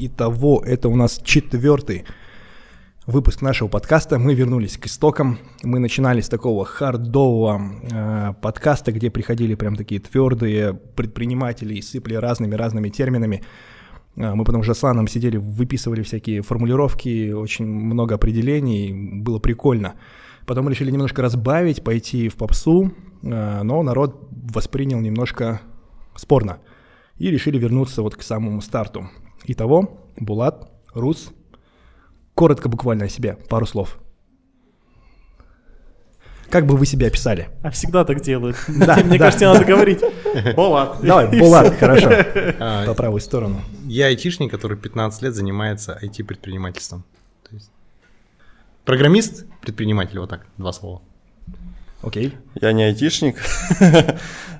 [0.00, 2.04] Итого, это у нас четвертый
[3.04, 4.20] выпуск нашего подкаста.
[4.20, 5.38] Мы вернулись к истокам.
[5.64, 7.60] Мы начинали с такого хардового
[7.90, 13.42] э, подкаста, где приходили прям такие твердые предприниматели и сыпли разными-разными терминами.
[14.14, 19.94] Э, мы потом с Жасланом сидели, выписывали всякие формулировки, очень много определений, было прикольно.
[20.46, 22.92] Потом мы решили немножко разбавить, пойти в попсу,
[23.24, 25.60] э, но народ воспринял немножко
[26.14, 26.58] спорно.
[27.16, 29.08] И решили вернуться вот к самому старту.
[29.44, 31.30] Итого, Булат, Рус,
[32.34, 33.98] Коротко буквально о себе, пару слов.
[36.50, 37.48] Как бы вы себя описали?
[37.62, 38.56] А всегда так делают.
[38.68, 40.00] Да, Мне кажется, надо говорить.
[40.56, 41.00] Булат.
[41.02, 42.10] Давай, Булат, хорошо.
[42.60, 43.60] А, По правую сторону.
[43.86, 47.04] Я айтишник, который 15 лет занимается IT-предпринимательством.
[48.84, 51.02] Программист, предприниматель, вот так, два слова.
[52.02, 52.34] Окей.
[52.60, 53.36] Я не айтишник.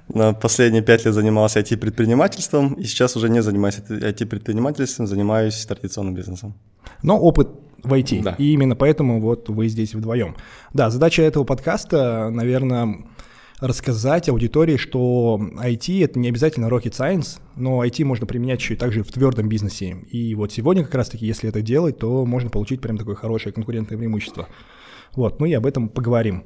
[0.09, 6.55] На последние пять лет занимался IT-предпринимательством, и сейчас уже не занимаюсь IT-предпринимательством, занимаюсь традиционным бизнесом.
[7.03, 7.49] Но опыт
[7.83, 8.21] войти.
[8.21, 8.35] Да.
[8.39, 10.37] И именно поэтому вот вы здесь вдвоем.
[10.73, 13.05] Да, задача этого подкаста, наверное,
[13.61, 18.77] рассказать аудитории, что IT— это не обязательно rocket science, но IT можно применять еще и
[18.77, 19.97] также в твердом бизнесе.
[20.11, 23.99] И вот сегодня как раз-таки, если это делать, то можно получить прям такое хорошее конкурентное
[23.99, 24.49] преимущество.
[25.15, 26.45] Вот, ну и об этом поговорим.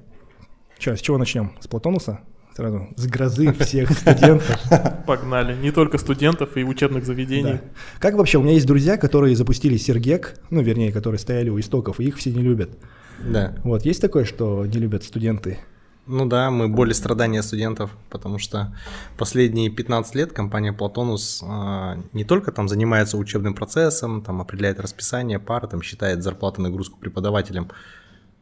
[0.78, 1.52] Че, с чего начнем?
[1.60, 2.20] С Платонуса?
[2.54, 4.58] Сразу с грозы всех студентов.
[5.06, 5.56] Погнали.
[5.56, 7.54] Не только студентов и учебных заведений.
[7.54, 7.60] Да.
[7.98, 8.38] Как вообще?
[8.38, 12.18] У меня есть друзья, которые запустили Сергек, ну, вернее, которые стояли у истоков, и их
[12.18, 12.70] все не любят.
[13.24, 13.54] Да.
[13.64, 15.58] Вот, есть такое, что не любят студенты?
[16.06, 18.76] Ну да, мы более страдания студентов, потому что
[19.16, 25.38] последние 15 лет компания Платонус э, не только там занимается учебным процессом, там определяет расписание
[25.38, 27.70] пар, там считает зарплату нагрузку преподавателям,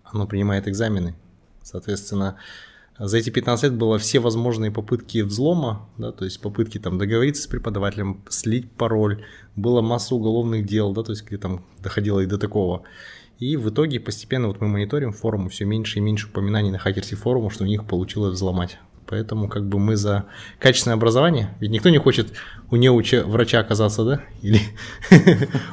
[0.05, 1.15] оно принимает экзамены.
[1.63, 2.37] Соответственно,
[3.07, 7.43] за эти 15 лет было все возможные попытки взлома, да, то есть попытки там договориться
[7.43, 9.25] с преподавателем, слить пароль,
[9.57, 12.83] было масса уголовных дел, да, то есть где там доходило и до такого.
[13.39, 17.17] И в итоге постепенно вот мы мониторим форумы, все меньше и меньше упоминаний на хакерсе
[17.17, 18.79] форума, что у них получилось взломать.
[19.11, 20.27] Поэтому как бы мы за
[20.61, 21.51] качественное образование.
[21.59, 22.33] Ведь никто не хочет
[22.71, 24.21] у неуча врача оказаться, да?
[24.43, 24.61] Или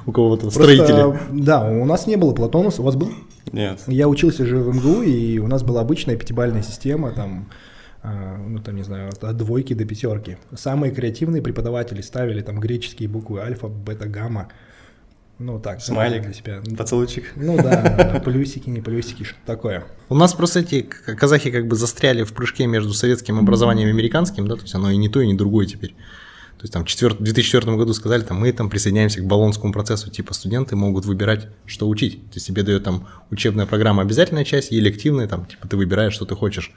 [0.07, 1.19] у кого-то строителя.
[1.31, 2.81] Да, у нас не было Платонуса.
[2.81, 3.11] У вас был?
[3.51, 3.83] Нет.
[3.85, 7.49] Я учился же в МГУ, и у нас была обычная пятибальная система, там,
[8.01, 10.37] а, ну там, не знаю, от двойки до пятерки.
[10.55, 14.49] Самые креативные преподаватели ставили там греческие буквы альфа, бета, гамма.
[15.39, 16.61] Ну так, смайлик для себя.
[16.75, 17.31] Поцелуйчик.
[17.35, 19.85] Ну да, плюсики, не плюсики, что такое.
[20.09, 24.47] У нас просто эти казахи как бы застряли в прыжке между советским образованием и американским,
[24.47, 25.95] да, то есть оно и не то, и не другое теперь.
[26.57, 30.33] То есть там в 2004 году сказали, там, мы там присоединяемся к баллонскому процессу, типа
[30.33, 32.19] студенты могут выбирать, что учить.
[32.31, 36.13] То есть тебе дает там учебная программа обязательная часть и элективная, там, типа ты выбираешь,
[36.13, 36.71] что ты хочешь.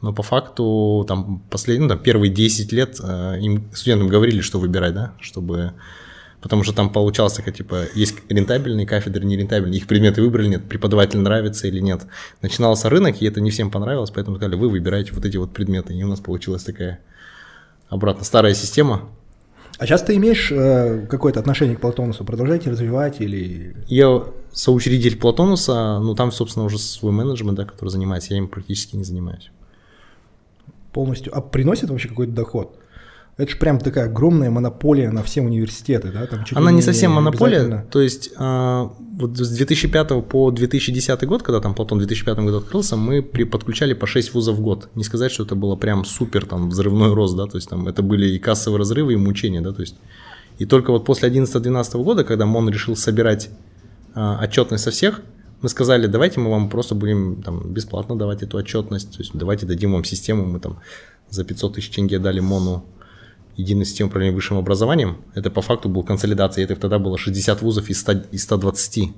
[0.00, 4.58] Но по факту там последние, ну, там, первые 10 лет э, им студентам говорили, что
[4.58, 5.74] выбирать, да, чтобы
[6.48, 11.18] потому что там получалось такая, типа, есть рентабельные кафедры, нерентабельные, их предметы выбрали, нет, преподаватель
[11.18, 12.06] нравится или нет.
[12.40, 15.92] Начинался рынок, и это не всем понравилось, поэтому сказали, вы выбираете вот эти вот предметы,
[15.92, 17.00] и у нас получилась такая
[17.90, 19.10] обратно старая система.
[19.76, 22.24] А сейчас ты имеешь э, какое-то отношение к Платонусу?
[22.24, 23.76] Продолжаете развивать или...
[23.86, 28.96] Я соучредитель Платонуса, ну там, собственно, уже свой менеджмент, да, который занимается, я им практически
[28.96, 29.50] не занимаюсь.
[30.94, 31.36] Полностью.
[31.36, 32.74] А приносит вообще какой-то доход?
[33.38, 36.26] Это же прям такая огромная монополия на все университеты, да?
[36.26, 41.44] Там Она не, не совсем монополия, то есть а, вот с 2005 по 2010 год,
[41.44, 44.88] когда там Платон в 2005 году открылся, мы при, подключали по 6 вузов в год.
[44.96, 48.02] Не сказать, что это было прям супер там взрывной рост, да, то есть там это
[48.02, 49.94] были и кассовые разрывы, и мучения, да, то есть
[50.58, 53.50] и только вот после 11-12 года, когда МОН решил собирать
[54.14, 55.22] а, отчетность со всех,
[55.62, 59.64] мы сказали, давайте мы вам просто будем там бесплатно давать эту отчетность, то есть давайте
[59.64, 60.80] дадим вам систему, мы там
[61.30, 62.84] за 500 тысяч тенге дали МОНу
[63.58, 65.18] единой системы управления высшим образованием.
[65.34, 69.12] Это по факту был консолидация, это тогда было 60 вузов из, 100, из 120.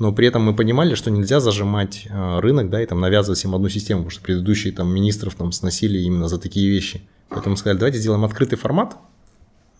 [0.00, 3.54] Но при этом мы понимали, что нельзя зажимать э, рынок, да, и там навязывать им
[3.54, 7.00] одну систему, потому что предыдущие там министров там сносили именно за такие вещи.
[7.28, 8.96] Поэтому сказали, давайте сделаем открытый формат,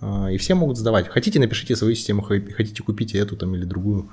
[0.00, 1.08] э, и все могут сдавать.
[1.08, 4.08] Хотите, напишите свою систему, хотите, купите эту там или другую.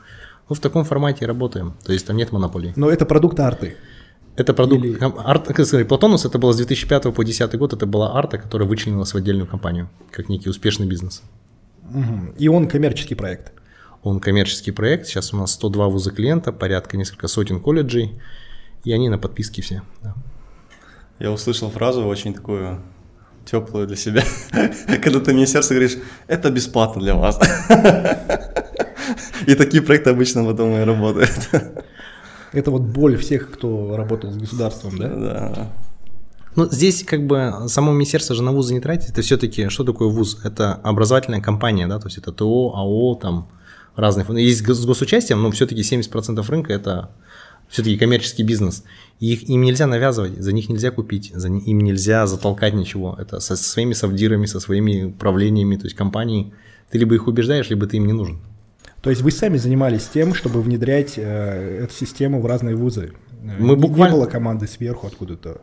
[0.50, 2.74] Ну, в таком формате работаем, то есть там нет монополии.
[2.75, 3.78] Но это продукт арты.
[4.36, 4.84] Это продукт...
[4.84, 4.98] Или...
[5.00, 9.14] Арт, сказать, Платонус, это было с 2005 по 2010 год, это была арта, которая вычленилась
[9.14, 11.22] в отдельную компанию, как некий успешный бизнес.
[11.90, 12.36] Угу.
[12.40, 13.54] И он коммерческий проект?
[14.02, 18.20] Он коммерческий проект, сейчас у нас 102 вуза клиента, порядка несколько сотен колледжей,
[18.84, 19.82] и они на подписке все.
[20.02, 20.16] Да.
[21.20, 22.82] Я услышал фразу очень такую
[23.46, 24.24] теплую для себя,
[25.04, 25.98] когда ты министерство говоришь,
[26.28, 27.40] это бесплатно для вас.
[29.48, 31.50] И такие проекты обычно потом и работают.
[32.54, 35.10] Это вот боль всех, кто работал с государством, да?
[35.10, 35.74] Да.
[36.56, 39.10] Ну, здесь как бы само министерство же на вузы не тратит.
[39.10, 40.40] Это все-таки, что такое вуз?
[40.44, 43.48] Это образовательная компания, да, то есть это ТО, АО, там
[43.96, 44.26] разные.
[44.46, 47.10] Есть с госучастием, но все-таки 70% рынка это
[47.70, 48.84] все-таки коммерческий бизнес.
[49.20, 53.18] Их, им нельзя навязывать, за них нельзя купить, за них, им нельзя затолкать ничего.
[53.20, 56.54] Это со своими совдирами, со своими правлениями, то есть компании.
[56.92, 58.40] Ты либо их убеждаешь, либо ты им не нужен.
[59.04, 63.12] То есть вы сами занимались тем, чтобы внедрять э, эту систему в разные вузы?
[63.60, 64.14] Мы буквально...
[64.14, 65.62] Не было команды сверху откуда-то?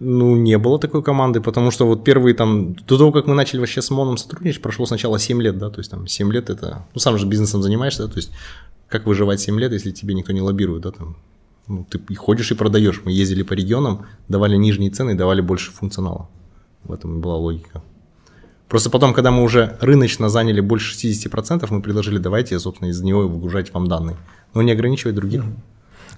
[0.00, 3.60] Ну, не было такой команды, потому что вот первые там, до того, как мы начали
[3.60, 6.84] вообще с МОНом сотрудничать, прошло сначала 7 лет, да, то есть там 7 лет это,
[6.92, 8.30] ну, сам же бизнесом занимаешься, да, то есть
[8.88, 11.16] как выживать 7 лет, если тебе никто не лоббирует, да, там,
[11.66, 13.00] ну, ты и ходишь и продаешь.
[13.02, 16.28] Мы ездили по регионам, давали нижние цены, давали больше функционала.
[16.82, 17.82] В этом была логика.
[18.74, 23.28] Просто потом, когда мы уже рыночно заняли больше 60%, мы предложили, давайте, собственно, из него
[23.28, 24.16] выгружать вам данные.
[24.52, 25.44] Но не ограничивать других.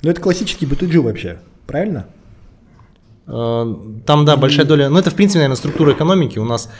[0.00, 2.06] Ну, это классический B2G вообще, правильно?
[3.26, 3.76] Э,
[4.06, 4.88] там, да, большая доля.
[4.88, 6.38] Ну, это, в принципе, наверное, структура экономики.
[6.38, 6.70] У нас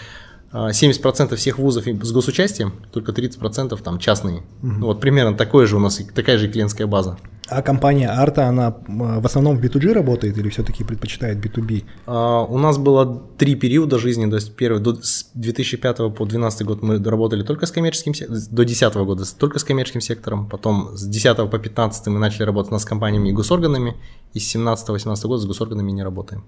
[0.53, 4.39] 70% а, всех вузов с госучастием, только 30% там частные.
[4.63, 4.67] Угу.
[4.67, 7.19] Ну, вот примерно такое же у нас, такая же клиентская база.
[7.49, 11.85] А компания Арта, она в основном в B2G работает или все-таки предпочитает B2B?
[12.07, 16.67] А, у нас было три периода жизни, то есть первый, до, с 2005 по 2012
[16.67, 21.07] год мы работали только с коммерческим, до 2010 года только с коммерческим сектором, потом с
[21.07, 23.97] 10 по 15 мы начали работать с компаниями и госорганами,
[24.33, 26.45] и с 17-18 года с госорганами не работаем.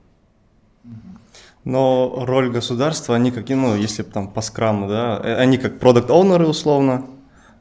[1.68, 6.10] Но роль государства, они как, ну, если там по скраму, да, э, они как продукт
[6.10, 7.04] оунеры условно,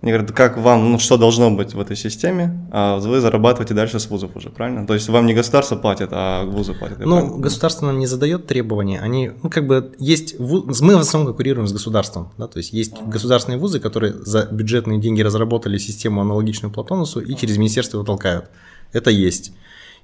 [0.02, 4.00] они говорят, как вам, ну, что должно быть в этой системе, а вы зарабатываете дальше
[4.00, 4.88] с вузов уже, правильно?
[4.88, 7.00] То есть вам не государство платит, а вузы платят.
[7.00, 7.38] Ну, правильно?
[7.38, 11.68] государство нам не задает требования, они, ну, как бы, есть, вуз, мы в основном конкурируем
[11.68, 16.72] с государством, да, то есть есть государственные вузы, которые за бюджетные деньги разработали систему аналогичную
[16.72, 18.46] Платонусу и через министерство его толкают.
[18.94, 19.52] Это есть.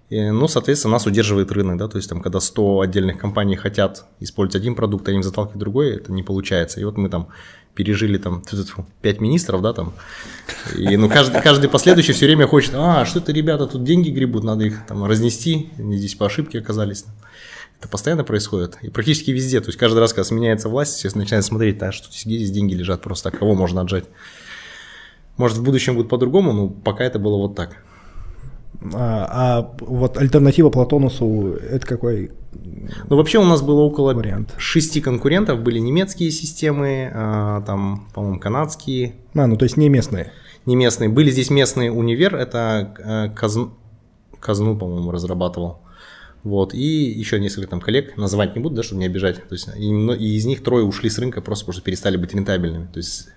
[0.10, 4.06] И, ну, соответственно, нас удерживает рынок, да, то есть там, когда 100 отдельных компаний хотят
[4.20, 6.80] использовать один продукт, а им заталкивать другой, это не получается.
[6.80, 7.30] И вот мы там
[7.74, 8.44] пережили там
[9.02, 9.94] 5 министров, да, там,
[10.78, 14.44] и ну каждый, каждый последующий все время хочет, а, что это ребята тут деньги гребут,
[14.44, 17.06] надо их там разнести, они здесь по ошибке оказались.
[17.80, 18.78] Это постоянно происходит.
[18.82, 19.60] И практически везде.
[19.60, 23.02] То есть каждый раз, когда сменяется власть, все начинают смотреть, а что здесь деньги лежат
[23.02, 24.06] просто, так, кого можно отжать.
[25.36, 27.84] Может, в будущем будет по-другому, но пока это было вот так.
[28.94, 32.32] А, а вот альтернатива Платонусу это какой?
[33.10, 34.54] Ну вообще у нас было около вариант.
[34.58, 39.16] шести конкурентов, были немецкие системы, а, там, по-моему, канадские.
[39.34, 40.32] А, ну то есть не местные.
[40.66, 41.10] Не местные.
[41.10, 43.74] Были здесь местные универ, это а, Казну,
[44.40, 45.80] Казну по-моему, разрабатывал.
[46.44, 49.38] Вот, и еще несколько там коллег, называть не буду, да, чтобы не обижать.
[49.48, 52.34] То есть, и, и из них трое ушли с рынка просто потому что перестали быть
[52.34, 52.88] рентабельными.
[52.88, 53.30] То есть,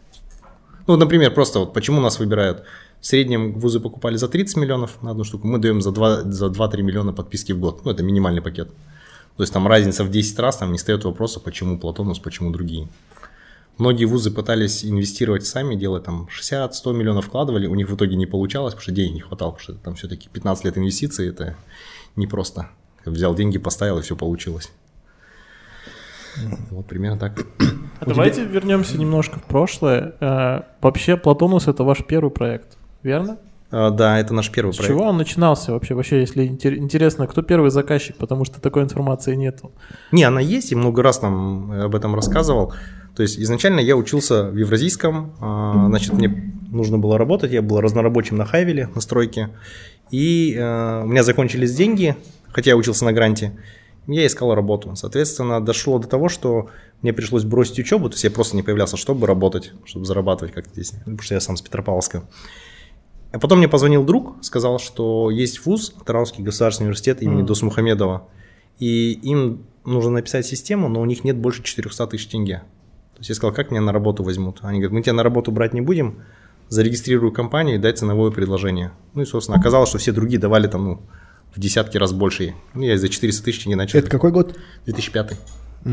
[0.88, 2.64] ну, например, просто вот почему нас выбирают
[3.06, 6.50] в среднем вузы покупали за 30 миллионов на одну штуку, мы даем за 2-3 за
[6.50, 7.84] 2 миллиона подписки в год.
[7.84, 8.68] Ну, это минимальный пакет.
[9.36, 12.88] То есть там разница в 10 раз, там не стоит вопроса, почему Платонус, почему другие.
[13.78, 18.26] Многие вузы пытались инвестировать сами, делать там 60-100 миллионов вкладывали, у них в итоге не
[18.26, 21.54] получалось, потому что денег не хватало, потому что там все-таки 15 лет инвестиций, это
[22.16, 22.70] непросто.
[23.04, 24.72] Взял деньги, поставил, и все получилось.
[26.72, 27.46] Вот примерно так.
[28.00, 30.16] А давайте вернемся немножко в прошлое.
[30.20, 33.38] Э, вообще, Платонус— это ваш первый проект верно?
[33.70, 34.94] А, да, это наш первый С проект.
[34.94, 35.94] чего он начинался вообще?
[35.94, 39.60] Вообще, если интересно, кто первый заказчик, потому что такой информации нет.
[40.12, 42.72] Не, она есть, и много раз нам об этом рассказывал.
[43.16, 47.80] То есть изначально я учился в Евразийском, а, значит, мне нужно было работать, я был
[47.80, 49.48] разнорабочим на Хайвеле, на стройке,
[50.10, 52.14] и а, у меня закончились деньги,
[52.52, 53.52] хотя я учился на гранте,
[54.06, 54.94] я искал работу.
[54.96, 56.68] Соответственно, дошло до того, что
[57.00, 60.72] мне пришлось бросить учебу, то есть я просто не появлялся, чтобы работать, чтобы зарабатывать как-то
[60.74, 62.22] здесь, потому что я сам с Петропавловска.
[63.32, 67.46] А потом мне позвонил друг, сказал, что есть вуз, Таранский государственный университет имени mm.
[67.46, 68.28] Досмухамедова,
[68.78, 72.62] и им нужно написать систему, но у них нет больше 400 тысяч тенге.
[73.14, 74.58] То есть я сказал, как меня на работу возьмут?
[74.62, 76.22] Они говорят, мы тебя на работу брать не будем,
[76.68, 78.92] зарегистрирую компанию и дай ценовое предложение.
[79.14, 81.02] Ну и, собственно, оказалось, что все другие давали там, ну,
[81.54, 82.54] в десятки раз больше.
[82.74, 83.98] Ну, я за 400 тысяч не начал.
[83.98, 84.58] Это какой год?
[84.84, 85.32] 2005.
[85.84, 85.92] Угу.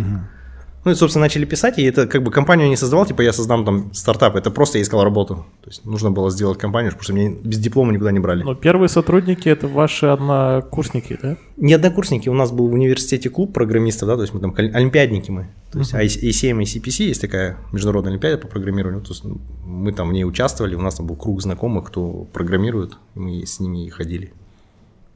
[0.85, 3.63] Ну и, собственно, начали писать, и это как бы компанию не создавал, типа я создам
[3.63, 5.45] там стартап, это просто я искал работу.
[5.61, 8.43] То есть нужно было сделать компанию, потому что меня без диплома никуда не брали.
[8.43, 11.37] Но первые сотрудники это ваши однокурсники, да?
[11.55, 15.31] Не однокурсники, у нас был в университете клуб программистов, да, то есть мы там олимпиадники
[15.31, 15.47] мы.
[15.71, 15.93] То есть.
[15.93, 19.23] ACM и CPC есть такая международная олимпиада по программированию, то есть
[19.65, 23.45] мы там в ней участвовали, у нас там был круг знакомых, кто программирует, и мы
[23.45, 24.33] с ними ходили.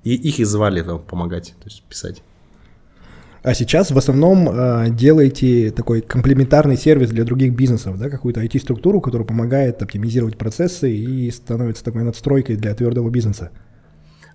[0.03, 2.23] И их и звали там помогать, то есть писать.
[3.47, 8.99] А сейчас в основном э, делаете такой комплементарный сервис для других бизнесов, да, какую-то IT-структуру,
[8.99, 13.51] которая помогает оптимизировать процессы и становится такой надстройкой для твердого бизнеса.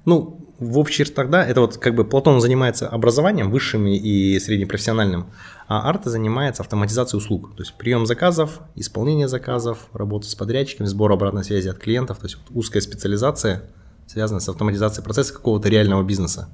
[0.06, 5.26] Ну, в общих чертах, да, это вот как бы Платон занимается образованием высшим и среднепрофессиональным,
[5.68, 11.12] а Арта занимается автоматизацией услуг, то есть прием заказов, исполнение заказов, работа с подрядчиками, сбор
[11.12, 13.64] обратной связи от клиентов, то есть вот узкая специализация,
[14.06, 16.48] связанная с автоматизацией процесса какого-то реального бизнеса.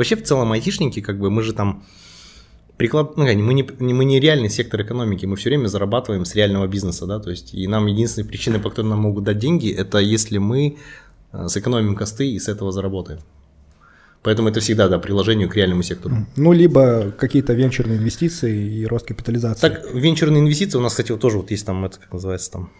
[0.00, 1.84] Вообще в целом айтишники, как бы мы же там
[2.78, 6.66] приклад, ну, мы, не, мы не реальный сектор экономики, мы все время зарабатываем с реального
[6.66, 9.98] бизнеса, да, то есть и нам единственная причина, по которой нам могут дать деньги, это
[9.98, 10.78] если мы
[11.32, 13.20] э, сэкономим косты и с этого заработаем.
[14.22, 16.26] Поэтому это всегда, да, приложению к реальному сектору.
[16.34, 19.60] Ну, либо какие-то венчурные инвестиции и рост капитализации.
[19.60, 22.70] Так, венчурные инвестиции у нас, кстати, вот тоже вот есть там, это как называется там,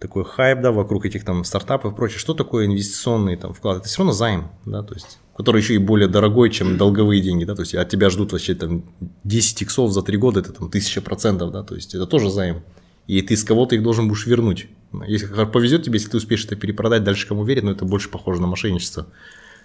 [0.00, 2.18] такой хайп, да, вокруг этих там стартапов и прочее.
[2.18, 3.76] Что такое инвестиционный там вклад?
[3.78, 7.44] Это все равно займ, да, то есть который еще и более дорогой, чем долговые деньги,
[7.44, 8.82] да, то есть от тебя ждут вообще там
[9.22, 12.64] 10 иксов за 3 года, это там 1000 процентов, да, то есть это тоже займ.
[13.06, 14.66] И ты с кого-то их должен будешь вернуть.
[15.06, 18.40] Если повезет тебе, если ты успеешь это перепродать дальше кому верить, но это больше похоже
[18.40, 19.06] на мошенничество.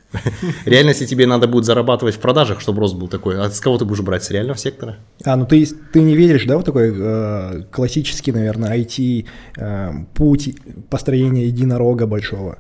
[0.66, 3.80] Реально, если тебе надо будет зарабатывать в продажах, чтобы рост был такой, а с кого
[3.80, 4.24] ты будешь брать?
[4.24, 4.98] С реального сектора?
[5.26, 9.26] А, ну ты, ты не веришь, да, в такой э, классический, наверное, IT
[9.58, 10.56] э, путь
[10.92, 12.60] построения единорога большого?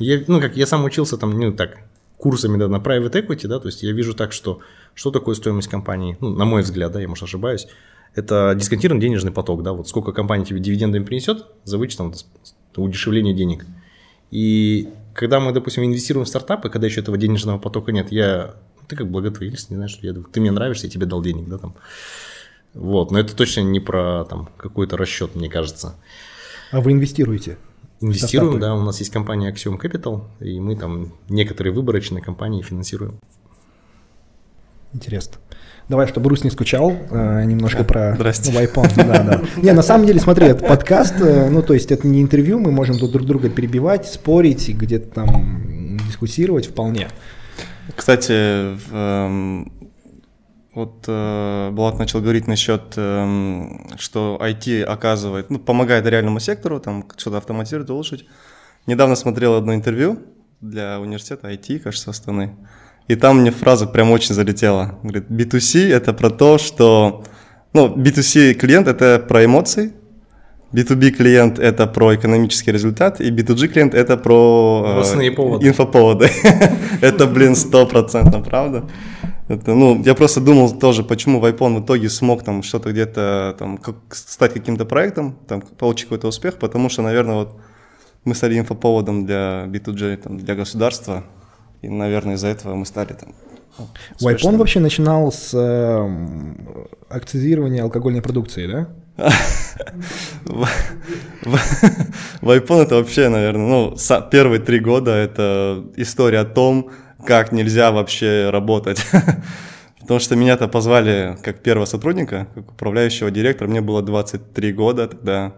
[0.00, 1.78] Я, ну, как я сам учился там, ну, так,
[2.20, 4.60] курсами да, на private equity, да, то есть я вижу так, что
[4.94, 7.66] что такое стоимость компании, ну, на мой взгляд, да, я, может, ошибаюсь,
[8.14, 12.12] это дисконтированный денежный поток, да, вот сколько компания тебе дивидендами принесет за вычетом
[12.76, 13.64] удешевления денег.
[14.30, 18.54] И когда мы, допустим, инвестируем в стартапы, когда еще этого денежного потока нет, я,
[18.88, 21.74] ты как благотворитель, не знаешь, я, ты мне нравишься, я тебе дал денег, да, там.
[22.74, 25.96] Вот, но это точно не про там какой-то расчет, мне кажется.
[26.70, 27.58] А вы инвестируете?
[28.00, 28.74] Инвестируем, стартапы.
[28.74, 33.18] да, у нас есть компания Axiom Capital, и мы там некоторые выборочные компании финансируем.
[34.92, 35.36] Интересно.
[35.88, 38.52] Давай, чтобы Рус не скучал, э, немножко про Здрасте.
[38.52, 38.86] Вайпон.
[38.96, 39.42] Да, да.
[39.62, 42.70] Не, на самом деле, смотри, это подкаст, э, ну, то есть это не интервью, мы
[42.70, 47.08] можем тут друг друга перебивать, спорить, где-то там дискуссировать вполне.
[47.96, 49.72] Кстати, эм,
[50.74, 57.04] вот э, Булат начал говорить насчет, э, что IT оказывает, ну, помогает реальному сектору, там
[57.16, 58.26] что-то автоматизировать, улучшить.
[58.86, 60.20] Недавно смотрел одно интервью
[60.60, 62.56] для университета IT, кажется, Астаны.
[63.08, 64.98] И там мне фраза прям очень залетела.
[65.02, 67.24] Говорит, B2C– это про то, что...
[67.72, 69.92] Ну, B2C клиент– это про эмоции,
[70.72, 75.68] B2B клиент– это про экономический результат, и B2G клиент– это про э, поводы.
[75.68, 76.30] инфоповоды.
[77.00, 78.84] это, блин, стопроцентно правда.
[79.50, 83.78] Это, ну, я просто думал тоже, почему Вайпон в итоге смог там что-то где-то там
[83.78, 87.56] как, стать каким-то проектом, там получить какой-то успех, потому что, наверное, вот
[88.24, 91.24] мы стали инфоповодом для B2G, там, для государства,
[91.82, 93.34] и, наверное, из-за этого мы стали там
[94.20, 96.08] Вайпон вообще начинал с э,
[97.08, 98.88] акцизирования алкогольной продукции, да?
[102.40, 103.96] Вайпон это вообще, наверное, ну,
[104.30, 106.92] первые три года это история о том,
[107.26, 109.04] как нельзя вообще работать.
[110.00, 113.68] Потому что меня-то позвали как первого сотрудника, как управляющего директора.
[113.68, 115.54] Мне было 23 года тогда.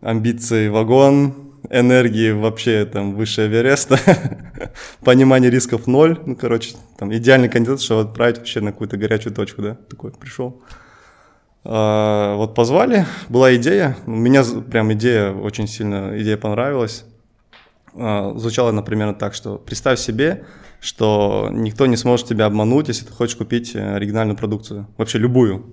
[0.00, 3.98] Амбиции вагон, энергии вообще там выше Эвереста,
[5.04, 6.18] понимание рисков ноль.
[6.26, 10.62] Ну, короче, там идеальный кандидат, чтобы отправить вообще на какую-то горячую точку, да, такой пришел.
[11.64, 17.04] А, вот позвали, была идея, меня прям идея очень сильно, идея понравилась.
[17.94, 20.44] А, звучало, например, так, что представь себе,
[20.82, 25.64] что никто не сможет тебя обмануть, если ты хочешь купить э, оригинальную продукцию, вообще любую.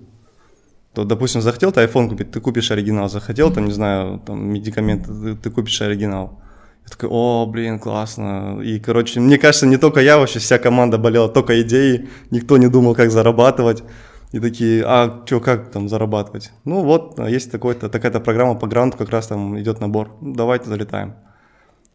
[0.94, 5.12] То, допустим, захотел ты iPhone купить, ты купишь оригинал, захотел, там, не знаю, там, медикаменты,
[5.12, 6.40] ты, ты купишь оригинал.
[6.84, 8.60] Я такой, о, блин, классно.
[8.62, 12.68] И, короче, мне кажется, не только я, вообще вся команда болела только идеей, никто не
[12.68, 13.82] думал, как зарабатывать.
[14.30, 16.52] И такие, а что, как там зарабатывать?
[16.64, 20.12] Ну вот, есть такой-то, такая-то программа по гранту, как раз там идет набор.
[20.20, 21.14] Давайте залетаем.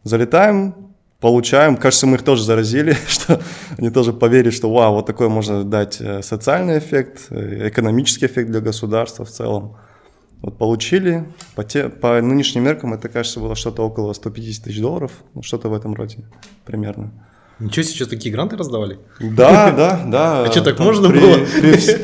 [0.04, 0.95] Залетаем,
[1.26, 1.76] получаем.
[1.76, 3.42] Кажется, мы их тоже заразили, что
[3.76, 8.48] они тоже поверили, что вау, вот такой можно дать э, социальный эффект, э, экономический эффект
[8.52, 9.76] для государства в целом.
[10.40, 11.24] Вот получили,
[11.56, 15.68] по, те, по нынешним меркам это, кажется, было что-то около 150 тысяч долларов, ну, что-то
[15.68, 16.18] в этом роде
[16.64, 17.10] примерно.
[17.58, 19.00] Ничего себе, сейчас такие гранты раздавали?
[19.18, 20.44] Да, да, да.
[20.44, 21.38] А что, так можно было?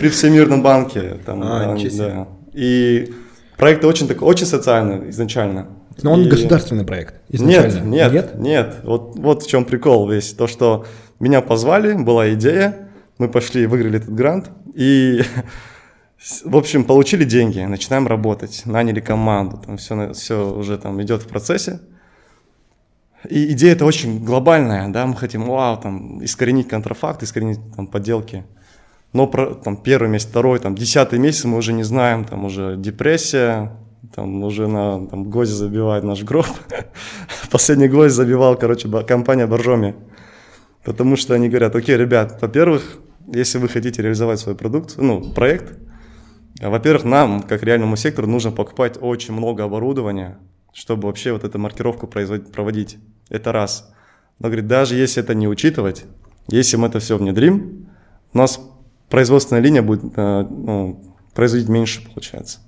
[0.01, 1.21] При Всемирном банке.
[1.25, 2.27] Там, а, ничего себе.
[2.55, 3.15] И
[3.57, 5.69] проект очень, такой, очень социальный изначально.
[6.03, 6.29] Но он и...
[6.29, 7.81] государственный проект изначально.
[7.89, 8.77] Нет, нет, нет, нет.
[8.85, 10.33] Вот, вот в чем прикол весь.
[10.33, 10.87] То, что
[11.21, 15.23] меня позвали, была идея, мы пошли, выиграли этот грант, и,
[16.45, 21.29] в общем, получили деньги, начинаем работать, наняли команду, там все, все уже там идет в
[21.29, 21.81] процессе.
[23.29, 28.45] И идея это очень глобальная, да, мы хотим, вау, там, искоренить контрафакт, искоренить там подделки.
[29.13, 32.77] Но про, там, первый месяц, второй, там, десятый месяц мы уже не знаем, там уже
[32.77, 33.71] депрессия,
[34.15, 36.47] там уже на там, гвозди забивает наш гроб.
[37.51, 39.95] Последний гвоздь забивал, короче, компания Боржоми.
[40.85, 42.99] Потому что они говорят, окей, ребят, во-первых,
[43.33, 45.79] если вы хотите реализовать свой продукт, ну, проект,
[46.61, 50.39] во-первых, нам, как реальному сектору, нужно покупать очень много оборудования,
[50.73, 52.99] чтобы вообще вот эту маркировку проводить.
[53.29, 53.93] Это раз.
[54.39, 56.05] Но, говорит, даже если это не учитывать,
[56.49, 57.89] если мы это все внедрим,
[58.35, 58.61] у нас
[59.09, 62.59] производственная линия будет э, ну, производить меньше, получается.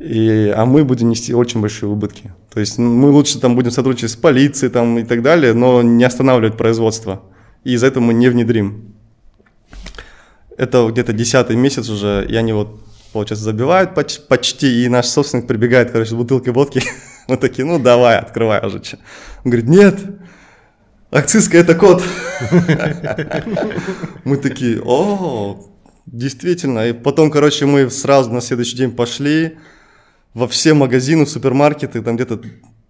[0.00, 2.32] И, а мы будем нести очень большие убытки.
[2.52, 6.04] То есть мы лучше там будем сотрудничать с полицией там, и так далее, но не
[6.04, 7.22] останавливать производство.
[7.64, 8.94] И из-за этого мы не внедрим.
[10.56, 12.80] Это где-то десятый месяц уже, и они вот,
[13.12, 16.82] получается, забивают почти, почти и наш собственник прибегает, короче, с бутылкой водки.
[17.28, 18.80] Мы такие, ну давай, открывай уже.
[19.44, 19.98] Он говорит, нет,
[21.10, 22.02] акцизка это код.
[24.24, 25.62] Мы такие, о,
[26.06, 26.88] действительно.
[26.88, 29.58] И потом, короче, мы сразу на следующий день пошли
[30.34, 32.40] во все магазины, супермаркеты, там где-то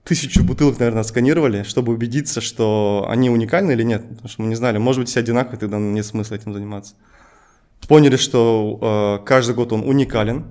[0.04, 4.08] тысячу бутылок, наверное, сканировали, чтобы убедиться, что они уникальны или нет.
[4.08, 6.94] Потому что мы не знали, может быть, все одинаковые, тогда нет смысла этим заниматься.
[7.88, 10.44] Поняли, что э, каждый год он уникален.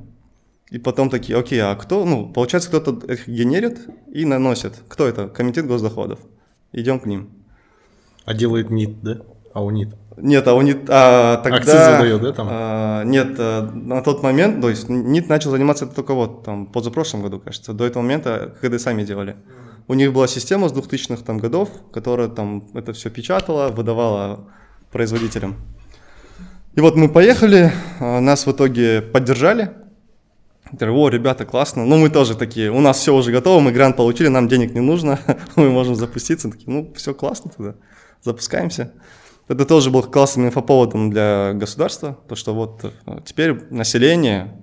[0.71, 2.05] И потом такие, окей, а кто?
[2.05, 4.75] Ну, получается, кто-то их генерит и наносит.
[4.87, 5.27] Кто это?
[5.27, 6.19] Комитет госдоходов.
[6.71, 7.29] Идем к ним.
[8.25, 9.21] А делает НИТ, да?
[9.53, 9.95] А у НИТ?
[10.21, 11.57] Нет, а у НИТ а, тогда...
[11.57, 12.47] Акциз задает, да, там?
[12.49, 17.21] А, нет, а, на тот момент, то есть НИТ начал заниматься только вот, там, позапрошлом
[17.21, 17.73] году, кажется.
[17.73, 19.35] До этого момента КД сами делали.
[19.87, 24.45] У них была система с 2000-х там, годов, которая там это все печатала, выдавала
[24.91, 25.55] производителям.
[26.75, 29.71] И вот мы поехали, а, нас в итоге поддержали.
[30.71, 31.85] Говорю, о, ребята, классно.
[31.85, 34.81] Ну, мы тоже такие, у нас все уже готово, мы грант получили, нам денег не
[34.81, 35.19] нужно,
[35.55, 36.49] мы можем запуститься.
[36.51, 37.75] Такие, ну, все классно тогда,
[38.23, 38.91] запускаемся.
[39.49, 44.53] Это тоже был классным инфоповодом для государства, то что вот э, теперь население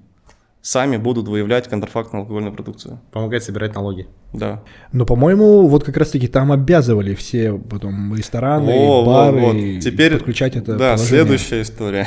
[0.62, 3.00] сами будут выявлять контрафактную алкогольную продукцию.
[3.10, 4.06] Помогать собирать налоги.
[4.32, 4.62] Да.
[4.92, 9.80] Но, по-моему, вот как раз-таки там обязывали все потом рестораны, О, бары вот, вот.
[9.80, 11.06] Теперь, подключать это Да, положение.
[11.06, 12.06] следующая история.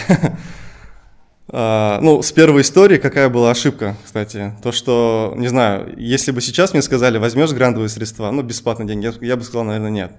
[1.50, 4.54] Uh, ну, с первой истории какая была ошибка, кстати?
[4.64, 9.06] То, что, не знаю, если бы сейчас мне сказали, возьмешь грантовые средства, ну, бесплатные деньги,
[9.06, 10.12] я, я бы сказал, наверное, нет.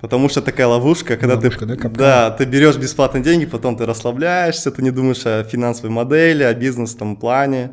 [0.00, 3.86] Потому что такая ловушка, когда ловушка, ты, да, да, ты берешь бесплатные деньги, потом ты
[3.86, 7.70] расслабляешься, ты не думаешь о финансовой модели, о бизнесном плане,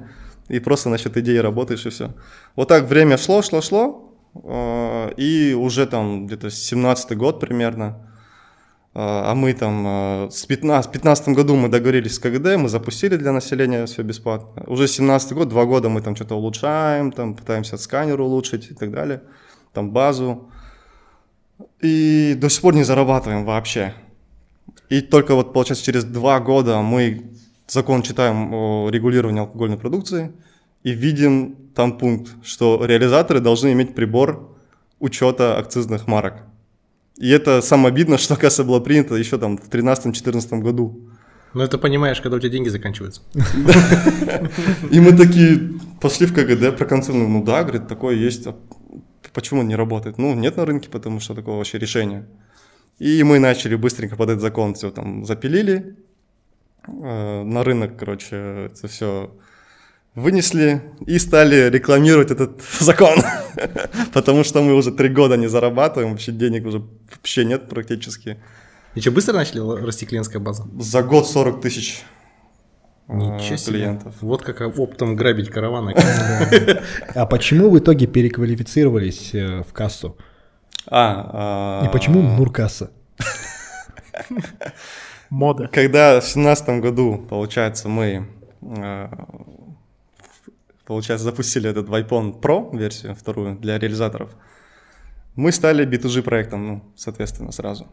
[0.47, 2.13] и просто насчет идеи работаешь и все.
[2.55, 7.97] Вот так время шло, шло, шло, э, и уже там где-то 17 год примерно,
[8.93, 13.17] э, а мы там э, с 15, 15 году мы договорились с КГД, мы запустили
[13.17, 14.63] для населения все бесплатно.
[14.67, 18.91] Уже 17 год, два года мы там что-то улучшаем, там пытаемся сканер улучшить и так
[18.91, 19.23] далее,
[19.73, 20.49] там базу.
[21.81, 23.93] И до сих пор не зарабатываем вообще.
[24.89, 27.31] И только вот, получается, через два года мы
[27.67, 30.31] закон читаем о регулировании алкогольной продукции
[30.83, 34.55] и видим там пункт, что реализаторы должны иметь прибор
[34.99, 36.43] учета акцизных марок.
[37.17, 41.09] И это самое обидно, что, оказывается, было принято еще там в 2013-2014 году.
[41.53, 43.21] Ну, это понимаешь, когда у тебя деньги заканчиваются.
[44.91, 48.47] И мы такие пошли в КГД, проконсультировали, ну да, говорит, такое есть,
[49.33, 50.17] Почему он не работает?
[50.17, 52.25] Ну, нет на рынке, потому что такого вообще решения.
[52.99, 55.97] И мы начали быстренько под этот закон все там запилили.
[56.87, 59.31] Э, на рынок, короче, это все
[60.15, 63.17] вынесли и стали рекламировать этот закон.
[64.13, 68.37] Потому что мы уже три года не зарабатываем, вообще денег уже вообще нет практически.
[68.95, 70.67] И что, быстро начали расти клиентская база?
[70.79, 72.03] За год 40 тысяч
[73.07, 73.77] Ничего себе.
[73.79, 74.15] клиентов.
[74.21, 75.95] Вот как оптом грабить караваны.
[77.15, 80.17] А почему в итоге переквалифицировались э, в кассу?
[80.87, 82.91] А, И почему Нуркасса?
[85.29, 85.67] Мода.
[85.67, 88.27] Когда в семнадцатом году, получается, мы
[88.61, 89.07] э,
[90.85, 94.31] получается, запустили этот Vipon Pro версию, вторую, для реализаторов,
[95.35, 97.87] мы стали B2G проектом, ну, соответственно, сразу.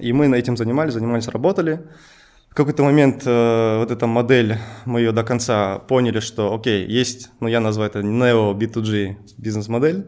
[0.00, 1.82] И мы на этим занимались, занимались, работали.
[2.54, 7.30] В какой-то момент э, вот эта модель, мы ее до конца поняли, что, окей, есть,
[7.40, 10.06] ну я называю это Neo B2G бизнес-модель,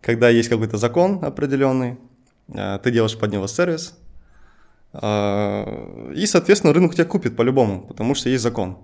[0.00, 1.98] когда есть какой-то закон определенный,
[2.48, 3.98] э, ты делаешь под него сервис,
[4.94, 8.78] э, и, соответственно, рынок тебя купит по-любому, потому что есть закон.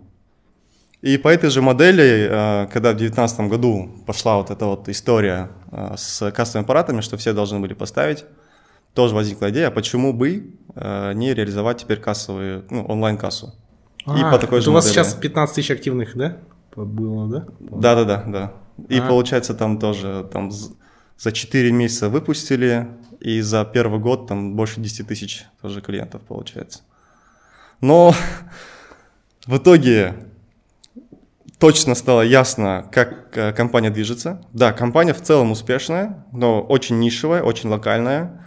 [1.00, 5.48] И по этой же модели, э, когда в 2019 году пошла вот эта вот история
[5.72, 8.26] э, с кассовыми аппаратами, что все должны были поставить,
[8.94, 13.54] тоже возникла идея, почему бы э, не реализовать теперь кассовые, ну, онлайн-кассу.
[14.06, 15.04] А, и по такой же у вас модели.
[15.04, 16.38] сейчас 15 тысяч активных, да?
[16.74, 17.46] Было, да?
[17.60, 18.52] Да, да, да, да.
[18.88, 19.06] И а.
[19.06, 22.88] получается там тоже там за 4 месяца выпустили,
[23.20, 26.80] и за первый год там больше 10 тысяч тоже клиентов получается.
[27.80, 28.14] Но
[29.46, 30.14] в итоге
[31.58, 34.42] точно стало ясно, как э, компания движется.
[34.52, 38.46] Да, компания в целом успешная, но очень нишевая, очень локальная.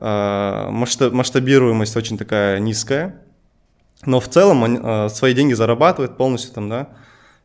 [0.00, 3.22] Э, масштабируемость очень такая низкая,
[4.04, 6.88] но в целом они, э, свои деньги зарабатывает полностью там, да,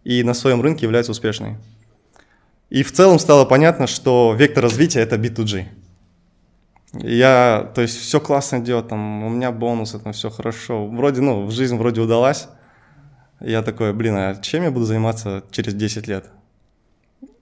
[0.04, 1.58] и на своем рынке является успешной.
[2.70, 5.66] И в целом стало понятно, что вектор развития это B2G.
[6.94, 10.88] Я, то есть все классно делать, там, у меня бонусы, там все хорошо.
[10.88, 12.48] Вроде, ну, в жизнь вроде удалась.
[13.42, 16.30] Я такой, блин, а чем я буду заниматься через 10 лет?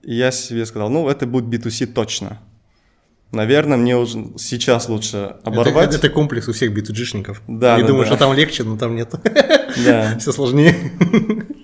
[0.02, 2.40] И я себе сказал, ну, это будет B2C точно.
[3.34, 5.88] Наверное, мне уже сейчас лучше оборвать.
[5.90, 7.42] Это, это комплекс у всех B2G-шников.
[7.46, 8.10] Да, Я да, думаю, да.
[8.12, 9.12] что там легче, но там нет.
[9.84, 10.16] Да.
[10.20, 10.76] Все сложнее.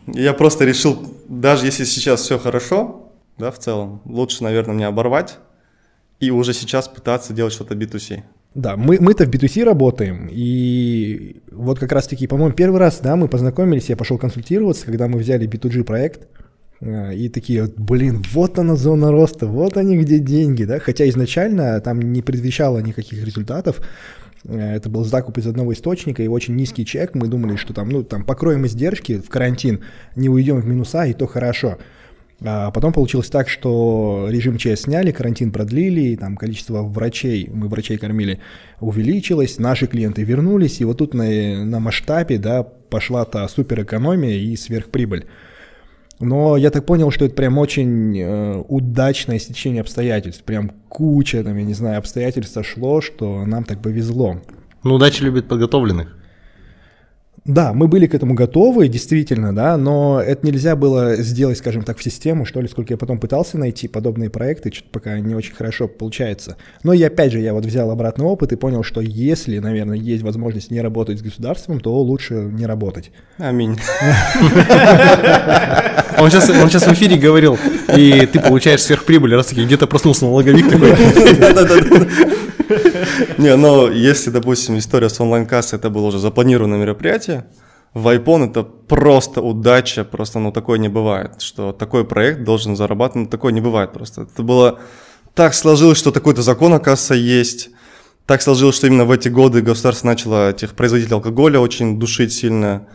[0.08, 5.38] Я просто решил, даже если сейчас все хорошо, да, в целом, лучше, наверное, мне оборвать
[6.18, 8.22] и уже сейчас пытаться делать что-то B2C.
[8.54, 13.28] Да, мы, мы-то в B2C работаем, и вот как раз-таки, по-моему, первый раз, да, мы
[13.28, 16.26] познакомились, я пошел консультироваться, когда мы взяли B2G проект,
[16.80, 22.00] и такие, блин, вот она зона роста, вот они где деньги, да, хотя изначально там
[22.00, 23.80] не предвещало никаких результатов,
[24.44, 27.88] Э, это был закуп из одного источника и очень низкий чек, мы думали, что там,
[27.88, 29.80] ну, там покроем издержки в карантин,
[30.16, 31.78] не уйдем в минуса, и то хорошо.
[32.42, 37.68] А потом получилось так, что режим ЧС сняли, карантин продлили, и там количество врачей, мы
[37.68, 38.40] врачей кормили,
[38.80, 44.56] увеличилось, наши клиенты вернулись, и вот тут на, на масштабе, да, пошла та суперэкономия и
[44.56, 45.26] сверхприбыль.
[46.20, 51.56] Но я так понял, что это прям очень э, удачное стечение обстоятельств, прям куча, там,
[51.56, 54.36] я не знаю, обстоятельств сошло, что нам так повезло.
[54.84, 56.19] Ну, удача любит подготовленных.
[57.50, 61.98] Да, мы были к этому готовы, действительно, да, но это нельзя было сделать, скажем так,
[61.98, 65.54] в систему, что ли, сколько я потом пытался найти подобные проекты, что-то пока не очень
[65.54, 66.56] хорошо получается.
[66.84, 70.22] Но и опять же, я вот взял обратный опыт и понял, что если, наверное, есть
[70.22, 73.10] возможность не работать с государством, то лучше не работать.
[73.38, 73.76] Аминь.
[76.18, 77.58] Он сейчас, он сейчас в эфире говорил,
[77.96, 80.94] и ты получаешь сверхприбыль, раз таки где-то проснулся налоговик такой.
[83.38, 87.39] Не, но если, допустим, история с онлайн-кассой, это было уже запланированное мероприятие,
[87.94, 93.26] в iPhone это просто удача, просто, ну, такое не бывает, что такой проект должен зарабатывать,
[93.26, 94.22] ну, такое не бывает просто.
[94.22, 94.80] Это было
[95.34, 97.70] так сложилось, что такой-то закон, оказывается, есть,
[98.26, 102.86] так сложилось, что именно в эти годы государство начало этих производителей алкоголя очень душить сильно,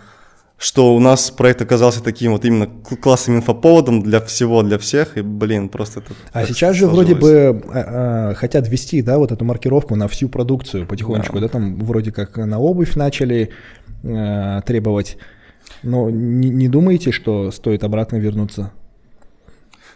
[0.58, 5.18] что у нас проект оказался таким вот именно кл- классным инфоповодом для всего, для всех,
[5.18, 6.14] и, блин, просто это...
[6.32, 7.64] А сейчас же вроде сложилось.
[7.64, 11.78] бы а, а, хотят ввести, да, вот эту маркировку на всю продукцию потихонечку, да, там
[11.80, 13.50] вроде как на обувь начали
[14.04, 15.18] а, требовать.
[15.84, 18.72] Но не, не думаете, что стоит обратно вернуться?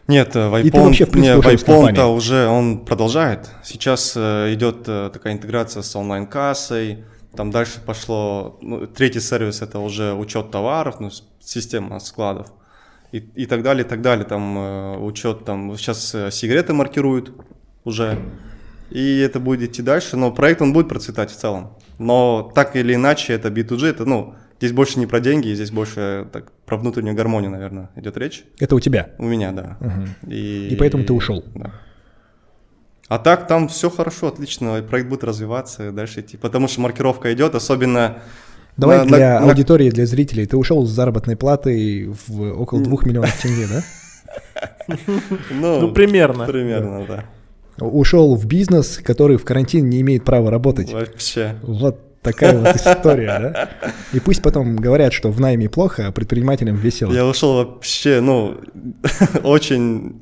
[0.07, 2.15] Нет, э, в И ты iPhone, вообще, в принципе, не, в ушел из iPhone-то компании.
[2.15, 3.49] уже он продолжает.
[3.63, 7.05] Сейчас э, идет такая интеграция с онлайн-кассой.
[7.35, 12.51] Там дальше пошло, ну, третий сервис это уже учет товаров, ну, система складов.
[13.11, 14.25] И, и так далее, и так далее.
[14.25, 17.31] Там э, учет, там сейчас э, сигареты маркируют
[17.83, 18.19] уже.
[18.91, 21.77] И это будет идти дальше, но проект он будет процветать в целом.
[21.99, 26.27] Но так или иначе, это B2G, это, ну, здесь больше не про деньги, здесь больше
[26.31, 28.43] так, про внутреннюю гармонию, наверное, идет речь.
[28.59, 29.11] Это у тебя.
[29.19, 29.77] У меня, да.
[30.27, 31.43] И, И поэтому ты ушел.
[31.53, 31.73] Да.
[33.09, 36.37] А так там все хорошо, отлично, и проект будет развиваться и дальше идти.
[36.37, 38.19] Потому что маркировка идет, особенно...
[38.77, 40.45] Давай на- для на- на- аудитории, для зрителей.
[40.45, 43.83] Ты ушел с заработной платой в около двух миллионов тенге, да?
[45.49, 46.45] Ну, Ну, примерно.
[46.45, 47.25] Примерно, да.
[47.85, 50.91] Ушел в бизнес, который в карантин не имеет права работать.
[50.93, 51.55] Вообще.
[51.63, 53.69] Вот такая вот история, да?
[54.13, 57.11] И пусть потом говорят, что в найме плохо, а предпринимателям весело.
[57.11, 58.57] Я ушел вообще, ну,
[59.43, 60.21] очень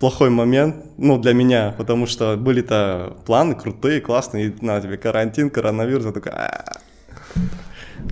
[0.00, 5.50] плохой момент, ну, для меня, потому что были-то планы крутые, классные, и на тебе карантин,
[5.50, 6.80] коронавирус, я такой, «А».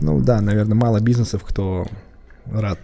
[0.01, 1.87] Ну да, наверное, мало бизнесов, кто
[2.45, 2.79] рад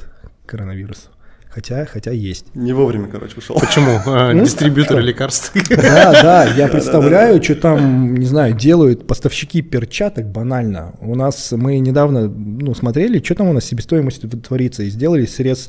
[0.47, 1.11] коронавирусу.
[1.51, 2.47] Хотя, хотя есть.
[2.57, 3.57] не вовремя, короче, ушел.
[3.61, 4.01] Почему?
[4.07, 5.53] А, Дистрибьюторы лекарств.
[5.69, 10.95] Да, да, я представляю, что там, не знаю, делают поставщики перчаток банально.
[11.01, 15.69] У нас, мы недавно, ну, смотрели, что там у нас себестоимость творится, и сделали срез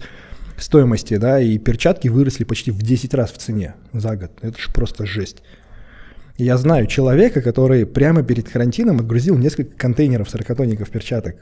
[0.58, 4.32] стоимости, да, и перчатки выросли почти в 10 раз в цене за год.
[4.42, 5.44] Это же просто жесть.
[6.38, 11.36] Я знаю человека, который прямо перед карантином отгрузил несколько контейнеров 40 перчаток.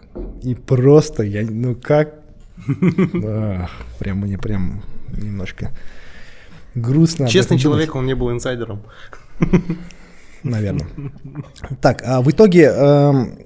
[0.44, 2.20] И просто, я, ну как...
[3.26, 4.84] Ах, Прям мне прям
[5.18, 5.72] немножко
[6.76, 7.28] грустно.
[7.28, 8.84] Честный человек, он не был инсайдером.
[10.44, 10.88] Наверное.
[11.82, 13.40] Так, а в итоге, эм,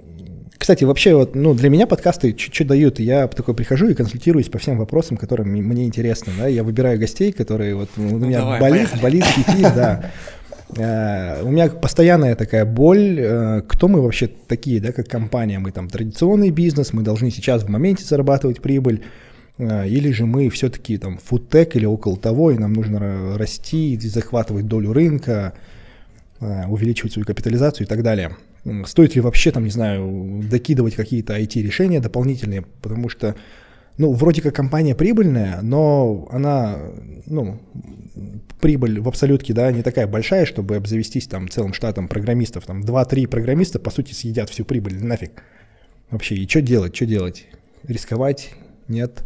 [0.57, 2.99] кстати, вообще вот, ну, для меня подкасты чуть-чуть дают.
[2.99, 6.33] Я такой прихожу и консультируюсь по всем вопросам, которые мне интересны.
[6.37, 6.47] Да?
[6.47, 10.11] Я выбираю гостей, которые вот у меня давай, болит, болит, щитит, да.
[10.75, 15.71] Э, У меня постоянная такая боль, э, кто мы вообще такие, да, как компания, мы
[15.71, 19.03] там традиционный бизнес, мы должны сейчас в моменте зарабатывать прибыль,
[19.57, 23.97] э, или же мы все-таки там фудтек или около того, и нам нужно ра- расти,
[23.97, 25.53] захватывать долю рынка.
[26.39, 28.35] увеличивать свою капитализацию и так далее.
[28.85, 33.35] Стоит ли вообще, там, не знаю, докидывать какие-то IT-решения дополнительные, потому что,
[33.97, 36.77] ну, вроде как компания прибыльная, но она,
[37.25, 37.59] ну,
[38.59, 42.65] прибыль в абсолютке, да, не такая большая, чтобы обзавестись там целым штатом программистов.
[42.65, 45.43] Там 2-3 программиста, по сути, съедят всю прибыль, нафиг.
[46.09, 47.45] Вообще, и что делать, что делать?
[47.83, 48.51] Рисковать?
[48.87, 49.23] Нет.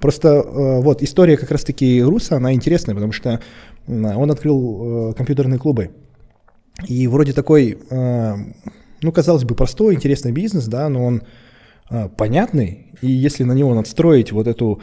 [0.00, 3.40] Просто э, вот история как раз-таки Руса, она интересная, потому что
[3.86, 5.90] он открыл э, компьютерные клубы.
[6.86, 8.34] И вроде такой, э,
[9.02, 11.22] ну, казалось бы, простой, интересный бизнес, да, но он
[12.16, 14.82] понятный, и если на него надстроить вот эту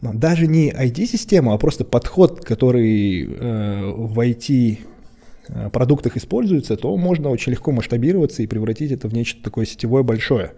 [0.00, 4.78] даже не IT-систему, а просто подход, который в IT
[5.72, 10.52] продуктах используется, то можно очень легко масштабироваться и превратить это в нечто такое сетевое большое.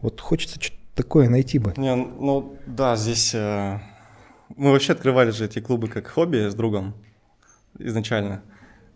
[0.00, 1.72] Вот хочется что-то такое найти бы.
[1.76, 3.78] Не, ну да, здесь э,
[4.56, 6.94] мы вообще открывали же эти клубы как хобби с другом
[7.78, 8.42] изначально.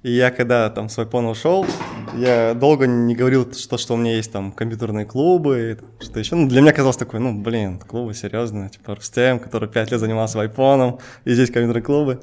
[0.07, 1.66] И я когда там свой пон ушел,
[2.14, 6.37] я долго не говорил, что, что у меня есть там компьютерные клубы, что еще.
[6.37, 10.40] Ну, для меня казалось такое, ну, блин, клубы серьезные, типа Рустем, который пять лет занимался
[10.40, 12.21] айфоном, и здесь компьютерные клубы.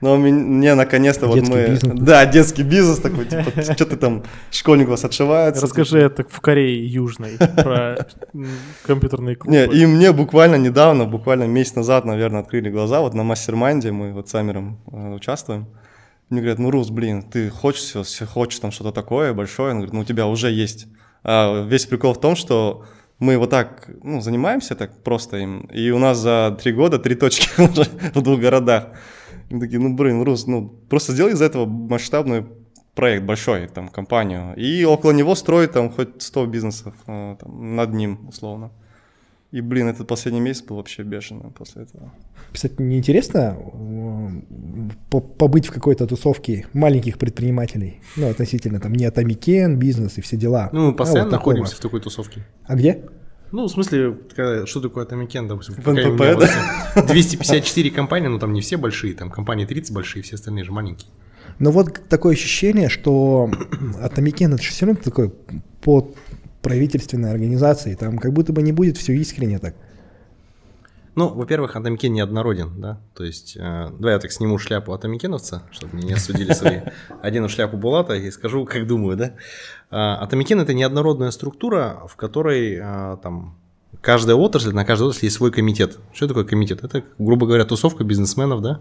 [0.00, 1.68] Но мне наконец-то вот мы...
[1.68, 2.00] Бизнес.
[2.00, 5.60] Да, детский бизнес такой, типа, что ты там, школьник вас отшивается.
[5.60, 8.06] Расскажи это в Корее Южной про
[8.86, 9.54] компьютерные клубы.
[9.54, 14.14] Не, и мне буквально недавно, буквально месяц назад, наверное, открыли глаза, вот на мастер-майнде мы
[14.14, 15.66] вот с Амером э, участвуем.
[16.30, 19.72] Мне говорят, ну, Рус, блин, ты хочешь все, хочешь там что-то такое большое?
[19.72, 20.86] Он говорит, ну, у тебя уже есть.
[21.24, 22.86] А весь прикол в том, что
[23.18, 27.16] мы вот так ну, занимаемся так просто им, и у нас за три года три
[27.16, 28.88] точки уже в двух городах.
[29.50, 32.46] Мы такие, ну, блин, Рус, ну, просто сделай из этого масштабный
[32.94, 37.92] проект большой, там, компанию, и около него строить там хоть 100 бизнесов э, там, над
[37.92, 38.70] ним, условно.
[39.52, 42.12] И, блин, этот последний месяц был вообще бешеный после этого.
[42.52, 43.56] Кстати, неинтересно
[45.10, 48.00] э, побыть в какой-то тусовке маленьких предпринимателей?
[48.16, 50.70] Ну, относительно там не Атамекен, бизнес и все дела.
[50.72, 52.46] Ну, мы постоянно а вот находимся в такой тусовке.
[52.64, 53.04] А где?
[53.50, 54.18] Ну, в смысле,
[54.66, 55.74] что такое Атамекен, допустим?
[55.74, 56.38] В НПП,
[56.94, 57.02] да?
[57.02, 61.10] 254 компании, ну там не все большие, там компании 30 большие, все остальные же маленькие.
[61.58, 63.50] Но вот такое ощущение, что
[64.00, 65.32] Атамекен это же все равно такой
[65.80, 66.16] под
[66.62, 69.74] правительственной организацией, там как будто бы не будет все искренне так.
[71.16, 75.96] Ну, во-первых, Атамекен неоднороден, да, то есть, э, давай я так сниму шляпу Атамекеновца, чтобы
[75.96, 76.80] меня не осудили свои,
[77.22, 79.32] одену шляпу Булата и скажу, как думаю, да.
[79.90, 83.56] А, Атамекен – это неоднородная структура, в которой а, там
[84.00, 85.98] каждая отрасль, на каждой отрасли есть свой комитет.
[86.12, 86.84] Что такое комитет?
[86.84, 88.80] Это, грубо говоря, тусовка бизнесменов, да,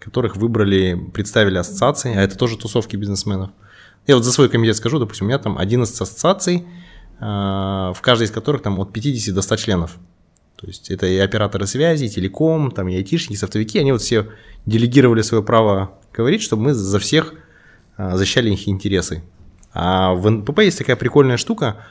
[0.00, 3.50] которых выбрали, представили ассоциации, а это тоже тусовки бизнесменов.
[4.06, 6.66] Я вот за свой комитет скажу, допустим, у меня там 11 ассоциаций,
[7.20, 9.98] в каждой из которых там от 50 до 100 членов.
[10.56, 14.02] То есть это и операторы связи, и телеком, там и айтишники, и софтовики, они вот
[14.02, 14.28] все
[14.66, 17.34] делегировали свое право говорить, чтобы мы за всех
[17.96, 19.22] защищали их интересы.
[19.72, 21.86] А в НПП есть такая прикольная штука.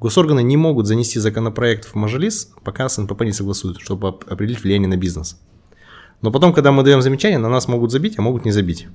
[0.00, 4.88] Госорганы не могут занести законопроект в Мажилис, пока с НПП не согласуют, чтобы определить влияние
[4.88, 5.38] на бизнес.
[6.22, 8.88] Но потом, когда мы даем замечания, на нас могут забить, а могут не забить.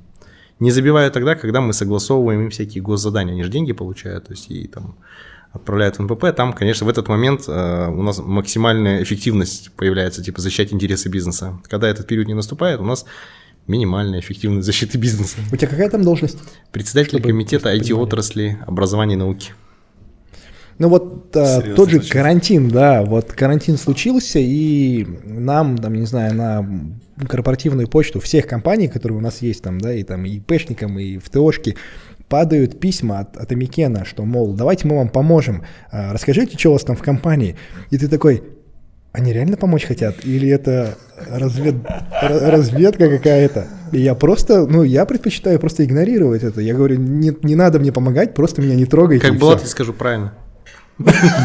[0.60, 3.34] Не забивают тогда, когда мы согласовываем им всякие госзадания.
[3.34, 4.96] Они же деньги получают, то есть и там
[5.52, 6.36] отправляют в НПП.
[6.36, 11.60] Там, конечно, в этот момент э, у нас максимальная эффективность появляется, типа защищать интересы бизнеса.
[11.68, 13.06] Когда этот период не наступает, у нас
[13.68, 15.38] минимальной эффективной защиты бизнеса.
[15.52, 16.38] У тебя какая там должность?
[16.72, 19.54] Председатель Чтобы комитета IT-отрасли образования и науки.
[20.80, 26.36] Ну вот а, тот же карантин, да, вот карантин случился, и нам, там, не знаю,
[26.36, 26.70] на
[27.28, 31.18] корпоративную почту всех компаний, которые у нас есть там, да, и там и ПЭшникам, и
[31.18, 31.76] в ТОшке,
[32.30, 36.74] падают письма от, от Амикена, что, мол, давайте мы вам поможем, а, расскажите, что у
[36.74, 37.56] вас там в компании.
[37.90, 38.44] И ты такой,
[39.14, 40.26] они реально помочь хотят?
[40.26, 40.96] Или это
[41.30, 41.76] развед...
[42.22, 43.68] разведка какая-то?
[43.92, 46.62] И я просто, ну, я предпочитаю просто игнорировать это.
[46.62, 49.26] Я говорю, не, не надо мне помогать, просто меня не трогайте.
[49.26, 50.34] Как было, ты скажу правильно.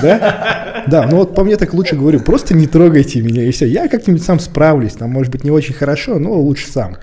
[0.02, 0.84] Да?
[0.86, 3.66] Да, ну вот по мне так лучше говорю, просто не трогайте меня, и все.
[3.66, 6.96] Я как-нибудь сам справлюсь, там, может быть, не очень хорошо, но лучше сам.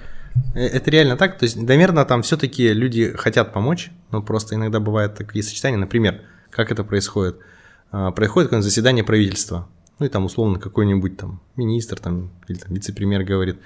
[0.53, 4.79] Э, это реально так, то есть, наверное, там все-таки люди хотят помочь, но просто иногда
[4.79, 7.37] бывают такие сочетания, например, как это происходит?
[7.91, 9.67] А, происходит какое-нибудь заседание правительства,
[9.99, 13.57] ну и там условно какой-нибудь там министр там, или там, вице-премьер говорит,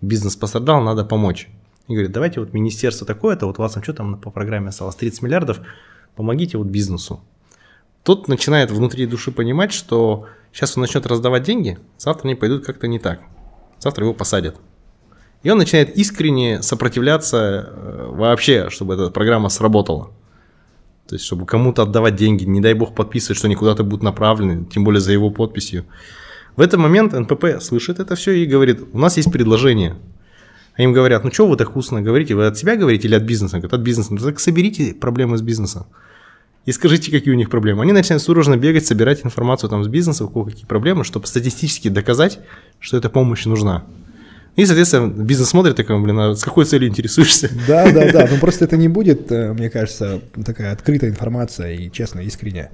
[0.00, 1.48] бизнес пострадал, надо помочь.
[1.88, 4.94] И говорит, давайте вот министерство такое-то, вот у вас там что там по программе осталось
[4.96, 5.60] 30 миллиардов,
[6.14, 7.20] помогите вот бизнесу.
[8.04, 12.86] Тот начинает внутри души понимать, что сейчас он начнет раздавать деньги, завтра они пойдут как-то
[12.86, 13.20] не так.
[13.78, 14.56] Завтра его посадят.
[15.42, 20.10] И он начинает искренне сопротивляться э, вообще, чтобы эта программа сработала.
[21.08, 24.64] То есть, чтобы кому-то отдавать деньги, не дай бог подписывать, что они куда-то будут направлены,
[24.64, 25.84] тем более за его подписью.
[26.56, 29.96] В этот момент НПП слышит это все и говорит, у нас есть предложение.
[30.74, 33.24] А им говорят, ну что вы так устно говорите, вы от себя говорите или от
[33.24, 33.56] бизнеса?
[33.58, 34.14] Говорят, от бизнеса.
[34.14, 35.86] Ну так соберите проблемы с бизнесом
[36.64, 37.82] и скажите, какие у них проблемы.
[37.82, 41.88] Они начинают судорожно бегать, собирать информацию там с бизнеса, у кого какие проблемы, чтобы статистически
[41.88, 42.38] доказать,
[42.78, 43.84] что эта помощь нужна.
[44.54, 47.50] И, соответственно, бизнес смотрит такой, блин, а с какой целью интересуешься?
[47.66, 51.90] Да, да, да, но просто это не будет, э, мне кажется, такая открытая информация и
[51.90, 52.70] честная, искренняя.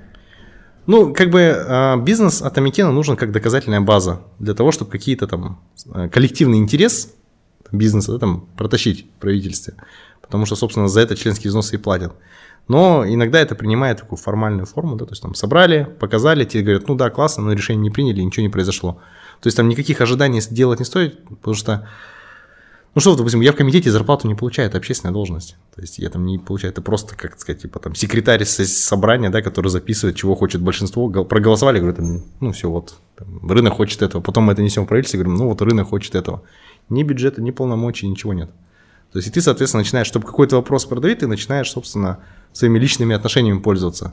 [0.87, 5.27] Ну, как бы а, бизнес от Амикена нужен как доказательная база для того, чтобы какие-то
[5.27, 5.61] там
[5.95, 7.13] э, коллективный интерес
[7.71, 9.75] бизнеса да, там протащить в правительстве.
[10.23, 12.15] Потому что, собственно, за это членские взносы и платят.
[12.69, 16.89] Но иногда это принимает такую формальную форму, да, то есть там собрали, показали, тебе говорят,
[16.89, 19.01] ну да, классно, но решение не приняли, ничего не произошло.
[19.41, 21.89] То есть там никаких ожиданий делать не стоит, потому что,
[22.95, 25.57] ну что, допустим, я в комитете зарплату не получаю, это общественная должность.
[25.75, 29.43] То есть я там не получаю, это просто, как сказать, типа там секретарь собрания, да,
[29.43, 31.99] который записывает, чего хочет большинство, проголосовали, говорят,
[32.41, 35.49] ну все, вот, там, рынок хочет этого, потом мы это несем в правительство, говорим, ну
[35.49, 36.43] вот рынок хочет этого.
[36.89, 38.51] Ни бюджета, ни полномочий, ничего нет.
[39.13, 42.19] То есть и ты, соответственно, начинаешь, чтобы какой-то вопрос продавить, ты начинаешь, собственно,
[42.53, 44.13] своими личными отношениями пользоваться.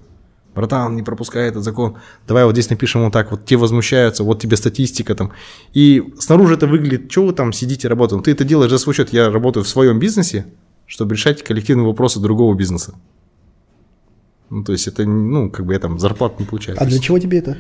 [0.55, 1.97] Братан, не пропускай этот закон.
[2.27, 5.33] Давай вот здесь напишем вот так, вот те возмущаются, вот тебе статистика там.
[5.73, 8.23] И снаружи это выглядит, что вы там сидите, работаете.
[8.23, 9.11] Ты это делаешь за свой счет.
[9.11, 10.45] Я работаю в своем бизнесе,
[10.85, 12.95] чтобы решать коллективные вопросы другого бизнеса.
[14.49, 16.77] Ну, то есть это, ну, как бы я там зарплату не получаю.
[16.79, 17.57] А для чего тебе это?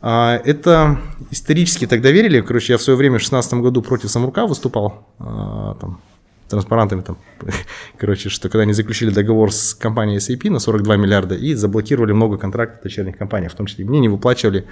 [0.00, 0.98] А, это
[1.30, 2.42] исторически тогда верили.
[2.42, 5.06] Короче, я в свое время в 2016 году против Самрука выступал.
[5.18, 6.00] А, там,
[6.48, 7.18] транспарантами, там,
[7.98, 12.38] короче, что когда они заключили договор с компанией SAP на 42 миллиарда и заблокировали много
[12.38, 14.66] контрактов дочерних компаний, в том числе мне не выплачивали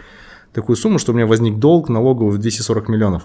[0.52, 3.24] такую сумму, что у меня возник долг налоговый в 240 миллионов.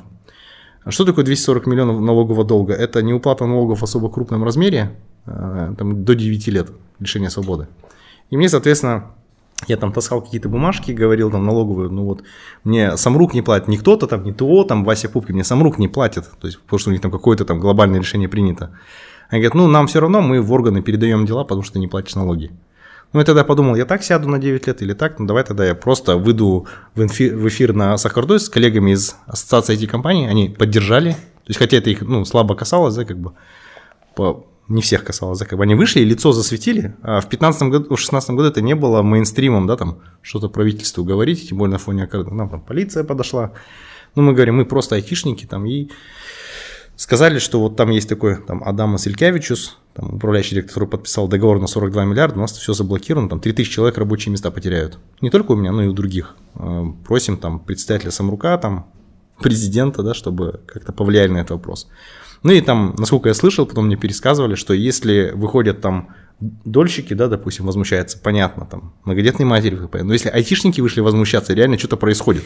[0.84, 2.74] А что такое 240 миллионов налогового долга?
[2.74, 4.92] Это не уплата налогов в особо крупном размере,
[5.26, 7.68] а, там, до 9 лет лишения свободы.
[8.30, 9.12] И мне, соответственно,
[9.68, 12.24] я там таскал какие-то бумажки, говорил там налоговую, ну вот,
[12.64, 15.62] мне сам рук не платит, не кто-то там, не ТО, там, Вася Пупки, мне сам
[15.62, 18.72] рук не платит, то есть, потому что у них там какое-то там глобальное решение принято.
[19.30, 21.88] Они говорят, ну, нам все равно, мы в органы передаем дела, потому что ты не
[21.88, 22.52] платишь налоги.
[23.12, 25.66] Ну, я тогда подумал, я так сяду на 9 лет или так, ну, давай тогда
[25.66, 30.50] я просто выйду в эфир, в эфир на Сахардой с коллегами из ассоциации IT-компаний, они
[30.50, 33.34] поддержали, то есть, хотя это их, ну, слабо касалось, да, как бы,
[34.16, 37.64] по, не всех касалось, да, как бы они вышли и лицо засветили, а в 15
[37.64, 41.74] году, в 16 году это не было мейнстримом, да, там что-то правительству говорить, тем более
[41.74, 43.52] на фоне нам там полиция подошла,
[44.16, 45.90] ну, мы говорим, мы просто айтишники там, и
[46.96, 51.68] сказали, что вот там есть такой там Адамас Илькявичус, там, управляющий директор, подписал договор на
[51.68, 55.00] 42 миллиарда, у нас все заблокировано, там 3000 человек рабочие места потеряют.
[55.22, 56.36] Не только у меня, но и у других.
[56.56, 58.92] А, просим там представителя Самрука, там
[59.42, 61.88] президента, да, чтобы как-то повлияли на этот вопрос.
[62.44, 67.28] Ну и там, насколько я слышал, потом мне пересказывали, что если выходят там дольщики, да,
[67.28, 72.44] допустим, возмущаются, понятно, там, многодетные матери, но если айтишники вышли возмущаться, реально что-то происходит.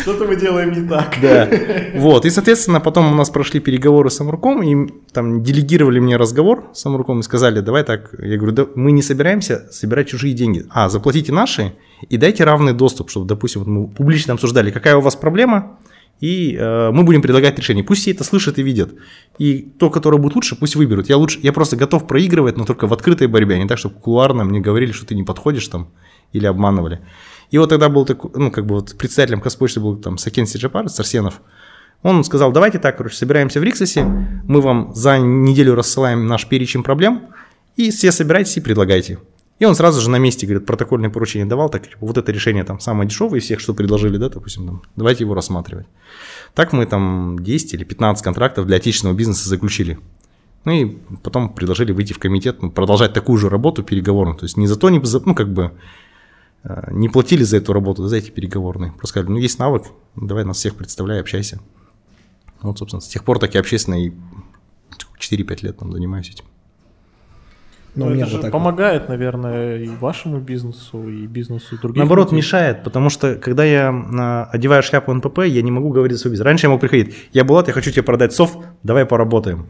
[0.00, 1.14] Что-то мы делаем не так.
[1.22, 1.48] Да.
[1.94, 2.26] Вот.
[2.26, 6.84] И, соответственно, потом у нас прошли переговоры с Амруком, и там делегировали мне разговор с
[6.84, 10.88] Амруком и сказали, давай так, я говорю, да, мы не собираемся собирать чужие деньги, а
[10.88, 11.74] заплатите наши
[12.08, 15.78] и дайте равный доступ, чтобы, допустим, вот мы публично обсуждали, какая у вас проблема,
[16.22, 17.82] и э, мы будем предлагать решение.
[17.82, 18.94] Пусть все это слышат и видят.
[19.38, 21.08] И то, которое будет лучше, пусть выберут.
[21.08, 23.96] Я, лучше, я просто готов проигрывать, но только в открытой борьбе, а не так, чтобы
[23.96, 25.88] кулуарно мне говорили, что ты не подходишь там
[26.32, 27.00] или обманывали.
[27.50, 30.88] И вот тогда был такой, ну, как бы вот председателем Каспочты был там Сакен Сиджапар,
[30.88, 31.40] Сарсенов.
[32.02, 34.04] Он сказал, давайте так, короче, собираемся в Риксосе,
[34.46, 37.30] мы вам за неделю рассылаем наш перечень проблем,
[37.74, 39.18] и все собирайтесь и предлагайте.
[39.62, 42.64] И он сразу же на месте, говорит, протокольное поручение давал, так, типа, вот это решение
[42.64, 45.86] там самое дешевое из всех, что предложили, да, допустим, там, давайте его рассматривать.
[46.52, 50.00] Так мы там 10 или 15 контрактов для отечественного бизнеса заключили.
[50.64, 54.36] Ну и потом предложили выйти в комитет, ну, продолжать такую же работу переговорную.
[54.36, 55.70] То есть не за то, не за, ну как бы
[56.64, 58.90] э, не платили за эту работу, за эти переговорные.
[58.90, 59.84] Просто сказали, ну есть навык,
[60.16, 61.60] давай нас всех представляй, общайся.
[62.62, 64.10] Вот, собственно, с тех пор так и общественно и
[65.20, 66.46] 4-5 лет там занимаюсь этим.
[67.94, 69.08] Но ну, это же вот помогает, вот.
[69.10, 71.98] наверное, и вашему бизнесу, и бизнесу других.
[71.98, 72.38] Наоборот, людей.
[72.38, 76.46] мешает, потому что когда я а, одеваю шляпу НПП, я не могу говорить свой бизнес.
[76.46, 79.66] Раньше я мог приходить, я Булат, я хочу тебе продать софт, давай поработаем.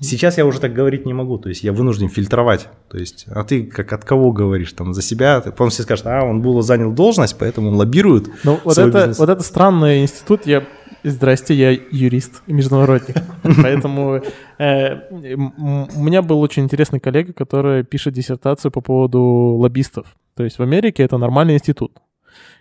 [0.00, 2.68] Сейчас я уже так говорить не могу, то есть я вынужден фильтровать.
[2.90, 4.72] То есть, а ты как от кого говоришь?
[4.72, 5.40] Там за себя?
[5.40, 8.28] Потом все скажут, а, он был занял должность, поэтому он лоббирует.
[8.42, 10.64] Ну, вот это, вот это странный институт, я
[11.04, 13.16] Здрасте, я юрист и международник.
[13.62, 14.22] Поэтому
[14.58, 20.06] э, у меня был очень интересный коллега, который пишет диссертацию по поводу лоббистов.
[20.36, 21.98] То есть в Америке это нормальный институт,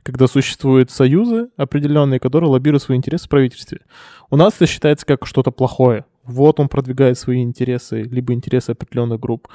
[0.04, 3.82] когда существуют союзы определенные, которые лоббируют свои интересы в правительстве.
[4.30, 6.06] У нас это считается как что-то плохое.
[6.24, 9.48] Вот он продвигает свои интересы, либо интересы определенных групп.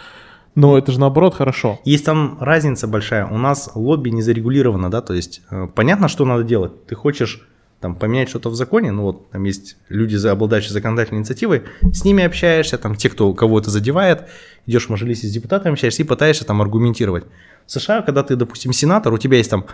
[0.55, 1.80] Но это же наоборот хорошо.
[1.84, 3.26] Есть там разница большая.
[3.26, 6.87] У нас лобби не зарегулировано, да, то есть э, понятно, что надо делать.
[6.87, 7.47] Ты хочешь
[7.80, 12.24] там, поменять что-то в законе, ну вот там есть люди, обладающие законодательной инициативой, с ними
[12.24, 14.24] общаешься, там те, кто кого это задевает,
[14.66, 17.24] идешь в мажилисе с депутатами общаешься и пытаешься там аргументировать.
[17.66, 19.66] В США, когда ты, допустим, сенатор, у тебя есть там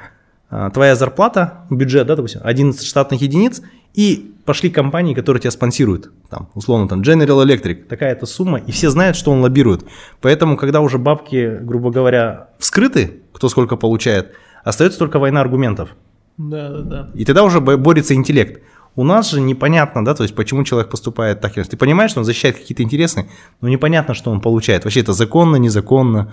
[0.50, 3.62] а, твоя зарплата, бюджет, да, допустим, 11 штатных единиц,
[3.94, 8.90] и пошли компании, которые тебя спонсируют, там, условно, там, General Electric, такая-то сумма, и все
[8.90, 9.84] знают, что он лоббирует.
[10.20, 14.32] Поэтому, когда уже бабки, грубо говоря, вскрыты, кто сколько получает,
[14.64, 15.90] остается только война аргументов.
[16.36, 17.10] Да, да, да.
[17.14, 18.62] И тогда уже борется интеллект.
[18.94, 21.54] У нас же непонятно, да, то есть почему человек поступает так.
[21.54, 23.26] Ты понимаешь, что он защищает какие-то интересы,
[23.60, 24.84] но непонятно, что он получает.
[24.84, 26.32] Вообще это законно, незаконно.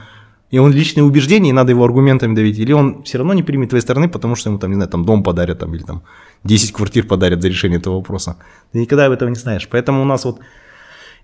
[0.52, 2.58] И он личные убеждения, и надо его аргументами давить.
[2.58, 5.06] Или он все равно не примет твоей стороны, потому что ему там, не знаю, там
[5.06, 6.02] дом подарят, там, или там
[6.44, 8.36] 10 квартир подарят за решение этого вопроса.
[8.72, 9.68] Ты никогда об этом не знаешь.
[9.70, 10.40] Поэтому у нас вот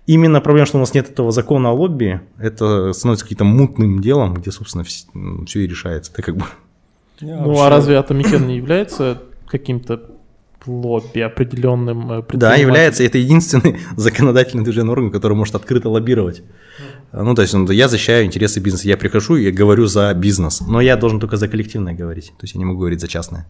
[0.06, 4.34] именно проблема, что у нас нет этого закона о лобби, это становится каким-то мутным делом,
[4.34, 5.06] где, собственно, все,
[5.46, 6.12] все и решается.
[6.12, 6.44] Это как бы
[7.20, 7.62] я ну, а вообще...
[7.62, 10.16] а разве Атамекен не является каким-то
[10.66, 13.04] лобби определенным э, Да, является.
[13.04, 16.42] Это единственный законодательный движение орган, который может открыто лоббировать.
[17.12, 18.88] Ну, то есть ну, я защищаю интересы бизнеса.
[18.88, 20.60] Я прихожу и говорю за бизнес.
[20.60, 22.28] Но я должен только за коллективное говорить.
[22.38, 23.46] То есть я не могу говорить за частное.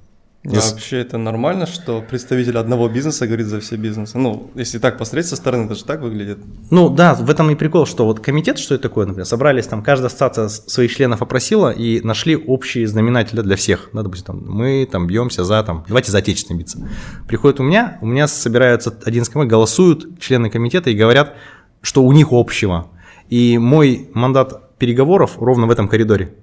[0.49, 4.17] А вообще это нормально, что представитель одного бизнеса говорит за все бизнесы?
[4.17, 6.39] Ну, если так посмотреть со стороны, это же так выглядит.
[6.71, 9.83] Ну да, в этом и прикол, что вот комитет, что это такое, например, собрались там,
[9.83, 13.91] каждая ассоциация своих членов опросила и нашли общие знаменатели для всех.
[13.93, 16.89] Да, допустим, там, мы там бьемся за, там, давайте за отечественные биться.
[17.27, 21.35] Приходит у меня, у меня собираются 11 команд, голосуют члены комитета и говорят,
[21.83, 22.89] что у них общего.
[23.29, 26.35] И мой мандат переговоров ровно в этом коридоре.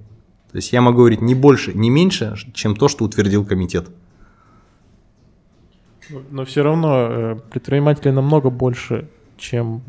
[0.53, 3.87] То есть я могу говорить не больше, не меньше, чем то, что утвердил комитет.
[6.29, 9.81] Но все равно э, предприниматели намного больше, чем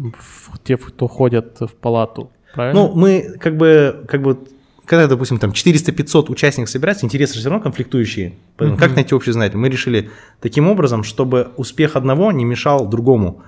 [0.64, 2.80] те, кто ходят в палату, правильно?
[2.80, 4.38] Ну, мы как бы, как бы
[4.86, 8.32] когда, допустим, там 400-500 участников собираются, интересы все равно конфликтующие.
[8.56, 8.80] Поэтому uh-huh.
[8.80, 9.58] как найти общий знаменатель?
[9.58, 10.08] Мы решили
[10.40, 13.42] таким образом, чтобы успех одного не мешал другому.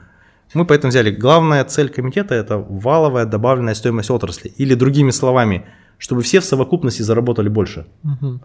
[0.52, 4.52] Мы поэтому взяли, главная цель комитета– это валовая добавленная стоимость отрасли.
[4.58, 5.64] Или другими словами–
[5.98, 7.86] чтобы все в совокупности заработали больше.
[8.04, 8.40] Угу.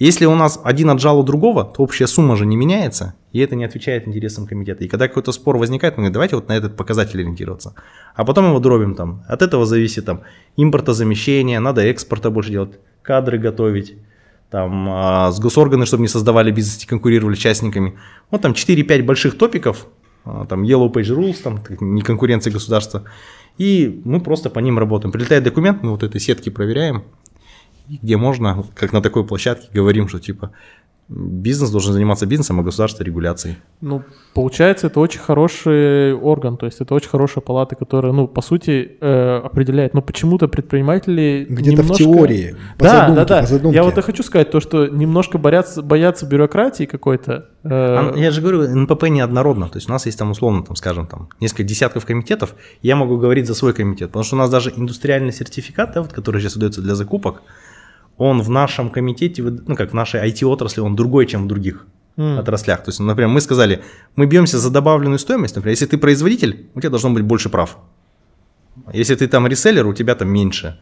[0.00, 3.54] Если у нас один отжал у другого, то общая сумма же не меняется, и это
[3.54, 4.82] не отвечает интересам комитета.
[4.82, 7.74] И когда какой-то спор возникает, мы говорим, давайте вот на этот показатель ориентироваться.
[8.14, 9.22] А потом его дробим там.
[9.28, 10.22] От этого зависит там
[10.56, 13.98] импортозамещение, надо экспорта больше делать, кадры готовить,
[14.50, 17.98] там а, с госорганы, чтобы не создавали бизнес и конкурировали частниками.
[18.30, 19.86] Вот там 4-5 больших топиков,
[20.24, 23.04] а, там Yellow Page Rules, там не конкуренция государства.
[23.60, 25.12] И мы просто по ним работаем.
[25.12, 27.04] Прилетает документ, мы вот этой сетки проверяем,
[27.90, 30.52] где можно, как на такой площадке, говорим, что типа
[31.10, 33.56] бизнес должен заниматься бизнесом, а государство регуляцией.
[33.80, 34.02] Ну,
[34.32, 38.96] получается, это очень хороший орган, то есть это очень хорошая палата, которая, ну, по сути,
[39.00, 41.94] э, определяет, но почему-то предприниматели Где-то немножко...
[41.94, 43.40] в теории, по да, задумке, да, да.
[43.40, 43.76] По задумке.
[43.76, 47.48] Я вот и хочу сказать то, что немножко боятся, боятся бюрократии какой-то.
[47.64, 47.68] Э...
[47.70, 51.08] А, я же говорю, НПП неоднородно, то есть у нас есть там условно, там, скажем,
[51.08, 54.72] там несколько десятков комитетов, я могу говорить за свой комитет, потому что у нас даже
[54.74, 57.42] индустриальный сертификат, да, вот, который сейчас выдается для закупок,
[58.20, 61.86] он в нашем комитете, ну как в нашей IT-отрасли, он другой, чем в других
[62.18, 62.38] mm.
[62.38, 62.84] отраслях.
[62.84, 63.80] То есть, например, мы сказали,
[64.14, 67.78] мы бьемся за добавленную стоимость, например, если ты производитель, у тебя должно быть больше прав.
[68.92, 70.78] Если ты там реселлер, у тебя там меньше.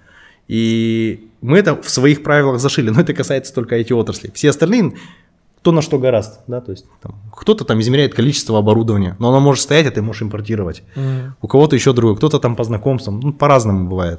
[0.48, 4.32] И мы это в своих правилах зашили, но это касается только IT-отрасли.
[4.34, 4.94] Все остальные,
[5.60, 9.38] кто на что гораст, да, то есть там, кто-то там измеряет количество оборудования, но оно
[9.38, 10.82] может стоять, а ты можешь импортировать.
[10.96, 11.34] Mm.
[11.40, 14.18] У кого-то еще другое, кто-то там по знакомствам, ну, по-разному бывает.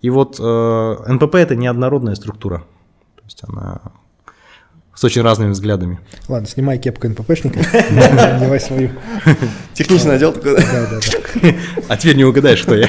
[0.00, 2.58] И вот э, НПП это неоднородная структура.
[3.16, 3.80] То есть она
[4.98, 6.00] с очень разными взглядами.
[6.26, 7.60] Ладно, снимай кепку НППшника,
[7.92, 8.90] надевай свою.
[9.72, 10.56] Техничный отдел такой.
[10.56, 11.54] Да, да, да.
[11.88, 12.88] А теперь не угадаешь, кто я.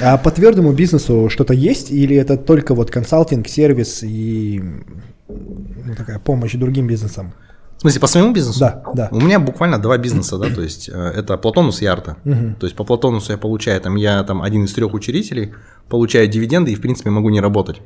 [0.00, 4.62] А по твердому бизнесу что-то есть или это только вот консалтинг, сервис и
[5.28, 7.34] ну, такая помощь другим бизнесам?
[7.78, 8.58] В смысле, по своему бизнесу?
[8.58, 9.08] Да, да.
[9.12, 12.16] У меня буквально два бизнеса, да, то есть э, это Платонус и Арта.
[12.24, 12.56] Угу.
[12.58, 15.54] То есть по Платонусу я получаю, там, я там один из трех учредителей,
[15.88, 17.80] получаю дивиденды и, в принципе, могу не работать.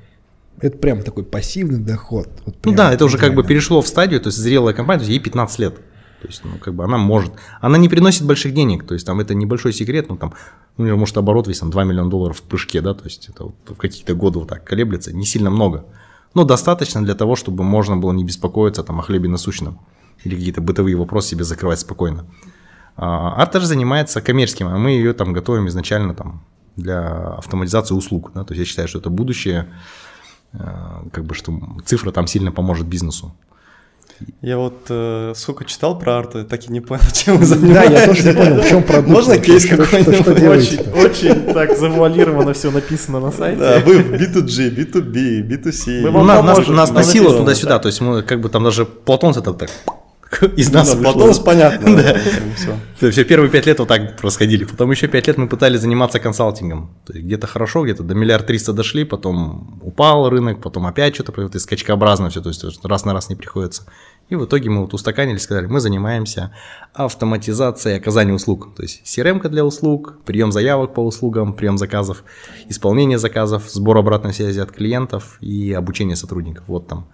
[0.61, 2.29] Это прям такой пассивный доход.
[2.47, 5.05] Вот ну да, это уже как бы перешло в стадию, то есть зрелая компания, то
[5.05, 5.75] есть ей 15 лет.
[6.23, 7.33] То есть, ну, как бы она может.
[7.61, 10.33] Она не приносит больших денег, то есть там это небольшой секрет, ну там,
[10.79, 13.55] ну, может оборот весь там 2 миллиона долларов в прыжке, да, то есть это вот
[13.67, 15.85] в какие-то годы вот так колеблется, не сильно много
[16.35, 19.79] но достаточно для того, чтобы можно было не беспокоиться там, о хлебе насущном
[20.25, 22.27] или какие-то бытовые вопросы себе закрывать спокойно.
[22.97, 26.45] А же занимается коммерческим, а мы ее там готовим изначально там
[26.77, 28.33] для автоматизации услуг.
[28.35, 28.45] Да?
[28.45, 29.73] То есть я считаю, что это будущее,
[30.53, 33.35] э, как бы что цифра там сильно поможет бизнесу.
[34.41, 37.91] Я вот э, сколько читал про арту, так и не понял, чем вы занимаетесь.
[37.91, 39.09] Да, я тоже не понял, в чем продукт.
[39.09, 40.43] Можно кейс какой-нибудь?
[40.43, 43.61] Очень, очень так завуалировано все написано на сайте.
[43.61, 46.01] Да, вы в B2G, B2B, B2C.
[46.03, 49.33] Мы вам нас, нас, нас носило туда-сюда, то есть мы как бы там даже Платон
[49.33, 49.71] это так
[50.57, 51.97] из нас ну, Потом понятно.
[51.97, 52.17] Да.
[53.11, 54.65] Все, первые пять лет вот так происходили.
[54.65, 56.95] Потом еще пять лет мы пытались заниматься консалтингом.
[57.07, 62.31] Где-то хорошо, где-то до миллиард триста дошли, потом упал рынок, потом опять что-то происходит, скачкообразно
[62.31, 63.85] все, то есть раз на раз не приходится.
[64.33, 66.55] И в итоге мы вот устаканили, сказали, мы занимаемся
[66.95, 68.75] автоматизацией оказания услуг.
[68.75, 72.25] То есть CRM для услуг, прием заявок по услугам, прием заказов,
[72.67, 76.65] исполнение заказов, сбор обратной связи от клиентов и обучение сотрудников.
[76.67, 77.09] Вот там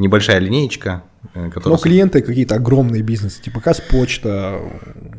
[0.00, 1.76] небольшая линеечка, э, которая...
[1.76, 4.58] Но клиенты какие-то огромные бизнесы, типа Казпочта,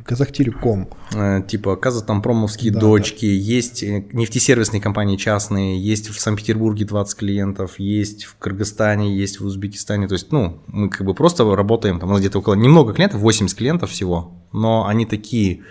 [0.03, 0.89] Казахтелеком.
[1.13, 3.31] Э, типа Казатомпромовские да, дочки, да.
[3.31, 9.45] есть э, нефтесервисные компании частные, есть в Санкт-Петербурге 20 клиентов, есть в Кыргызстане, есть в
[9.45, 10.07] Узбекистане.
[10.07, 13.21] То есть, ну, мы как бы просто работаем, там у нас где-то около немного клиентов,
[13.21, 15.61] 80 клиентов всего, но они такие,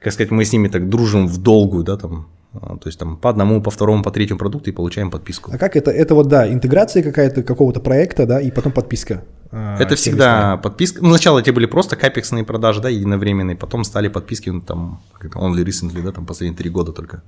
[0.00, 3.30] как сказать, мы с ними так дружим в долгую, да, там то есть там по
[3.30, 5.50] одному, по второму, по третьему продукту и получаем подписку.
[5.52, 5.90] А как это?
[5.90, 9.24] Это вот, да, интеграция какая-то какого-то проекта, да, и потом подписка.
[9.50, 11.02] А, это всегда подписка.
[11.02, 15.36] Ну, сначала эти были просто капексные продажи, да, единовременные, потом стали подписки, ну, там, как
[15.36, 17.22] only recently, да, там последние три года только.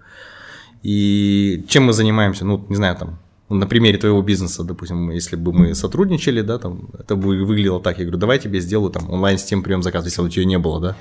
[0.82, 2.44] И чем мы занимаемся?
[2.44, 3.18] Ну, не знаю, там,
[3.48, 7.98] на примере твоего бизнеса, допустим, если бы мы сотрудничали, да, там, это бы выглядело так,
[7.98, 10.96] я говорю, давай тебе сделаю там онлайн-систему прием заказ, если у тебя не было, да.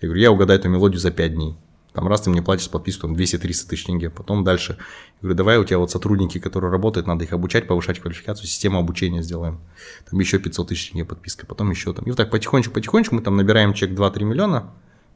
[0.00, 1.56] Я говорю, я угадаю эту мелодию за 5 дней.
[1.92, 4.76] Там раз ты мне платишь подписку там 200-300 тысяч тенге, потом дальше.
[4.78, 8.78] Я говорю, давай у тебя вот сотрудники, которые работают, надо их обучать, повышать квалификацию, систему
[8.78, 9.60] обучения сделаем.
[10.08, 12.04] Там еще 500 тысяч тенге подписка, потом еще там.
[12.04, 14.70] И вот так потихонечку-потихонечку мы там набираем чек 2-3 миллиона,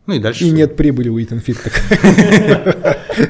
[0.07, 0.45] ну и дальше.
[0.45, 0.57] И все.
[0.57, 1.59] нет прибыли у Итан Фит.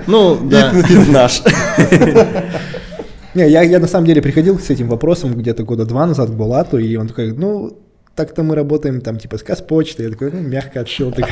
[0.07, 0.73] Ну, да.
[0.75, 1.43] Итан наш.
[3.35, 6.33] Не, я, я на самом деле приходил с этим вопросом где-то года два назад к
[6.33, 7.84] Булату, и он такой, ну,
[8.15, 11.13] так-то мы работаем там типа с Казпочтой, я такой, ну, мягко отшил.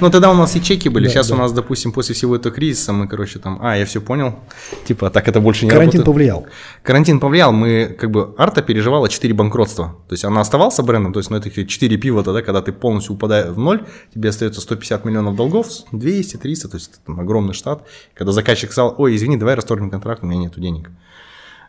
[0.00, 2.92] Ну, тогда у нас и чеки были, сейчас у нас, допустим, после всего этого кризиса
[2.92, 4.34] мы, короче, там, а, я все понял,
[4.84, 6.46] типа, так это больше не Карантин повлиял.
[6.82, 11.20] Карантин повлиял, мы, как бы, Арта переживала 4 банкротства, то есть она оставался брендом, то
[11.20, 13.84] есть, ну, это 4 пива тогда, когда ты полностью упадаешь в ноль,
[14.14, 18.94] тебе остается 150 миллионов долгов, 200, 300, то есть, там, огромный штат, когда заказчик сказал,
[18.98, 20.90] ой, извини, давай расторгнем контракт, у меня нету денег.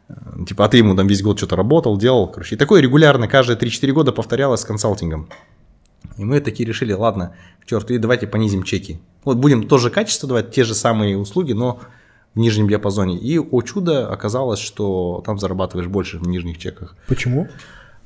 [0.10, 0.14] Э,
[0.48, 2.56] типа, а ты ему там весь год что-то работал, делал, короче.
[2.56, 5.30] И такое регулярно, каждые 3-4 года повторялось с консалтингом.
[6.18, 9.00] И мы такие решили, ладно, к черту, и давайте понизим чеки.
[9.24, 11.80] Вот будем тоже качество давать, те же самые услуги, но
[12.36, 13.18] в нижнем диапазоне.
[13.18, 16.96] И, о чудо, оказалось, что там зарабатываешь больше в нижних чеках.
[17.08, 17.48] Почему?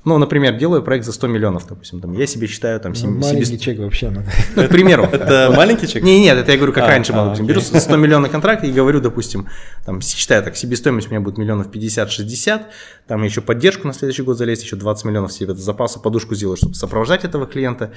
[0.07, 2.93] Ну, например, делаю проект за 100 миллионов, допустим, там, я себе считаю там...
[3.03, 3.57] Ну, маленький себе...
[3.57, 4.09] чек вообще.
[4.09, 4.23] Ну,
[4.63, 5.03] к примеру.
[5.11, 6.01] Это маленький чек?
[6.01, 8.71] Не, нет, это я говорю, как а, раньше было, допустим, беру 100 миллионов контракт и
[8.71, 9.49] говорю, допустим,
[9.85, 12.61] там, считаю так, себестоимость у меня будет миллионов 50-60,
[13.05, 16.75] там еще поддержку на следующий год залезть, еще 20 миллионов себе запаса, подушку сделать, чтобы
[16.75, 17.91] сопровождать этого клиента,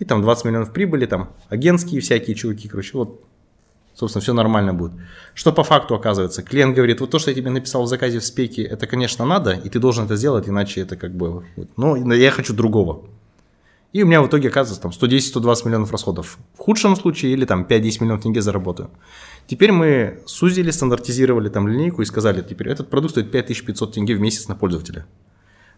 [0.00, 3.20] и там 20 миллионов прибыли, там, агентские всякие чуваки, короче, вот
[3.94, 4.92] собственно, все нормально будет.
[5.34, 6.42] Что по факту оказывается?
[6.42, 9.52] Клиент говорит, вот то, что я тебе написал в заказе в спеке, это, конечно, надо,
[9.52, 11.44] и ты должен это сделать, иначе это как бы,
[11.76, 13.04] ну, я хочу другого.
[13.92, 16.38] И у меня в итоге оказывается там 110-120 миллионов расходов.
[16.54, 18.90] В худшем случае или там 5-10 миллионов тенге заработаю.
[19.46, 24.20] Теперь мы сузили, стандартизировали там линейку и сказали, теперь этот продукт стоит 5500 тенге в
[24.20, 25.04] месяц на пользователя.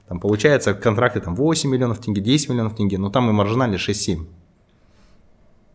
[0.07, 4.27] Там получается контракты там 8 миллионов тенге, 10 миллионов тенге, но там и маржинали 6-7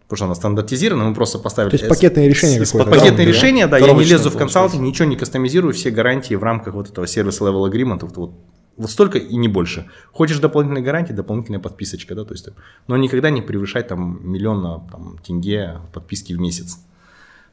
[0.09, 1.69] потому что она стандартизирована, мы просто поставили...
[1.69, 2.89] То есть пакетное решение какое-то.
[2.89, 3.31] Пакетное да?
[3.31, 6.89] решение, да, я не лезу в консалтинг, ничего не кастомизирую, все гарантии в рамках вот
[6.89, 8.31] этого сервис level agreement, вот, вот,
[8.75, 9.85] вот столько и не больше.
[10.11, 12.49] Хочешь дополнительные гарантии, дополнительная подписочка, да, то есть,
[12.87, 16.77] но никогда не превышать там миллиона там, тенге подписки в месяц.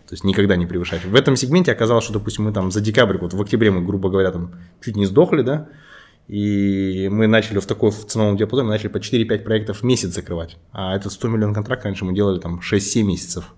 [0.08, 1.04] То есть никогда не превышать.
[1.04, 4.08] В этом сегменте оказалось, что, допустим, мы там за декабрь, вот в октябре мы, грубо
[4.08, 4.52] говоря, там
[4.82, 5.68] чуть не сдохли, да,
[6.28, 10.14] и мы начали в такой в ценовом диапазоне, мы начали по 4-5 проектов в месяц
[10.14, 10.56] закрывать.
[10.72, 13.54] А этот 100 миллионов контракт раньше мы делали там 6-7 месяцев.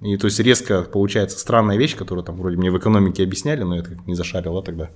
[0.00, 3.76] И то есть резко получается странная вещь, которую там вроде мне в экономике объясняли, но
[3.76, 4.90] я как не зашарил, да, тогда.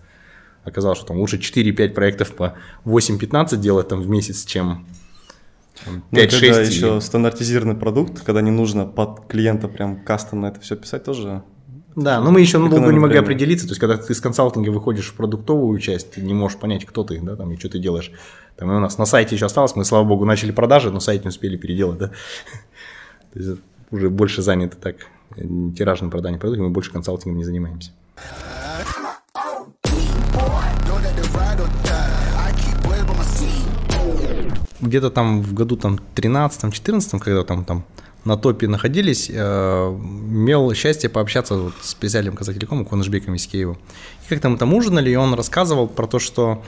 [0.65, 4.85] Оказалось, что там лучше 4-5 проектов по 8-15 делать там в месяц, чем
[5.85, 6.03] 5-6.
[6.11, 11.05] Ну, когда еще стандартизированный продукт, когда не нужно под клиента прям кастомно это все писать,
[11.05, 11.45] тоже
[11.97, 13.67] да, но мы еще долго не могли определиться.
[13.67, 17.05] То есть, когда ты из консалтинга выходишь в продуктовую часть, ты не можешь понять, кто
[17.05, 18.13] ты, да, там, и что ты делаешь.
[18.57, 21.25] Там и у нас на сайте еще осталось, мы, слава богу, начали продажи, но сайт
[21.25, 22.11] не успели переделать, да.
[23.33, 24.97] То есть, уже больше заняты так
[25.35, 27.93] тиражным проданием продуктов, мы больше консалтингом не занимаемся.
[34.83, 37.85] Где-то там в году там 13-14, когда там, там
[38.27, 43.79] на топе находились, э, имел счастье пообщаться вот с специальным Казахтелеком, Куанышбеком из Киева.
[44.25, 46.63] И как-то мы там ужинали, и он рассказывал про то, что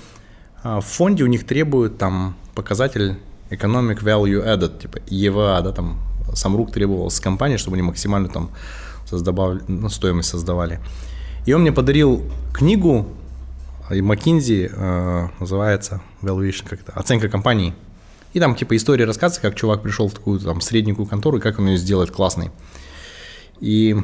[0.62, 3.16] э, в фонде у них требуют там показатель
[3.50, 5.98] Economic Value Added, типа EVA, да, там
[6.34, 8.50] сам рук требовал с компании, чтобы они максимально там
[9.04, 10.78] создавали, ну, стоимость создавали.
[11.44, 12.22] И он мне подарил
[12.54, 13.08] книгу
[13.90, 17.74] и McKinsey э, называется valuation, как то оценка компании.
[18.32, 21.58] И там типа история рассказывается, как чувак пришел в такую там средненькую контору и как
[21.58, 22.50] он ее сделает классной.
[23.60, 23.96] И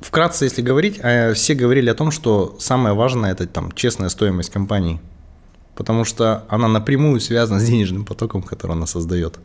[0.00, 4.50] вкратце, если говорить, э, все говорили о том, что самое важное это там честная стоимость
[4.50, 5.00] компании,
[5.74, 9.38] потому что она напрямую связана с денежным потоком, который она создает.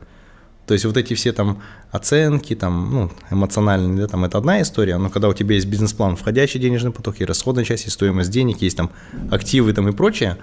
[0.67, 1.61] То есть вот эти все там
[1.91, 6.15] оценки, там, ну, эмоциональные, да, там это одна история, но когда у тебя есть бизнес-план,
[6.15, 8.89] входящий денежный поток, и расходная часть, и стоимость денег, есть там
[9.30, 10.38] активы там и прочее,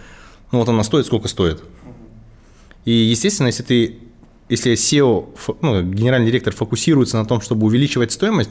[0.53, 1.63] ну вот она стоит сколько стоит.
[2.85, 3.99] И, естественно, если ты,
[4.49, 8.51] если SEO, ну, генеральный директор фокусируется на том, чтобы увеличивать стоимость,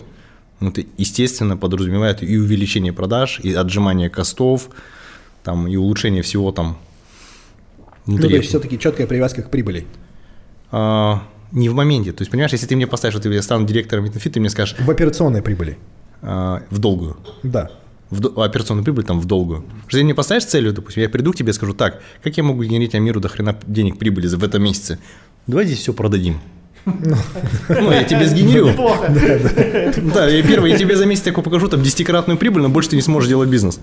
[0.60, 4.70] ну, это, естественно, подразумевает и увеличение продаж, и отжимание костов,
[5.44, 6.78] там, и улучшение всего там
[8.06, 8.24] внутри.
[8.24, 9.86] Ну, то есть все-таки четкая привязка к прибыли.
[10.72, 12.12] А, не в моменте.
[12.12, 14.76] То есть, понимаешь, если ты мне поставишь, что я стану директором Метафит, ты мне скажешь...
[14.80, 15.78] В операционной прибыли.
[16.22, 17.18] А, в долгую.
[17.44, 17.72] Да.
[18.12, 19.66] В операционную прибыль там в долгую.
[19.88, 22.44] Что ты мне поставишь целью, допустим, я приду к тебе и скажу, так, как я
[22.44, 25.00] могу генерить Амиру до хрена денег прибыли в этом месяце?
[25.48, 26.40] Давай здесь все продадим.
[26.86, 28.70] Ну, я тебе сгенерю.
[30.14, 32.96] Да, я первый, я тебе за месяц такой покажу там десятикратную прибыль, но больше ты
[32.96, 33.80] не сможешь делать бизнес.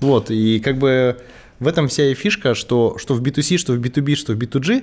[0.00, 1.16] Вот, и как бы
[1.60, 4.82] в этом вся и фишка, что, что в B2C, что в B2B, что в B2G,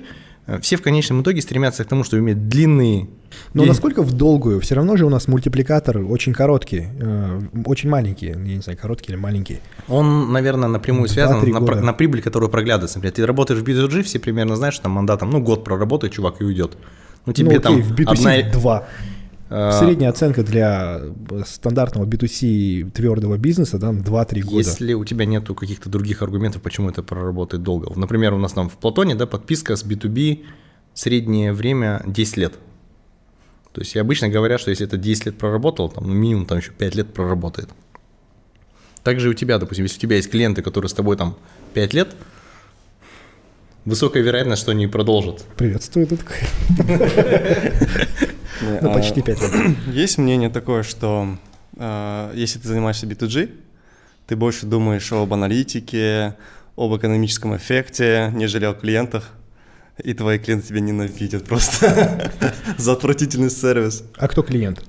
[0.60, 3.08] все в конечном итоге стремятся к тому, чтобы иметь длинные...
[3.54, 4.60] Но насколько в долгую?
[4.60, 9.12] Все равно же у нас мультипликатор очень короткий, э, очень маленький, я не знаю, короткий
[9.12, 9.60] или маленький.
[9.88, 12.98] Он, наверное, напрямую связан на, на прибыль, которую проглядывается.
[12.98, 16.40] Например, ты работаешь в B2G, все примерно знаешь, что там мандатом, ну, год проработает чувак
[16.40, 16.76] и уйдет.
[17.24, 18.50] Ну, тебе ну, окей, там в B2C одна...
[18.52, 18.88] 2.
[19.54, 21.02] А, Средняя оценка для
[21.46, 24.56] стандартного B2C твердого бизнеса, да, 2-3 года.
[24.56, 27.92] Если у тебя нету каких-то других аргументов, почему это проработает долго.
[27.94, 30.44] Например, у нас там в Платоне, да, подписка с B2B,
[30.94, 32.54] среднее время 10 лет.
[33.74, 36.70] То есть обычно говорят, что если это 10 лет проработал, там ну, минимум там еще
[36.72, 37.68] 5 лет проработает.
[39.02, 41.36] Также у тебя, допустим, если у тебя есть клиенты, которые с тобой там
[41.74, 42.16] 5 лет,
[43.84, 45.44] высокая вероятность, что они продолжат.
[45.58, 46.20] Приветствую, тут.
[48.62, 49.76] Ну, почти 5 лет.
[49.92, 51.36] Есть мнение такое, что
[51.76, 53.50] э, если ты занимаешься B2G,
[54.26, 56.36] ты больше думаешь об аналитике,
[56.76, 59.30] об экономическом эффекте, нежели о клиентах.
[60.02, 62.32] И твои клиенты тебя ненавидят просто
[62.78, 64.04] за отвратительный сервис.
[64.16, 64.82] А кто клиент?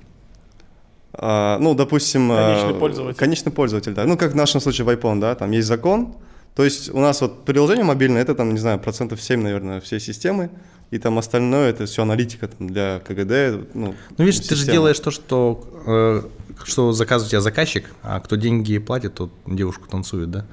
[1.13, 2.29] А, ну, допустим...
[2.29, 3.19] Конечный пользователь.
[3.19, 4.05] Конечный пользователь, да.
[4.05, 6.15] Ну, как в нашем случае в iPhone, да, там есть закон.
[6.55, 9.99] То есть у нас вот приложение мобильное, это там, не знаю, процентов 7, наверное, всей
[9.99, 10.49] системы
[10.93, 13.67] и там остальное это все аналитика там, для КГД.
[13.73, 14.49] Ну, ну видишь, система.
[14.49, 16.21] ты же делаешь то, что, э,
[16.65, 20.45] что заказывает тебя заказчик, а кто деньги платит, тот девушку танцует, да?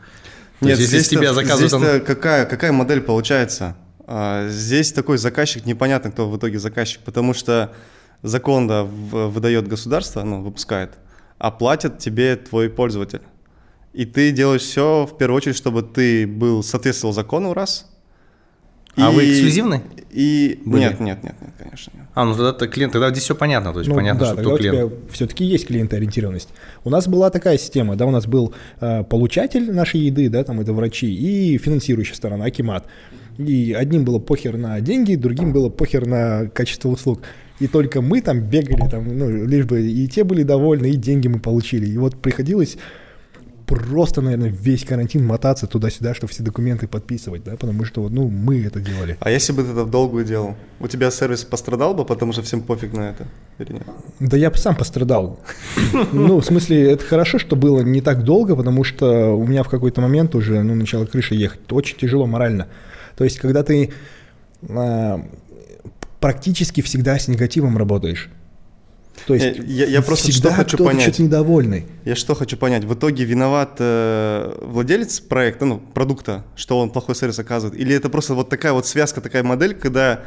[0.61, 1.73] То Нет, здесь, тебя заказывают...
[1.73, 3.77] здесь какая, какая модель получается?
[4.07, 7.75] А, здесь такой заказчик, непонятно, кто в итоге заказчик, потому что
[8.23, 10.93] закон да, выдает государство, ну, выпускает,
[11.37, 13.21] а платит тебе твой пользователь.
[13.93, 17.91] И ты делаешь все в первую очередь, чтобы ты был соответствовал закону раз,
[19.01, 19.83] а вы эксклюзивны?
[20.11, 20.83] И Были?
[20.83, 21.93] нет, нет, нет, нет, конечно.
[21.95, 22.07] Нет.
[22.15, 24.37] А, ну тогда это клиент, тогда здесь все понятно, то есть ну, понятно, да, что
[24.37, 24.77] кто клиент.
[24.77, 26.49] У тебя все-таки есть клиентоориентированность.
[26.85, 30.61] У нас была такая система, да, у нас был э, получатель нашей еды, да, там
[30.61, 32.87] это врачи, и финансирующая сторона, Акимат.
[33.39, 37.21] И одним было похер на деньги, другим было похер на качество услуг.
[37.61, 41.29] И только мы там бегали, там, ну, лишь бы и те были довольны, и деньги
[41.29, 41.87] мы получили.
[41.87, 42.79] И вот приходилось
[43.71, 48.65] просто, наверное, весь карантин мотаться туда-сюда, чтобы все документы подписывать, да, потому что, ну, мы
[48.65, 49.17] это делали.
[49.21, 52.43] А если бы ты это в долгую делал, у тебя сервис пострадал бы, потому что
[52.43, 53.85] всем пофиг на это или нет?
[54.19, 55.39] Да я бы сам пострадал.
[56.13, 59.69] Ну, в смысле, это хорошо, что было не так долго, потому что у меня в
[59.69, 61.61] какой-то момент уже, ну, начала крыша ехать.
[61.71, 62.67] Очень тяжело морально.
[63.17, 63.93] То есть, когда ты
[64.69, 65.25] а,
[66.19, 68.31] практически всегда с негативом работаешь,
[69.39, 71.03] то есть я, я просто что хочу понять.
[71.03, 71.87] что-то недовольный.
[72.05, 72.85] Я что хочу понять.
[72.85, 77.79] В итоге виноват э, владелец проекта, ну, продукта, что он плохой сервис оказывает?
[77.81, 80.25] Или это просто вот такая вот связка, такая модель, когда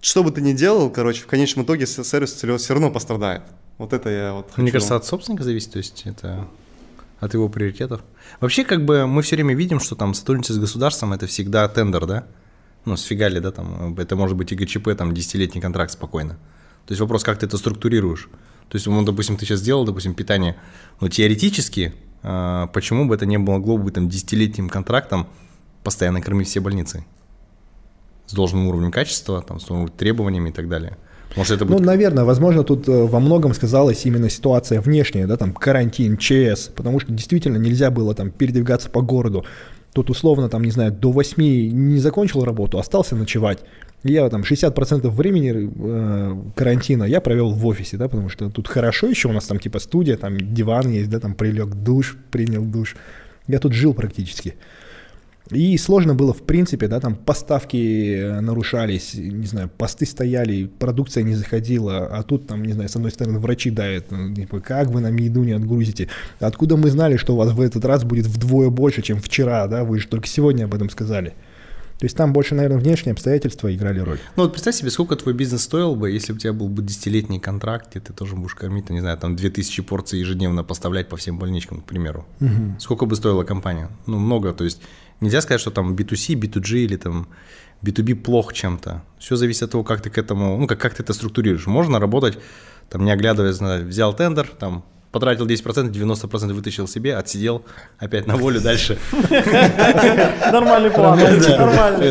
[0.00, 3.42] что бы ты ни делал, короче, в конечном итоге сервис все равно пострадает.
[3.78, 4.62] Вот это я вот хочу.
[4.62, 6.46] Мне кажется, от собственника зависит, то есть это
[7.18, 8.02] от его приоритетов.
[8.40, 12.06] Вообще, как бы мы все время видим, что там сотрудничество с государством это всегда тендер,
[12.06, 12.24] да?
[12.84, 16.38] Ну, с фигали, да, там, это может быть и ГЧП, там, десятилетний контракт спокойно.
[16.88, 18.30] То есть вопрос, как ты это структурируешь.
[18.70, 20.56] То есть, ну, допустим, ты сейчас сделал, допустим, питание,
[21.02, 25.26] но теоретически, э, почему бы это не могло быть там десятилетним контрактом
[25.84, 27.04] постоянно кормить все больницы
[28.26, 29.66] с должным уровнем качества, там, с
[29.98, 30.96] требованиями и так далее.
[31.36, 31.80] Может, это будет...
[31.80, 36.70] Ну, наверное, возможно, тут э, во многом сказалась именно ситуация внешняя, да, там, карантин, ЧС,
[36.74, 39.44] потому что действительно нельзя было там передвигаться по городу.
[39.92, 43.58] Тут условно, там, не знаю, до 8 не закончил работу, остался ночевать.
[44.04, 49.08] Я там 60% времени э, карантина я провел в офисе, да, потому что тут хорошо
[49.08, 52.96] еще у нас там типа студия, там диван есть, да, там прилег душ, принял душ.
[53.48, 54.54] Я тут жил практически.
[55.50, 61.22] И сложно было, в принципе, да, там поставки э, нарушались, не знаю, посты стояли, продукция
[61.22, 64.88] не заходила, а тут там, не знаю, с одной стороны врачи дают, ну, типа, как
[64.88, 66.08] вы нам еду не отгрузите?
[66.38, 69.84] Откуда мы знали, что у вас в этот раз будет вдвое больше, чем вчера, да,
[69.84, 71.32] вы же только сегодня об этом сказали.
[71.98, 74.20] То есть там больше, наверное, внешние обстоятельства играли роль.
[74.36, 76.80] Ну вот представь себе, сколько твой бизнес стоил бы, если бы у тебя был бы
[76.80, 81.16] десятилетний контракт, и ты тоже будешь кормить, не знаю, там 2000 порций ежедневно поставлять по
[81.16, 82.24] всем больничкам, к примеру.
[82.40, 82.76] Угу.
[82.78, 83.90] Сколько бы стоила компания?
[84.06, 84.80] Ну, много, то есть
[85.20, 87.26] нельзя сказать, что там B2C, B2G или там
[87.82, 89.02] B2B плохо чем-то.
[89.18, 91.66] Все зависит от того, как ты к этому, ну, как, как ты это структурируешь.
[91.66, 92.38] Можно работать,
[92.90, 97.64] там, не оглядываясь, взял тендер, там, потратил 10%, 90% вытащил себе, отсидел,
[97.98, 98.98] опять на волю дальше.
[100.52, 101.18] Нормальный план.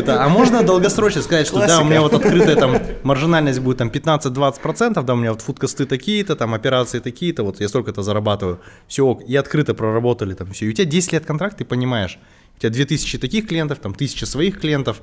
[0.08, 5.02] А можно долгосрочно сказать, что да, у меня вот открытая там маржинальность будет там 15-20%,
[5.02, 9.36] да, у меня вот фудкосты такие-то, там операции такие-то, вот я столько-то зарабатываю, все, и
[9.36, 10.66] открыто проработали там все.
[10.66, 12.18] И у тебя 10 лет контракт, ты понимаешь,
[12.56, 15.02] у тебя 2000 таких клиентов, там 1000 своих клиентов,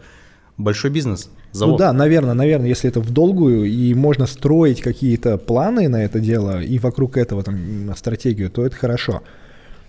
[0.57, 1.73] большой бизнес, завод.
[1.73, 6.19] Ну да, наверное, наверное, если это в долгую и можно строить какие-то планы на это
[6.19, 9.21] дело и вокруг этого там стратегию, то это хорошо.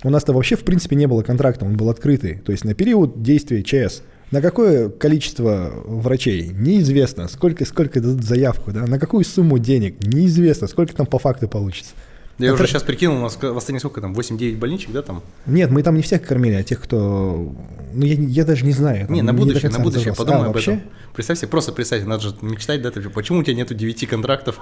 [0.05, 2.39] У нас-то вообще в принципе не было контракта, он был открытый.
[2.39, 4.03] То есть на период действия ЧС.
[4.33, 6.49] На какое количество врачей?
[6.53, 7.29] Неизвестно.
[7.29, 8.85] Сколько, сколько дадут заявку, да?
[8.85, 10.05] На какую сумму денег?
[10.05, 10.67] Неизвестно.
[10.67, 11.93] Сколько там по факту получится.
[12.39, 12.55] Я это...
[12.55, 15.23] уже сейчас прикинул, у нас в Астане сколько там, 8-9 больничек, да, там?
[15.47, 17.55] Нет, мы там не всех кормили, а тех, кто...
[17.95, 19.11] Ну, я, я даже не знаю.
[19.11, 20.75] Не, на будущее, на будущее, подумай а, об вообще?
[20.75, 20.87] этом.
[21.15, 24.61] Представь себе, просто представь, надо же мечтать, да, ты, почему у тебя нету 9 контрактов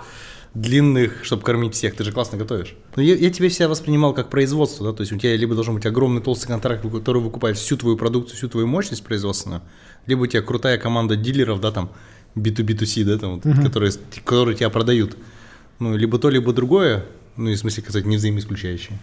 [0.54, 2.76] длинных, чтобы кормить всех, ты же классно готовишь.
[2.94, 5.74] Но я, я тебя себя воспринимал как производство, да, то есть у тебя либо должен
[5.74, 9.62] быть огромный толстый контракт, который выкупает всю твою продукцию, всю твою мощность производственную,
[10.06, 11.90] либо у тебя крутая команда дилеров, да, там,
[12.36, 13.62] B2B2C, да, там, угу.
[13.64, 13.92] которые,
[14.24, 15.16] которые тебя продают.
[15.80, 17.04] Ну, либо то, либо другое,
[17.36, 18.98] ну, и в смысле, сказать, не взаимоисключающие.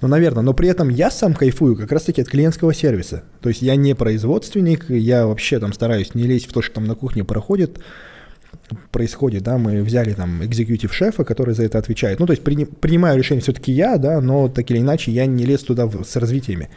[0.00, 3.24] Ну, наверное, но при этом я сам кайфую как раз-таки от клиентского сервиса.
[3.40, 6.86] То есть я не производственник, я вообще там стараюсь не лезть в то, что там
[6.86, 7.78] на кухне проходит,
[8.90, 12.20] происходит, да, мы взяли там экзекьютив шефа, который за это отвечает.
[12.20, 15.44] Ну, то есть при, принимаю решение все-таки я, да, но так или иначе я не
[15.44, 16.68] лез туда в, с развитиями.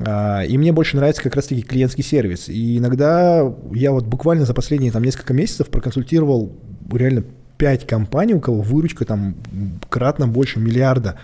[0.00, 2.48] А, и мне больше нравится как раз-таки клиентский сервис.
[2.48, 6.56] И иногда я вот буквально за последние там несколько месяцев проконсультировал
[6.92, 7.24] реально
[7.58, 9.34] 5 компаний, у кого выручка там
[9.88, 11.18] кратно больше миллиарда.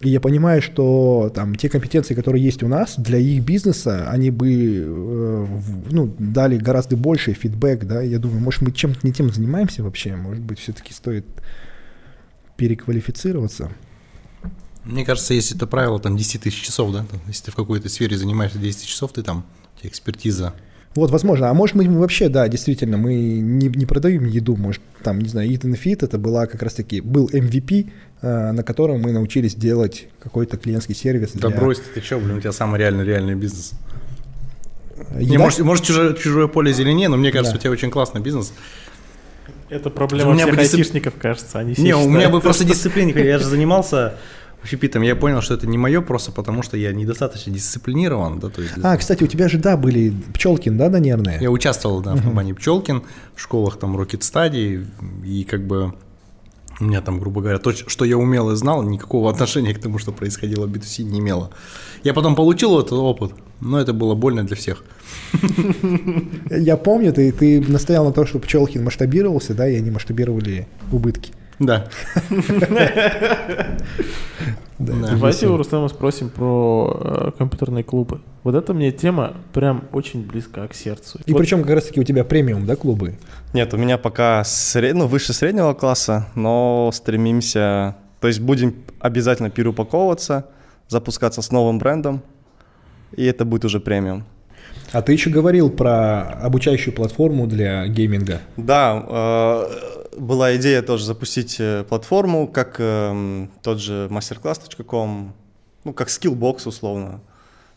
[0.00, 4.30] И я понимаю, что там те компетенции, которые есть у нас, для их бизнеса, они
[4.30, 5.46] бы э,
[5.90, 8.02] ну, дали гораздо больше фидбэк, да.
[8.02, 11.24] Я думаю, может, мы чем-то не тем занимаемся вообще, может быть, все-таки стоит
[12.56, 13.70] переквалифицироваться.
[14.84, 18.18] Мне кажется, если это правило там 10 тысяч часов, да, если ты в какой-то сфере
[18.18, 19.46] занимаешься 10 часов, ты там,
[19.82, 20.54] экспертиза
[20.94, 21.50] вот, возможно.
[21.50, 24.56] А может, мы вообще, да, действительно, мы не, не продаем еду.
[24.56, 27.90] Может, там, не знаю, Eat and Fit, это была как раз-таки, был MVP,
[28.22, 31.32] э, на котором мы научились делать какой-то клиентский сервис.
[31.34, 31.58] Да для...
[31.58, 33.72] брось ты, что, блин, у тебя самый реальный реальный бизнес.
[35.18, 35.20] Еда?
[35.20, 37.58] Не, может, может чужое, чужое поле зеленее, но мне кажется, да.
[37.58, 38.52] у тебя очень классный бизнес.
[39.68, 40.78] Это проблема у меня всех бы дисцип...
[40.78, 41.58] айтишников, кажется.
[41.58, 43.18] Они не, у меня бы просто дисциплина.
[43.18, 44.14] Я же занимался
[44.64, 48.40] общепитом, я понял, что это не мое просто потому, что я недостаточно дисциплинирован.
[48.40, 48.74] Да, то есть...
[48.82, 51.38] А, кстати, у тебя же, да, были Пчелкин, да, наверное?
[51.40, 53.02] Я участвовал, да, в компании Пчелкин,
[53.34, 54.86] в школах там Rocket Study,
[55.24, 55.94] и как бы
[56.80, 59.98] у меня там, грубо говоря, то, что я умел и знал, никакого отношения к тому,
[59.98, 61.50] что происходило в B2C, не имело.
[62.02, 64.82] Я потом получил этот опыт, но это было больно для всех.
[66.50, 71.32] Я помню, ты, ты настоял на том, что Пчелкин масштабировался, да, и они масштабировали убытки.
[71.58, 71.86] Да.
[74.78, 78.20] Давайте у Рустама спросим про э, компьютерные клубы.
[78.42, 81.20] Вот эта мне тема прям очень близка к сердцу.
[81.26, 83.14] И причем как раз таки у тебя премиум, да, клубы?
[83.52, 84.42] Нет, у меня пока
[84.74, 90.48] ну, выше среднего класса, но стремимся, то есть будем обязательно переупаковываться,
[90.88, 92.22] запускаться с новым брендом,
[93.16, 94.24] и это будет уже премиум.
[94.92, 98.40] А ты еще говорил про обучающую платформу для гейминга.
[98.56, 105.32] Да, э, была идея тоже запустить э, платформу, как э, тот же masterclass.com,
[105.84, 107.20] ну, как Skillbox условно,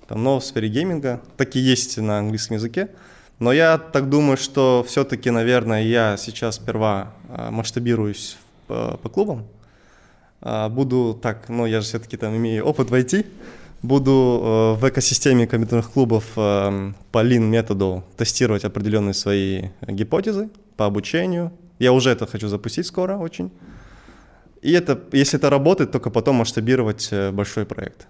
[0.07, 1.21] там, но в сфере гейминга.
[1.35, 2.89] Такие есть на английском языке.
[3.39, 9.45] Но я так думаю, что все-таки, наверное, я сейчас сперва э, масштабируюсь по, по клубам.
[10.41, 13.27] Э, буду так, ну, я же все-таки там имею опыт в IT.
[13.83, 21.51] Буду э, в экосистеме компьютерных клубов по Lean методу тестировать определенные свои гипотезы по обучению,
[21.79, 23.51] я уже это хочу запустить скоро очень.
[24.61, 28.07] И это, если это работает, только потом масштабировать э, большой проект.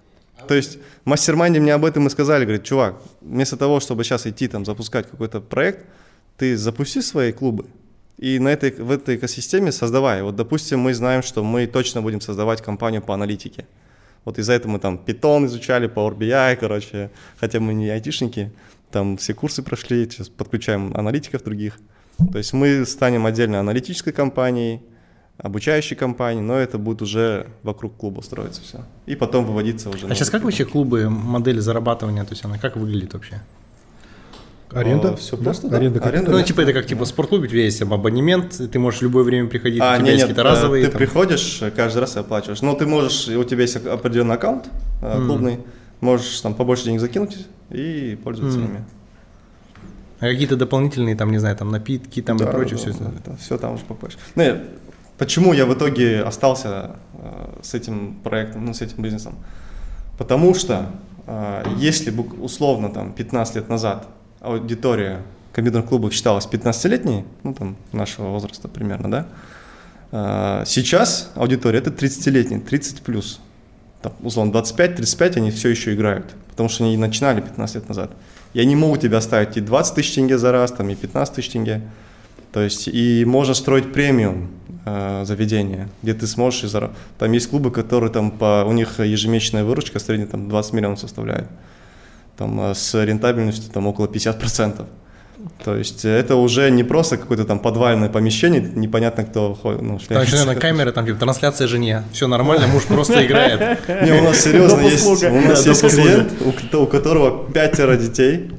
[0.47, 4.27] То есть в мастер мне об этом и сказали, говорит, чувак, вместо того, чтобы сейчас
[4.27, 5.85] идти там запускать какой-то проект,
[6.37, 7.65] ты запусти свои клубы
[8.17, 10.21] и на этой, в этой экосистеме создавай.
[10.23, 13.67] Вот, допустим, мы знаем, что мы точно будем создавать компанию по аналитике.
[14.25, 18.51] Вот из-за этого мы там Python изучали, Power BI, короче, хотя мы не айтишники,
[18.91, 21.79] там все курсы прошли, сейчас подключаем аналитиков других.
[22.31, 24.81] То есть мы станем отдельно аналитической компанией,
[25.37, 28.79] обучающей компанией, но это будет уже вокруг клуба строиться все.
[29.05, 30.07] И потом выводиться уже.
[30.07, 33.41] А сейчас как вообще клубы, модели зарабатывания, то есть она как выглядит вообще?
[34.71, 35.11] Аренда?
[35.11, 35.77] А, все просто, да?
[35.77, 36.43] Аренда, Аренда, Ну, да.
[36.43, 39.47] типа это как типа в спортклубе, у тебя есть абонемент, ты можешь в любое время
[39.47, 40.85] приходить, А, у тебя нет, есть нет, какие-то разовые.
[40.85, 40.97] ты там.
[40.99, 42.61] приходишь, э, каждый раз и оплачиваешь.
[42.61, 44.65] Но ты можешь, у тебя есть определенный аккаунт
[45.01, 45.59] э, клубный,
[46.01, 47.37] можешь там побольше денег закинуть
[47.69, 48.67] и пользоваться Мгм.
[48.67, 48.85] ими.
[50.19, 53.03] А какие-то дополнительные, там, не знаю, там напитки там и прочее, все это.
[53.03, 54.17] это все там уже попозже.
[54.35, 54.61] Ну, я-
[55.17, 59.35] почему я в итоге остался э, с этим проектом, ну, с этим бизнесом?
[60.17, 60.89] Потому что
[61.27, 64.07] э, если бы условно там 15 лет назад
[64.41, 65.21] аудитория
[65.53, 69.27] компьютерных клубов считалась 15-летней, ну там нашего возраста примерно, да,
[70.11, 73.39] э, сейчас аудитория это 30-летний, 30 плюс.
[74.01, 78.11] Там, условно 25-35 они все еще играют, потому что они начинали 15 лет назад.
[78.57, 81.49] И они могут тебе оставить и 20 тысяч тенге за раз, там, и 15 тысяч
[81.51, 81.83] тенге.
[82.51, 84.49] То есть и можно строить премиум
[84.83, 86.89] э, заведения, где ты сможешь и зара-
[87.19, 91.47] Там есть клубы, которые там по у них ежемесячная выручка средняя там 20 миллионов составляет.
[92.35, 94.87] Там э, с рентабельностью там около 50%.
[95.63, 99.81] То есть это уже не просто какое-то там подвальное помещение, непонятно кто ходит.
[99.81, 102.03] Ну, Там еще, наверное, камера, там типа трансляция жене.
[102.11, 103.79] Все нормально, муж просто играет.
[104.03, 106.33] Не, у нас серьезно есть, у нас есть клиент,
[106.73, 108.51] у которого пятеро детей,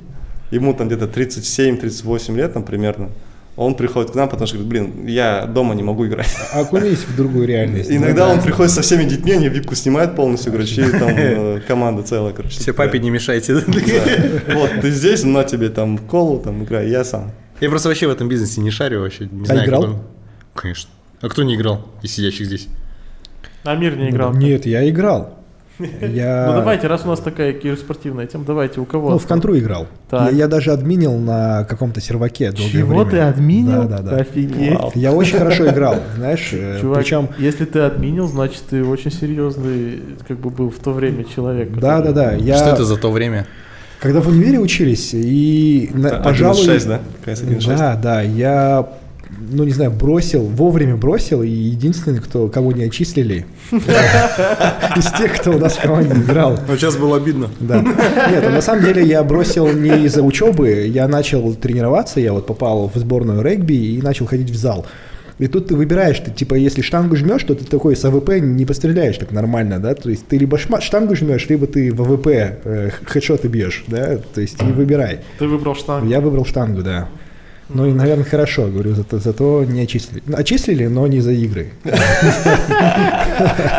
[0.51, 3.11] ему там где-то 37-38 лет там примерно.
[3.59, 6.28] Он приходит к нам, потому что говорит, блин, я дома не могу играть.
[6.54, 7.90] Окунись в другую реальность.
[7.90, 11.61] Иногда Ну, он приходит со всеми детьми, они випку снимают полностью, короче, и там э,
[11.66, 12.61] команда целая, короче.
[12.61, 13.54] Все папе не мешайте.
[14.54, 17.32] Вот, ты здесь, на тебе там колу, там играй, я сам.
[17.61, 19.26] Я просто вообще в этом бизнесе не шарю вообще.
[19.30, 19.82] Не А знаю, играл?
[19.84, 20.02] он-
[20.54, 20.90] Конечно.
[21.20, 22.68] А кто не играл из сидящих здесь?
[23.64, 24.32] Амир не играл.
[24.34, 25.38] Нет, я играл.
[26.01, 26.47] Я...
[26.49, 29.11] Ну давайте, раз у нас такая киберспортивная тема, давайте у кого?
[29.11, 29.87] Ну, в контру играл.
[30.11, 30.33] Так.
[30.33, 33.11] Я, я даже админил на каком-то серваке долгое Чего время.
[33.11, 33.85] ты админил?
[33.85, 34.16] Да, да, да.
[34.16, 34.79] Офигеть.
[34.95, 37.29] Я очень хорошо играл, знаешь, э, Чувак, причем...
[37.39, 41.70] если ты админил, значит ты очень серьезный, как бы был в то время человек.
[41.79, 42.33] Да, да, да.
[42.33, 43.47] Я, Что это за то время?
[44.01, 46.64] Когда в универе учились, и, на- Это пожалуй...
[46.66, 47.01] 1.6, да?
[47.26, 47.76] CS 1.6.
[47.79, 48.89] Да, да, я,
[49.51, 55.53] ну не знаю, бросил, вовремя бросил, и единственный, кто, кого не отчислили, из тех, кто
[55.53, 56.59] у нас в команде играл.
[56.66, 57.49] Ну, сейчас было обидно.
[57.61, 57.80] Да.
[58.30, 62.91] Нет, на самом деле я бросил не из-за учебы, я начал тренироваться, я вот попал
[62.93, 64.86] в сборную регби и начал ходить в зал.
[65.39, 68.64] И тут ты выбираешь, ты типа, если штангу жмешь, то ты такой с AWP не
[68.66, 72.26] постреляешь так нормально, да, то есть ты либо шма- штангу жмешь, либо ты в AWP
[72.26, 75.20] э, хедшоты бьешь, да, то есть и выбирай.
[75.39, 76.09] Ты выбрал штангу.
[76.09, 77.09] Я выбрал штангу, да.
[77.69, 80.23] Ну и, наверное, хорошо, говорю, зато, зато не отчислили.
[80.27, 81.69] Ну, Отчислили, но не за игры.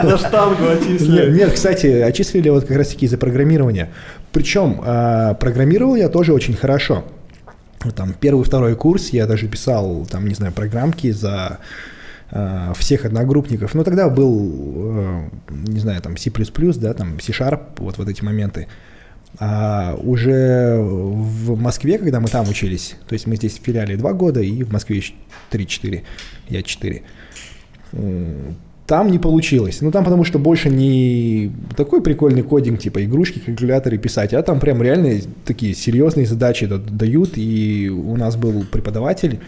[0.04, 1.38] За штангу Нет, отчислили.
[1.38, 3.90] нет, кстати, отчислили вот как раз-таки за программирование.
[4.32, 7.04] Причем а, программировал я тоже очень хорошо.
[7.96, 11.58] Там первый, второй курс я даже писал, там, не знаю, программки за
[12.32, 13.74] а, всех одногруппников.
[13.74, 16.32] Но тогда был, э, не знаю, там C++,
[16.78, 18.68] да, там C-Sharp, вот, вот эти моменты.
[19.38, 24.14] А уже в Москве, когда мы там учились, то есть мы здесь в филиале два
[24.14, 25.14] года, и в Москве еще
[25.52, 26.02] 3-4,
[26.50, 27.04] я 4.
[27.94, 28.56] М,
[28.88, 29.82] Там не получилось.
[29.82, 34.60] Ну, там потому что больше не такой прикольный кодинг, типа игрушки, калькуляторы писать, а там
[34.60, 37.34] прям реально такие серьезные задачи да- дают.
[37.38, 39.42] И у нас был преподаватель,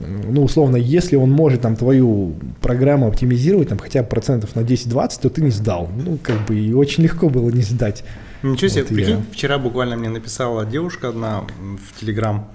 [0.00, 5.20] ну, условно, если он может там твою программу оптимизировать, там хотя бы процентов на 10-20,
[5.22, 5.88] то ты не сдал.
[6.04, 8.02] Ну, как бы, и очень легко было не сдать.
[8.42, 12.48] Ничего себе, Вот я- прикинь, вчера буквально мне написала девушка одна в Телеграм,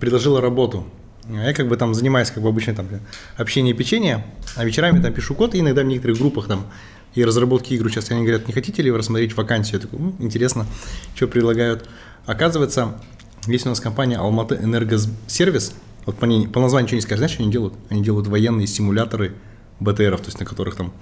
[0.00, 0.86] предложила работу.
[1.28, 2.88] А Я как бы там занимаюсь, как бы обычно там
[3.36, 4.24] общение печенье,
[4.56, 6.66] а вечерами там пишу код, и иногда в некоторых группах там
[7.14, 9.80] и разработки игр сейчас они говорят, не хотите ли вы рассмотреть вакансию?
[9.80, 10.66] Я такой, «М, интересно,
[11.14, 11.88] что предлагают.
[12.26, 13.00] Оказывается,
[13.46, 15.74] есть у нас компания Алматы Энергосервис,
[16.06, 17.74] вот по, ней, по названию ничего не скажешь, знаешь, что они делают?
[17.90, 19.34] Они делают военные симуляторы
[19.78, 20.92] БТРов, то есть на которых там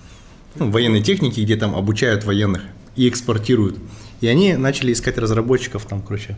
[0.57, 2.63] ну, военной техники, где там обучают военных
[2.97, 3.79] и экспортируют.
[4.21, 6.37] И они начали искать разработчиков там, короче,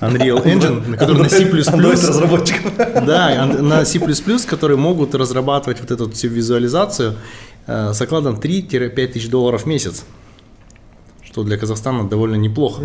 [0.00, 1.44] Unreal Engine, на котором на C++.
[1.44, 2.72] разработчиков.
[3.06, 4.00] Да, на C++,
[4.46, 7.16] которые могут разрабатывать вот эту всю визуализацию
[7.66, 10.04] э, с окладом 3-5 тысяч долларов в месяц,
[11.22, 12.82] что для Казахстана довольно неплохо.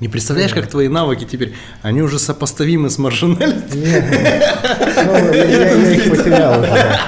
[0.00, 3.80] Не представляешь, как твои навыки теперь, они уже сопоставимы с маржинальностью.
[3.80, 6.98] Ну, я, их потерял уже.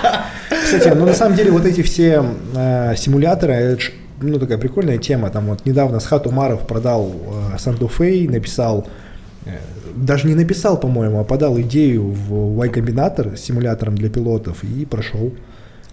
[0.64, 2.24] Кстати, ну на самом деле вот эти все
[2.55, 3.78] э, симуляторы,
[4.20, 5.30] ну такая прикольная тема.
[5.30, 7.12] Там вот недавно Схат Умаров продал
[7.54, 8.86] э, Санта-Фе, написал,
[9.44, 9.58] э,
[9.94, 15.34] даже не написал, по-моему, а подал идею в Y-комбинатор с симулятором для пилотов и прошел.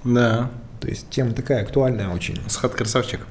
[0.03, 2.39] Да, То есть тема такая актуальная очень.
[2.47, 3.21] Схат красавчик.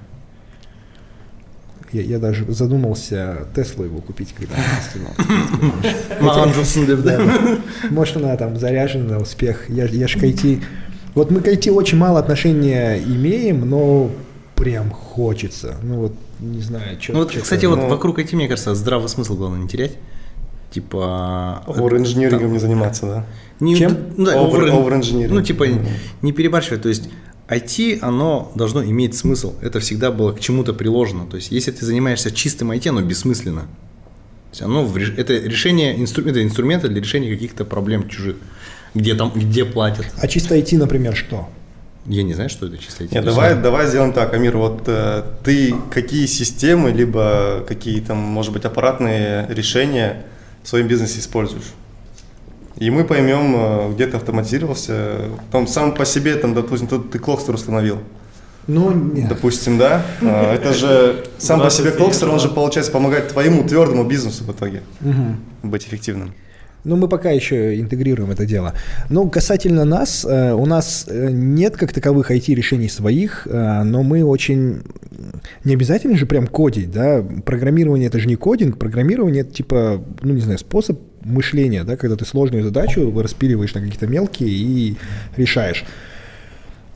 [1.93, 4.57] Я, я даже задумался Теслу его купить, когда
[7.91, 9.71] Может, она там заряжена на успех.
[9.71, 10.63] Я, я ж к IT...
[11.15, 14.11] Вот мы к IT очень мало отношения имеем, но
[14.57, 15.77] прям хочется.
[15.83, 17.13] Ну вот, не знаю, что.
[17.13, 19.93] Ну вот, кстати, вот вокруг IT, мне кажется, здравый смысл главное не терять.
[20.73, 21.63] Типа...
[21.69, 23.27] Овер-инжинирингом не заниматься, да?
[23.61, 23.97] Не, Чем?
[24.17, 25.29] Да, Over- over- over-engineering.
[25.31, 25.67] Ну, типа,
[26.23, 26.83] не перебарщивать.
[26.83, 27.09] То есть,
[27.49, 29.55] IT, оно должно иметь смысл.
[29.61, 31.27] Это всегда было к чему-то приложено.
[31.27, 33.61] То есть, если ты занимаешься чистым IT, оно бессмысленно.
[33.61, 38.37] То есть, оно в это решение инстру- это инструменты для решения каких-то проблем чужих.
[38.95, 40.07] Где там, где платят.
[40.21, 41.49] А чисто IT, например, что?
[42.07, 43.15] Я не знаю, что это чисто IT.
[43.15, 48.53] Нет, давай, давай сделаем так, Амир, вот э, ты какие системы, либо какие там, может
[48.53, 50.25] быть, аппаратные решения
[50.63, 51.73] в своем бизнесе используешь?
[52.77, 55.31] И мы поймем, э, где ты автоматизировался.
[55.51, 58.01] Там сам по себе, там, допустим, тут ты клокстер установил.
[58.67, 59.29] Ну, нет.
[59.29, 60.05] Допустим, да?
[60.23, 64.51] А, Это же сам по себе клокстер, он же, получается, помогает твоему твердому бизнесу в
[64.51, 64.83] итоге
[65.63, 66.35] быть эффективным.
[66.85, 68.75] Ну, мы пока еще интегрируем это дело.
[69.09, 74.23] Но касательно нас, э, у нас э, нет как таковых IT-решений своих, э, но мы
[74.25, 74.83] очень...
[75.65, 77.25] Не обязательно же прям кодить, да?
[77.45, 82.17] Программирование– это же не кодинг, программирование– это типа, ну, не знаю, способ мышления, да, когда
[82.17, 84.97] ты сложную задачу распиливаешь на какие-то мелкие и
[85.37, 85.85] решаешь.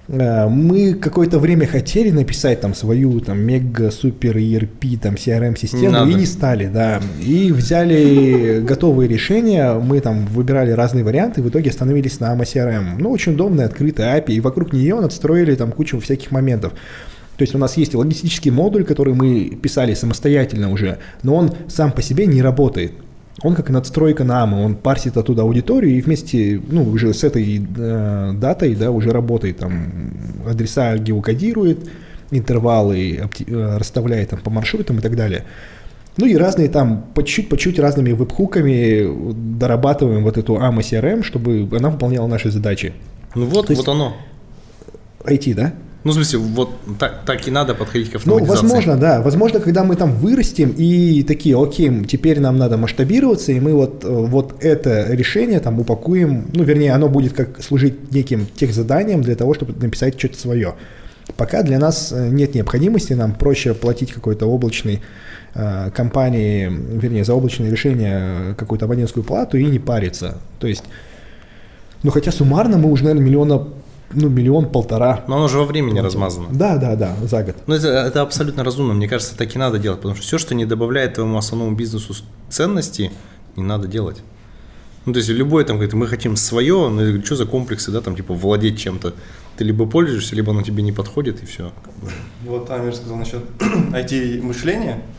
[0.08, 6.08] Э, Мы какое-то время хотели написать там свою там мега супер ERP там CRM систему
[6.08, 7.00] и не стали, да.
[7.20, 12.96] И взяли готовые решения, мы там выбирали разные варианты, в итоге остановились на AMA CRM.
[12.98, 16.72] Ну, очень удобная, открытая API, и вокруг нее надстроили там кучу всяких моментов.
[17.36, 21.92] То есть у нас есть логистический модуль, который мы писали самостоятельно уже, но он сам
[21.92, 22.92] по себе не работает.
[23.42, 27.64] Он как надстройка на AMA, он парсит оттуда аудиторию и вместе, ну, уже с этой
[27.76, 29.86] э, датой, да, уже работает, там,
[30.48, 31.88] адреса геокодирует,
[32.32, 35.44] интервалы опти- э, расставляет там по маршрутам и так далее.
[36.16, 39.06] Ну и разные там, по чуть-чуть, по чуть разными веб-хуками
[39.58, 42.92] дорабатываем вот эту AMA CRM, чтобы она выполняла наши задачи.
[43.36, 44.16] Ну вот, То есть- вот оно.
[45.24, 45.74] IT, да?
[46.08, 48.62] Ну, в смысле, вот так, так и надо подходить к Ну, автоматизации.
[48.62, 49.20] возможно, да.
[49.20, 54.04] Возможно, когда мы там вырастем и такие, окей, теперь нам надо масштабироваться, и мы вот,
[54.04, 59.36] э, вот это решение там упакуем, ну, вернее, оно будет как служить неким техзаданием для
[59.36, 60.74] того, чтобы написать что-то свое.
[61.36, 65.02] Пока для нас э, нет необходимости, нам проще платить какой-то облачной
[65.54, 70.38] э, компании, вернее, за облачное решение какую-то абонентскую плату и не париться.
[70.58, 70.84] То есть,
[72.02, 73.68] ну, хотя суммарно мы уже, наверное, миллиона,
[74.12, 75.24] ну, миллион-полтора.
[75.28, 76.48] Но оно же во времени размазано.
[76.50, 77.56] Да, да, да, за год.
[77.66, 78.94] Ну, это, это абсолютно разумно.
[78.94, 82.14] Мне кажется, так и надо делать, потому что все, что не добавляет твоему основному бизнесу
[82.48, 83.12] ценности,
[83.56, 84.22] не надо делать.
[85.04, 87.90] Ну, то есть любой там говорит, мы хотим свое, ну, я говорю, что за комплексы,
[87.90, 89.14] да, там, типа, владеть чем-то.
[89.56, 91.72] Ты либо пользуешься, либо оно тебе не подходит, и все.
[92.44, 95.02] Вот Амир сказал насчет IT-мышления.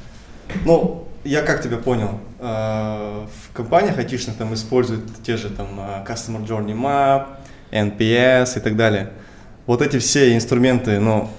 [0.66, 6.04] Ну, я как тебя понял, э, в компаниях айтишных там используют те же там э,
[6.08, 7.28] Customer Journey Map,
[7.72, 9.10] NPS и так далее.
[9.66, 11.30] Вот эти все инструменты, ну,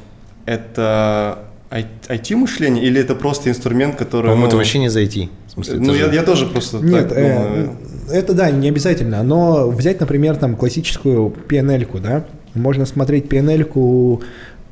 [0.47, 1.39] это
[1.71, 4.23] IT-мышление или это просто инструмент, который...
[4.27, 5.31] По-моему, ну, это вообще не зайти.
[5.47, 7.77] В смысле, Ну, я, же- я тоже просто Нет, так э, думаю.
[8.11, 9.23] это да, не обязательно.
[9.23, 12.25] Но взять, например, там классическую PNL-ку, да,
[12.55, 14.23] можно смотреть PNL-ку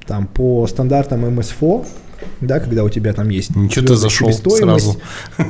[0.07, 1.87] там по стандартам MSFO,
[2.41, 5.01] да, когда у тебя там есть Ничего ты зашел сразу.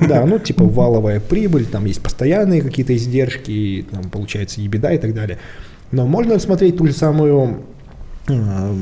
[0.07, 5.15] Да, ну типа валовая прибыль, там есть постоянные какие-то издержки, там получается EBITDA и так
[5.15, 5.39] далее.
[5.91, 7.63] Но можно смотреть ту же самую
[8.29, 8.75] э,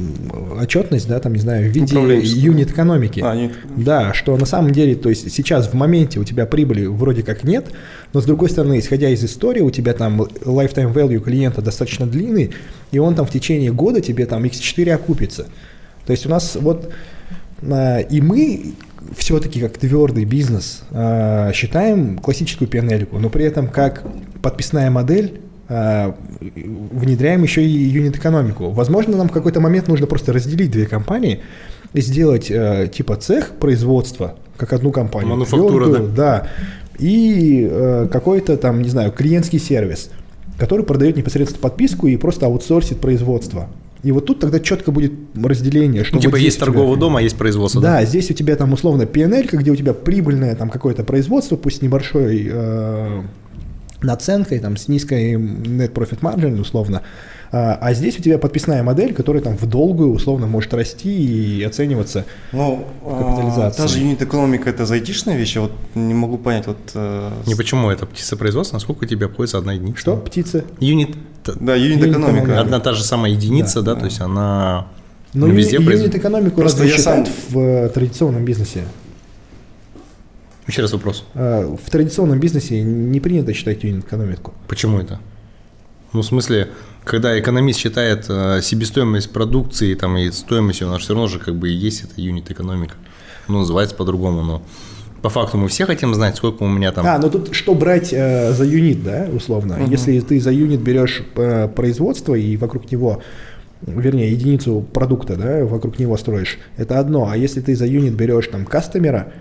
[0.61, 3.23] отчетность, да, там, не знаю, в виде юнит экономики.
[3.25, 3.53] А, нет.
[3.77, 7.45] Да, что на самом деле, то есть сейчас в моменте у тебя прибыли вроде как
[7.45, 7.71] нет,
[8.13, 12.53] но с другой стороны, исходя из истории, у тебя там lifetime value клиента достаточно длинный,
[12.91, 15.47] и он там в течение года тебе там x4 окупится.
[16.07, 16.91] То есть у нас вот
[17.63, 18.75] а, и мы
[19.17, 24.05] все-таки как твердый бизнес а, считаем классическую PNL, но при этом как
[24.43, 28.71] подписная модель внедряем еще и юнит-экономику.
[28.71, 31.41] Возможно, нам в какой-то момент нужно просто разделить две компании
[31.93, 35.31] и сделать э, типа цех производства, как одну компанию.
[35.31, 36.49] Мануфактура, твердую, да.
[36.99, 40.11] И э, какой-то там, не знаю, клиентский сервис,
[40.59, 43.69] который продает непосредственно подписку и просто аутсорсит производство.
[44.03, 46.99] И вот тут тогда четко будет разделение, что Ну, типа вот есть у тебя- торговый
[46.99, 47.81] дом, а есть производство.
[47.83, 51.83] да, здесь у тебя там условно PNL, где у тебя прибыльное там какое-то производство, пусть
[51.83, 53.23] небольшой э,
[54.03, 57.03] наценкой, там с низкой net profit margin условно.
[57.53, 61.62] А, а здесь у тебя подписная модель, которая там в долгую условно может расти и
[61.62, 62.24] оцениваться.
[62.53, 63.76] Ну, а, капитализации.
[63.82, 66.76] та же юнит-экономика это за айтишная вещь, я вот не могу понять, вот...
[66.94, 69.99] э, Не почему это птицепроизводство, насколько тебе обходится одна единица?
[69.99, 70.64] Что, птицы?
[70.80, 71.14] Юнит.
[71.44, 72.61] Да, юнит-экономика.
[72.61, 74.86] Одна та же самая единица, да, Да, то есть она
[75.32, 76.14] Но ну, везде юнит производит.
[76.16, 78.82] экономику Просто разве я сам- в э, традиционном бизнесе?
[80.67, 81.25] Еще раз вопрос.
[81.35, 84.55] А, в традиционном бизнесе не принято считать юнит-экономику.
[84.69, 85.21] Почему это?
[86.12, 86.71] Ну, в смысле,
[87.05, 91.55] когда экономист считает э, себестоимость продукции там, и стоимость, у нас все равно же как
[91.55, 92.95] бы и есть это юнит-экономика.
[93.49, 94.62] Ну, называется по-другому, но
[95.23, 97.07] по факту мы все хотим знать, сколько у меня там.
[97.07, 99.77] А, ну тут что брать э, за юнит, да, условно.
[99.81, 99.91] Угу.
[99.91, 103.23] Если ты за юнит берешь э, производство и вокруг него,
[103.83, 107.29] вернее, единицу продукта, да, вокруг него строишь, это одно.
[107.31, 109.33] А если ты за юнит берешь там кастомера,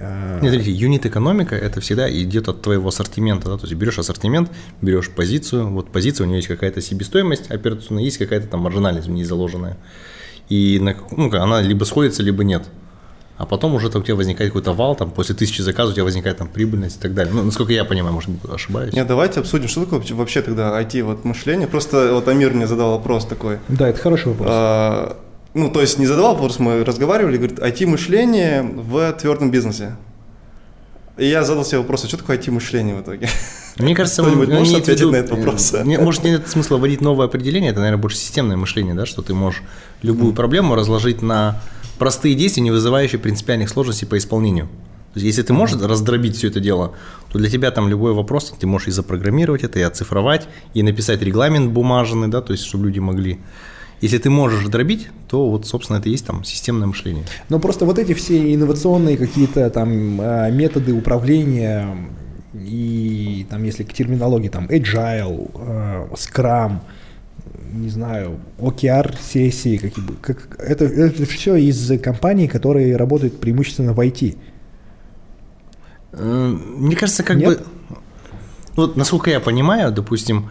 [0.00, 4.50] нет, смотрите, юнит экономика это всегда идет от твоего ассортимента, да, то есть берешь ассортимент,
[4.82, 9.10] берешь позицию, вот позиция, у нее есть какая-то себестоимость операционная, есть какая-то там маржинальность в
[9.10, 9.76] ней заложенная.
[10.48, 12.64] И на, ну, она либо сходится, либо нет
[13.38, 16.04] а потом уже там у тебя возникает какой-то вал, там после тысячи заказов у тебя
[16.04, 17.32] возникает там прибыльность и так далее.
[17.32, 18.92] Ну, насколько я понимаю, может быть, ошибаюсь.
[18.92, 21.68] Нет, давайте обсудим, что такое вообще тогда IT вот мышление.
[21.68, 23.58] Просто вот Амир мне задал вопрос такой.
[23.68, 24.48] Да, это хороший вопрос.
[24.50, 25.16] А,
[25.58, 29.96] ну, то есть не задавал вопрос, мы разговаривали, говорит, IT-мышление в твердом бизнесе.
[31.16, 33.28] И я задал себе вопрос, а что такое IT-мышление в итоге?
[33.76, 35.74] Мне кажется, Кто-нибудь может ответить виду, на этот вопрос?
[35.84, 39.34] Не, может, нет смысла вводить новое определение, это, наверное, больше системное мышление, да, что ты
[39.34, 39.62] можешь
[40.02, 41.60] любую проблему разложить на
[41.98, 44.66] простые действия, не вызывающие принципиальных сложностей по исполнению.
[45.14, 46.94] То есть, если ты можешь раздробить все это дело,
[47.32, 51.22] то для тебя там любой вопрос, ты можешь и запрограммировать это, и оцифровать, и написать
[51.22, 53.40] регламент бумажный, да, то есть, чтобы люди могли
[54.00, 57.24] если ты можешь дробить, то вот, собственно, это и есть там системное мышление.
[57.48, 61.96] Но просто вот эти все инновационные какие-то там а, методы управления
[62.54, 66.78] и там, если к терминологии, там, agile, а, scrum,
[67.72, 73.92] не знаю, OKR сессии, какие бы, как, это, это все из компаний, которые работают преимущественно
[73.92, 74.36] в IT.
[76.12, 77.58] Э, мне кажется, как Нет?
[77.58, 77.66] бы,
[78.76, 80.50] вот насколько я понимаю, допустим,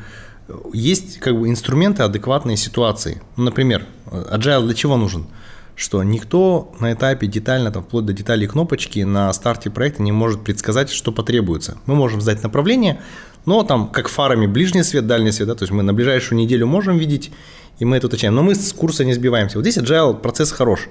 [0.73, 3.21] есть как бы инструменты адекватной ситуации.
[3.35, 5.27] Ну, например, agile для чего нужен?
[5.75, 10.43] Что никто на этапе детально, там, вплоть до деталей кнопочки на старте проекта не может
[10.43, 11.77] предсказать, что потребуется.
[11.85, 12.99] Мы можем сдать направление,
[13.45, 16.65] но там как фарами ближний свет, дальний свет, да, то есть мы на ближайшую неделю
[16.65, 17.31] можем видеть,
[17.77, 18.33] и мы это уточняем.
[18.33, 19.59] Но мы с курса не сбиваемся.
[19.59, 20.89] Вот здесь agile процесс хорош.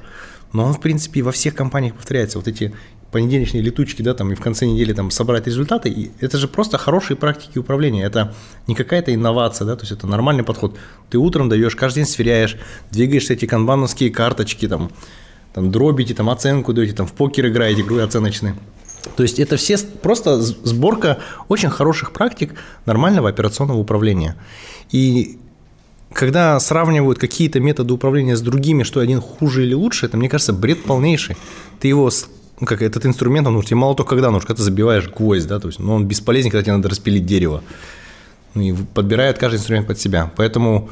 [0.53, 2.38] Но он, в принципе, во всех компаниях повторяется.
[2.38, 2.72] Вот эти
[3.11, 6.76] понедельничные летучки, да, там, и в конце недели там собрать результаты, и это же просто
[6.76, 8.34] хорошие практики управления, это
[8.66, 10.76] не какая-то инновация, да, то есть это нормальный подход.
[11.09, 12.57] Ты утром даешь, каждый день сверяешь,
[12.90, 14.90] двигаешь эти канбановские карточки, там,
[15.55, 18.55] там дробите, там оценку даете, там в покер играете, игры оценочные.
[19.16, 21.18] То есть это все просто сборка
[21.49, 24.36] очень хороших практик нормального операционного управления.
[24.90, 25.38] И
[26.12, 30.52] когда сравнивают какие-то методы управления с другими, что один хуже или лучше, это, мне кажется,
[30.52, 31.36] бред полнейший.
[31.80, 32.11] Ты его
[32.61, 35.46] ну, как этот инструмент, он нужен тебе мало то когда нужен, когда ты забиваешь гвоздь,
[35.46, 37.62] да, то есть, но ну, он бесполезен, когда тебе надо распилить дерево.
[38.54, 40.32] Ну, и подбирает каждый инструмент под себя.
[40.36, 40.88] Поэтому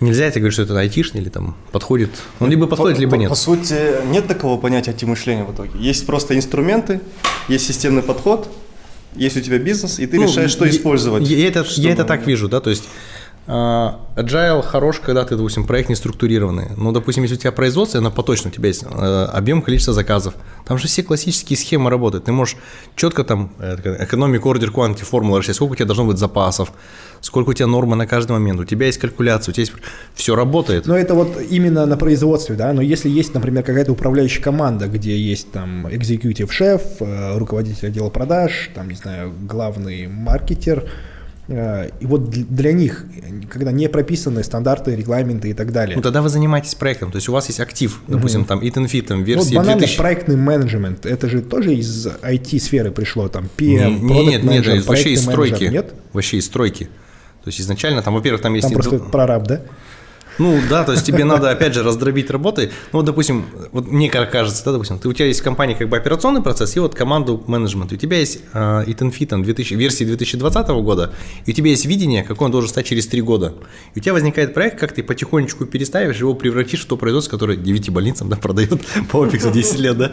[0.00, 2.10] Нельзя это говорить, что это айтишный или там подходит.
[2.38, 3.28] Он либо подходит, по, либо нет.
[3.28, 5.78] По, по сути, нет такого понятия IT-мышления в итоге.
[5.78, 7.02] Есть просто инструменты,
[7.48, 8.50] есть системный подход,
[9.14, 11.28] есть у тебя бизнес, и ты ну, решаешь, что я, использовать.
[11.28, 11.86] Я, это, чтобы...
[11.86, 12.84] я это так вижу, да, то есть
[13.46, 16.68] agile хорош, когда ты, допустим, проект не структурированный.
[16.76, 20.34] Но, допустим, если у тебя производство, оно поточно, у тебя есть э, объем, количество заказов.
[20.66, 22.24] Там же все классические схемы работают.
[22.24, 22.56] Ты можешь
[22.96, 26.72] четко там, экономик, ордер, quantity, формула расчислять, сколько у тебя должно быть запасов,
[27.20, 29.72] сколько у тебя нормы на каждый момент, у тебя есть калькуляция, у тебя есть...
[30.14, 30.86] Все работает.
[30.86, 35.18] Но это вот именно на производстве, да, но если есть, например, какая-то управляющая команда, где
[35.18, 40.88] есть там executive шеф, э, руководитель отдела продаж, там, не знаю, главный маркетер, Э,
[41.50, 43.06] и вот для них,
[43.48, 45.96] когда не прописаны стандарты, регламенты и так далее.
[45.96, 48.48] Ну тогда вы занимаетесь проектом, то есть у вас есть актив, допустим, угу.
[48.48, 48.60] там
[49.06, 49.98] там версия ну, вот 2000...
[49.98, 55.10] проектный менеджмент, это же тоже из IT-сферы пришло, там PM, не, Нет, нет, нет, вообще
[55.10, 55.64] из стройки.
[55.64, 55.92] Нет?
[56.12, 56.84] Вообще из стройки.
[57.42, 58.68] То есть изначально там, во-первых, там есть...
[58.68, 59.62] Там просто прораб, да?
[60.40, 62.72] Ну да, то есть тебе надо, опять же, раздробить работы.
[62.92, 65.90] Ну, вот, допустим, вот мне кажется, да, допустим, ты, у тебя есть в компании как
[65.90, 67.92] бы операционный процесс и вот команду менеджмент.
[67.92, 71.12] У тебя есть э, Eaton 2000, версии 2020 года,
[71.44, 73.52] и у тебя есть видение, какой он должен стать через три года.
[73.94, 77.58] И у тебя возникает проект, как ты потихонечку переставишь, его превратишь в то производство, которое
[77.58, 78.80] 9 больницам да, продает
[79.12, 80.12] по опексу 10 лет, да.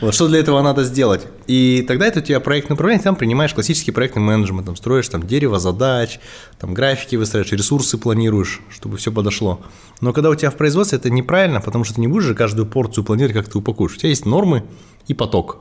[0.00, 1.26] Вот, что для этого надо сделать?
[1.46, 5.26] И тогда это у тебя проект направление, там принимаешь классический проектный менеджмент, там строишь там
[5.26, 6.18] дерево задач,
[6.58, 9.60] там графики выстраиваешь, ресурсы планируешь, чтобы все подошло.
[10.00, 12.66] Но когда у тебя в производстве это неправильно, потому что ты не будешь же каждую
[12.66, 13.94] порцию планировать, как ты упакуешь.
[13.94, 14.64] У тебя есть нормы
[15.06, 15.58] и поток.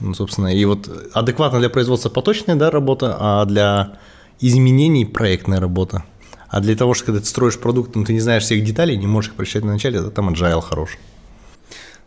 [0.00, 3.98] Ну, собственно, и вот адекватно для производства поточная да, работа, а для
[4.40, 6.04] изменений проектная работа.
[6.48, 9.06] А для того, что когда ты строишь продукт, но ты не знаешь всех деталей, не
[9.06, 10.98] можешь их прочитать на начале, это там agile хорош.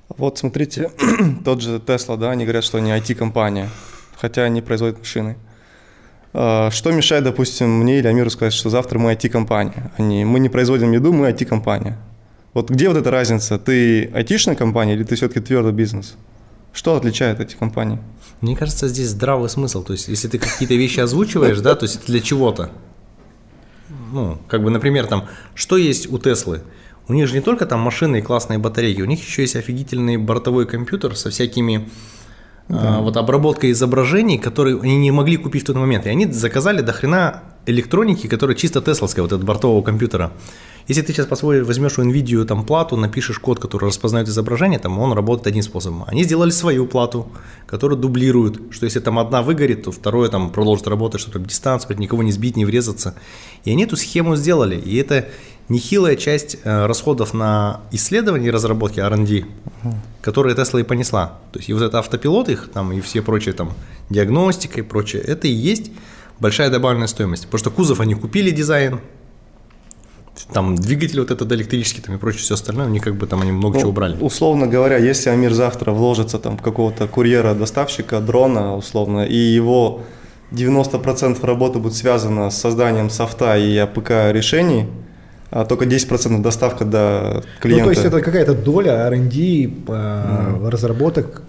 [0.09, 0.91] Вот смотрите,
[1.45, 3.69] тот же Tesla, да, они говорят, что они IT-компания,
[4.19, 5.37] хотя они производят машины.
[6.37, 9.93] А, что мешает, допустим, мне или Амиру сказать, что завтра мы IT-компания?
[9.97, 11.97] Они, мы не производим еду, мы IT-компания.
[12.53, 13.57] Вот где вот эта разница?
[13.57, 16.15] Ты айтишная компания или ты все-таки твердый бизнес?
[16.73, 17.99] Что отличает эти компании?
[18.41, 19.81] Мне кажется, здесь здравый смысл.
[19.81, 22.69] То есть, если ты какие-то вещи озвучиваешь, да, то есть это для чего-то.
[24.11, 26.63] Ну, как бы, например, там, что есть у Теслы?
[27.07, 30.17] У них же не только там машины и классные батарейки, у них еще есть офигительный
[30.17, 31.87] бортовой компьютер со всякими
[32.69, 32.97] да.
[32.97, 36.05] а, вот обработкой изображений, которые они не могли купить в тот момент.
[36.05, 40.31] И они заказали до хрена электроники, которая чисто тесловская, вот этого бортового компьютера.
[40.87, 45.13] Если ты сейчас возьмешь у NVIDIA там плату, напишешь код, который распознает изображение, там он
[45.13, 46.03] работает одним способом.
[46.05, 47.27] Они сделали свою плату,
[47.65, 52.21] которая дублирует, что если там одна выгорит, то второе там продолжит работать, чтобы дистанцию, никого
[52.21, 53.15] не сбить, не врезаться.
[53.63, 54.75] И они эту схему сделали.
[54.75, 55.27] И это
[55.69, 59.45] нехилая часть э, расходов на исследования и разработки R&D,
[60.21, 61.39] которые Tesla и понесла.
[61.51, 63.73] То есть и вот это автопилот их, там, и все прочие там
[64.11, 65.91] диагностика и прочее, это и есть
[66.39, 67.45] большая добавленная стоимость.
[67.45, 68.99] Потому что кузов они купили дизайн,
[70.53, 73.41] там двигатель вот этот электрический там и прочее все остальное, у них как бы там
[73.41, 74.17] они много ну, чего брали.
[74.19, 80.01] Условно говоря, если Амир завтра вложится там в какого-то курьера, доставщика, дрона условно, и его
[80.51, 84.87] 90% работы будет связано с созданием софта и АПК решений,
[85.51, 87.85] а только 10% доставка до клиента.
[87.85, 90.69] Ну, то есть это какая-то доля R&D, mm.
[90.69, 91.43] разработок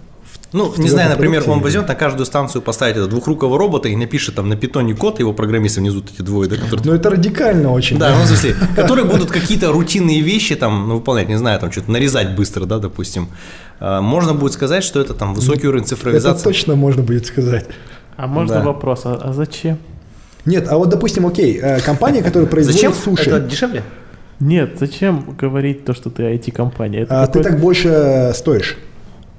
[0.53, 4.35] ну, не знаю, например, он возьмет на каждую станцию поставить этого двухрукого робота и напишет
[4.35, 6.85] там на питоне код, его программисты внизу эти двое, да, которые...
[6.85, 7.97] Ну, это радикально очень.
[7.97, 11.71] Да, ну, в смысле, которые будут какие-то рутинные вещи там, ну, выполнять, не знаю, там
[11.71, 13.27] что-то нарезать быстро, да, допустим.
[13.79, 16.35] А, можно будет сказать, что это там высокий уровень цифровизации.
[16.35, 17.65] Это точно можно будет сказать.
[18.15, 18.63] А можно да.
[18.63, 19.77] вопрос, а, а зачем?
[20.45, 22.93] Нет, а вот, допустим, окей, э, компания, которая производит зачем?
[22.93, 23.29] суши...
[23.29, 23.83] Это дешевле?
[24.39, 27.05] Нет, зачем говорить то, что ты IT-компания?
[27.09, 28.77] А ты так больше стоишь.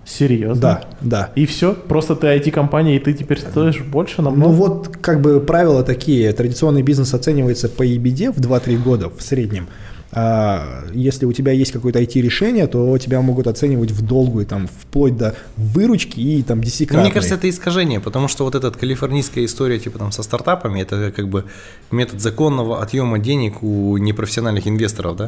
[0.09, 0.61] Серьезно?
[0.61, 1.31] Да, да.
[1.35, 1.75] И все?
[1.75, 4.51] Просто ты IT-компания, и ты теперь стоишь больше намного?
[4.51, 6.33] Ну вот, как бы правила такие.
[6.33, 9.69] Традиционный бизнес оценивается по EBD в 2-3 года в среднем.
[10.11, 15.19] А если у тебя есть какое-то IT-решение, то тебя могут оценивать в долгую, там, вплоть
[15.19, 17.05] до выручки и там десятикратной.
[17.05, 21.13] Мне кажется, это искажение, потому что вот эта калифорнийская история типа там со стартапами, это
[21.15, 21.45] как бы
[21.91, 25.27] метод законного отъема денег у непрофессиональных инвесторов, да?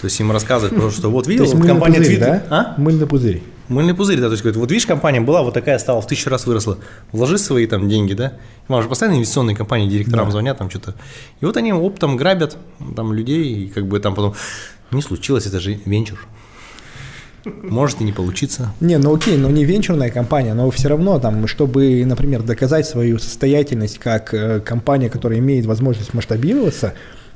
[0.00, 2.42] То есть им рассказывать просто, что вот видел, вот компания пузырь, Twitter...
[2.48, 2.74] Да?
[2.76, 2.80] А?
[2.80, 3.42] Мыльный пузырь.
[3.68, 6.30] Мыльный пузырь, да, то есть говорит, вот видишь, компания была, вот такая стала, в тысячу
[6.30, 6.78] раз выросла,
[7.10, 8.34] вложи свои там деньги, да,
[8.68, 10.30] вам же постоянно инвестиционные компании директорам да.
[10.30, 10.94] звонят там что-то,
[11.40, 12.56] и вот они оптом грабят
[12.94, 14.34] там людей, и как бы там потом,
[14.92, 16.18] не случилось, это же венчур.
[17.62, 18.72] Может и не получиться.
[18.80, 23.18] Не, ну окей, но не венчурная компания, но все равно там, чтобы, например, доказать свою
[23.18, 26.94] состоятельность как э, компания, которая имеет возможность масштабироваться,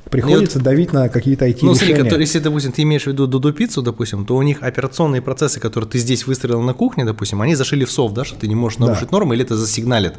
[0.09, 1.71] Приходится вот, давить на какие-то IT-решения.
[1.71, 4.61] Ну, смотри, которые, если, допустим, ты имеешь в виду Дудо пиццу, допустим, то у них
[4.61, 8.35] операционные процессы, которые ты здесь выстроил на кухне, допустим, они зашили в софт, да, что
[8.37, 9.17] ты не можешь нарушить да.
[9.17, 10.15] нормы или это засигналит.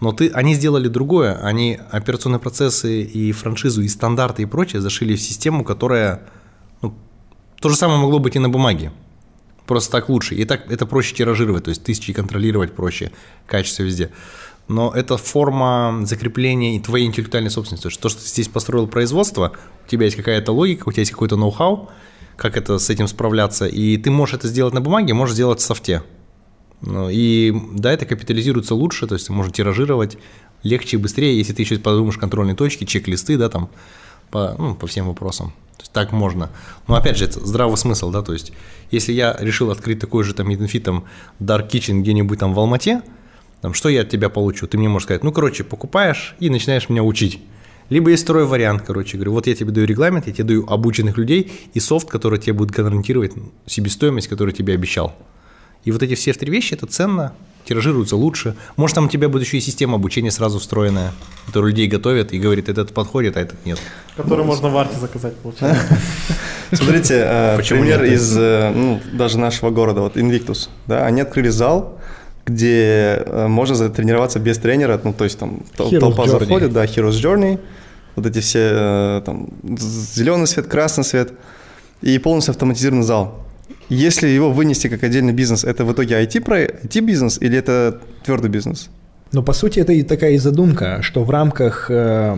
[0.00, 5.16] Но ты, они сделали другое, они операционные процессы и франшизу, и стандарты и прочее зашили
[5.16, 6.22] в систему, которая,
[6.82, 6.94] ну,
[7.60, 8.92] то же самое могло быть и на бумаге.
[9.66, 10.34] Просто так лучше.
[10.34, 13.12] И так это проще тиражировать, то есть тысячи контролировать проще,
[13.46, 14.10] качество везде
[14.68, 17.88] но это форма закрепления твоей интеллектуальной собственности.
[17.98, 19.52] То, что ты здесь построил производство,
[19.84, 21.90] у тебя есть какая-то логика, у тебя есть какой-то ноу-хау,
[22.36, 25.62] как это с этим справляться, и ты можешь это сделать на бумаге, можешь сделать в
[25.62, 26.02] софте.
[26.80, 30.18] Ну, и да, это капитализируется лучше, то есть можно тиражировать
[30.62, 33.70] легче и быстрее, если ты еще подумаешь контрольные точки, чек-листы, да, там,
[34.30, 35.52] по, ну, по всем вопросам.
[35.76, 36.50] То есть так можно.
[36.88, 38.52] Но опять же, это здравый смысл, да, то есть
[38.90, 41.04] если я решил открыть такой же там там
[41.40, 43.02] Dark Kitchen где-нибудь там в Алмате,
[43.64, 44.66] там, что я от тебя получу?
[44.66, 47.40] Ты мне можешь сказать, ну, короче, покупаешь и начинаешь меня учить.
[47.88, 51.16] Либо есть второй вариант, короче, говорю, вот я тебе даю регламент, я тебе даю обученных
[51.16, 53.32] людей и софт, который тебе будет гарантировать
[53.64, 55.14] себестоимость, которую тебе обещал.
[55.84, 57.32] И вот эти все три вещи, это ценно,
[57.64, 58.54] тиражируются лучше.
[58.76, 61.14] Может, там у тебя будет еще и система обучения сразу встроенная,
[61.46, 63.78] которую людей готовят и говорит, этот подходит, а этот нет.
[64.14, 65.98] Который можно в арте заказать, получается.
[66.70, 71.98] Смотрите, э, пример из э, ну, даже нашего города, вот Invictus, да, они открыли зал,
[72.46, 76.38] где э, можно затренироваться без тренера, ну, то есть там Heroes толпа Journey.
[76.40, 77.58] заходит, да, Heroes Journey,
[78.16, 81.32] вот эти все, э, там, зеленый свет, красный свет,
[82.02, 83.44] и полностью автоматизированный зал.
[83.88, 88.90] Если его вынести как отдельный бизнес, это в итоге IT, IT-бизнес или это твердый бизнес?
[89.32, 92.36] Ну, по сути, это и такая и задумка, что в рамках э,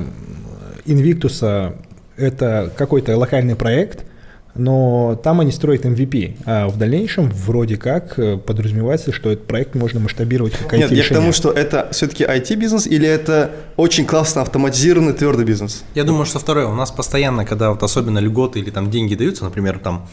[0.87, 1.75] Invictus
[2.17, 4.05] это какой-то локальный проект–
[4.59, 9.75] но там они строят MVP, а в дальнейшем вроде как э, подразумевается, что этот проект
[9.75, 14.07] можно масштабировать как IT Нет, я к тому, что это все-таки IT-бизнес или это очень
[14.07, 15.85] классно автоматизированный твердый бизнес?
[15.95, 16.67] Я думаю, что второе.
[16.67, 20.07] У нас постоянно, когда вот особенно льготы или там деньги даются, например, там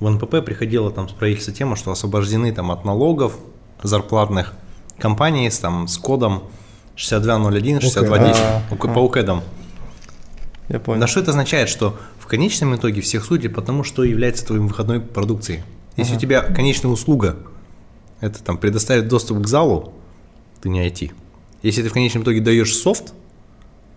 [0.00, 3.36] в НПП приходила там с правительства тема, что освобождены там от налогов
[3.82, 4.54] зарплатных
[4.98, 6.44] компании с, там, с кодом
[6.96, 8.94] 6201, 6210 okay.
[8.94, 9.42] по УКЭДам.
[10.68, 11.00] Я понял.
[11.00, 11.96] На что это означает, что
[12.26, 15.62] в конечном итоге всех судят потому, что является твоим выходной продукцией.
[15.96, 16.16] Если uh-huh.
[16.16, 17.36] у тебя конечная услуга
[18.20, 19.92] это там предоставить доступ к залу,
[20.60, 21.12] ты не IT.
[21.62, 23.14] Если ты в конечном итоге даешь софт,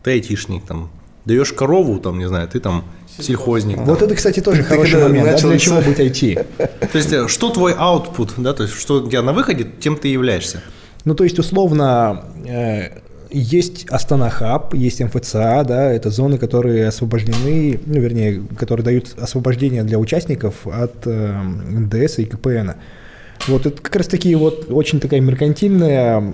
[0.03, 0.91] ты айтишник, там,
[1.25, 2.85] даешь корову, там, не знаю, ты там
[3.17, 3.79] сельхозник.
[3.79, 5.41] Вот это, кстати, тоже хороший момент.
[5.41, 6.45] Да, для чего быть IT?
[6.91, 9.97] То есть, э, что твой output, да, то есть, что у тебя на выходе, тем
[9.97, 10.61] ты являешься.
[11.03, 12.99] Ну, то есть, условно, э,
[13.29, 19.83] есть Астана Хаб, есть МФЦА, да, это зоны, которые освобождены, ну, вернее, которые дают освобождение
[19.83, 22.71] для участников от э, НДС и КПН.
[23.47, 26.33] Вот это как раз таки вот очень такая меркантильная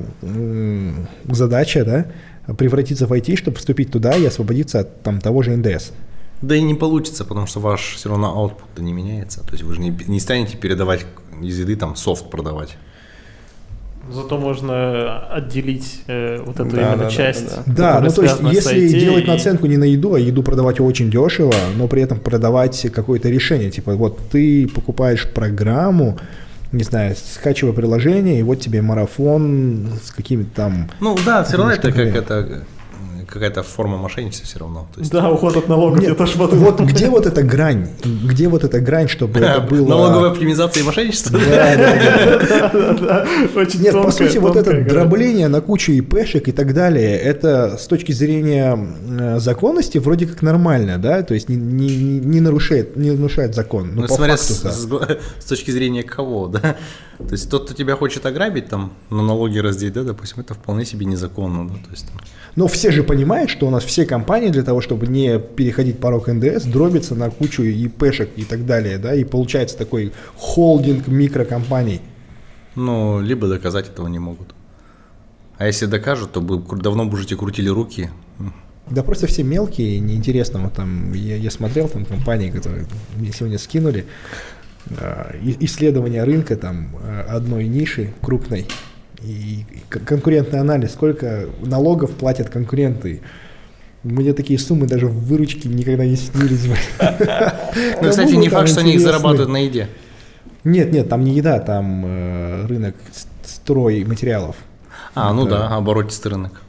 [1.29, 5.91] задача, да, превратиться в IT, чтобы вступить туда и освободиться от там, того же НДС.
[6.41, 9.41] Да и не получится, потому что ваш все равно output не меняется.
[9.41, 11.05] То есть вы же не, не станете передавать
[11.41, 12.77] из еды там софт продавать.
[14.11, 17.55] Зато можно отделить э, вот эту да, именно да, часть.
[17.55, 17.99] Да, да.
[17.99, 19.27] да ну то есть если делать и...
[19.27, 23.71] наценку не на еду, а еду продавать очень дешево, но при этом продавать какое-то решение,
[23.71, 26.19] типа вот ты покупаешь программу,
[26.71, 30.89] не знаю, скачивай приложение, и вот тебе марафон с какими-то там...
[30.99, 32.65] Ну да, все равно это как это
[33.35, 34.87] какая-то форма мошенничества все равно.
[34.93, 35.11] То есть...
[35.11, 35.99] Да, уход от налогов.
[35.99, 37.89] Нет, это ж вот, вот где вот эта грань?
[38.03, 39.89] Где вот эта грань, чтобы это было...
[39.89, 41.37] Налоговая оптимизация и мошенничество?
[41.37, 43.27] Да, да, да.
[43.55, 47.87] Очень Нет, по сути, вот это дробление на кучу ИПшек и так далее, это с
[47.87, 48.77] точки зрения
[49.19, 53.91] э, законности вроде как нормально, да, то есть не, нарушает, не нарушает закон.
[53.95, 54.63] Ну, смотря с,
[55.39, 56.77] с точки зрения кого, да.
[57.17, 60.85] То есть тот, кто тебя хочет ограбить, там, на налоги раздеть, да, допустим, это вполне
[60.85, 62.19] себе незаконно, да, то есть там...
[62.55, 66.27] Но все же понимают, что у нас все компании для того, чтобы не переходить порог
[66.27, 72.01] НДС, дробятся на кучу ИПшек и так далее, да, и получается такой холдинг микрокомпаний.
[72.75, 74.53] Ну, либо доказать этого не могут.
[75.57, 78.09] А если докажут, то бы давно бы уже крутили руки.
[78.89, 80.59] Да просто все мелкие, неинтересно.
[80.59, 82.85] Вот там я, я смотрел там компании, которые
[83.15, 84.05] мне сегодня скинули,
[84.89, 88.67] э, исследование рынка там э, одной ниши крупной,
[89.25, 93.21] и конкурентный анализ, сколько налогов платят конкуренты.
[94.03, 96.67] Мне такие суммы даже в выручке никогда не снились.
[98.01, 99.89] Ну, кстати, не факт, что они их зарабатывают на еде.
[100.63, 102.95] Нет, нет, там не еда, там э, рынок
[103.43, 104.55] строй материалов.
[105.13, 106.61] А, ну да, оборотистый рынок.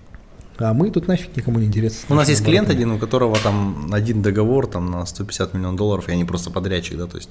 [0.59, 2.07] А мы тут нафиг никому не интересно.
[2.09, 6.09] У нас есть клиент один, у которого там один договор там на 150 миллионов долларов,
[6.09, 7.31] и они просто подрядчик, да, то есть.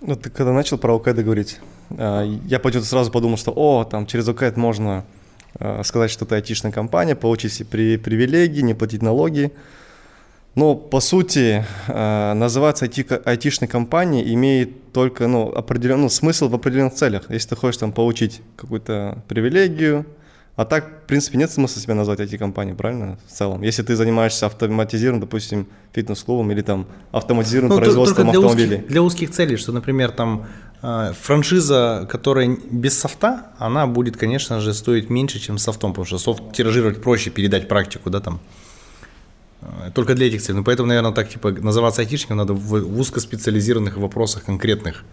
[0.00, 1.58] Ну, ты когда начал про ОКЭД говорить,
[1.90, 5.04] а, я почему-то сразу подумал, что, о, там через ОКЭД можно
[5.58, 9.52] а, сказать, что ты айтишная компания, получить все при, привилегии, не платить налоги.
[10.54, 16.54] Но, по сути, а, называться IT, айтишной компанией имеет только ну, определенный ну, смысл в
[16.54, 17.28] определенных целях.
[17.28, 20.06] Если ты хочешь там получить какую-то привилегию,
[20.58, 23.62] а так, в принципе, нет смысла себя назвать IT-компанией, правильно, в целом?
[23.62, 28.76] Если ты занимаешься автоматизированным, допустим, фитнес-клубом или там автоматизированным ну, производством для автомобилей.
[28.78, 30.46] Узких, для узких целей, что, например, там
[30.82, 36.18] э, франшиза, которая без софта, она будет, конечно же, стоить меньше, чем софтом, потому что
[36.18, 38.40] софт тиражировать проще, передать практику, да, там.
[39.60, 40.58] Э, только для этих целей.
[40.58, 45.04] Ну, поэтому, наверное, так, типа, называться айтишником надо в, в узкоспециализированных вопросах конкретных.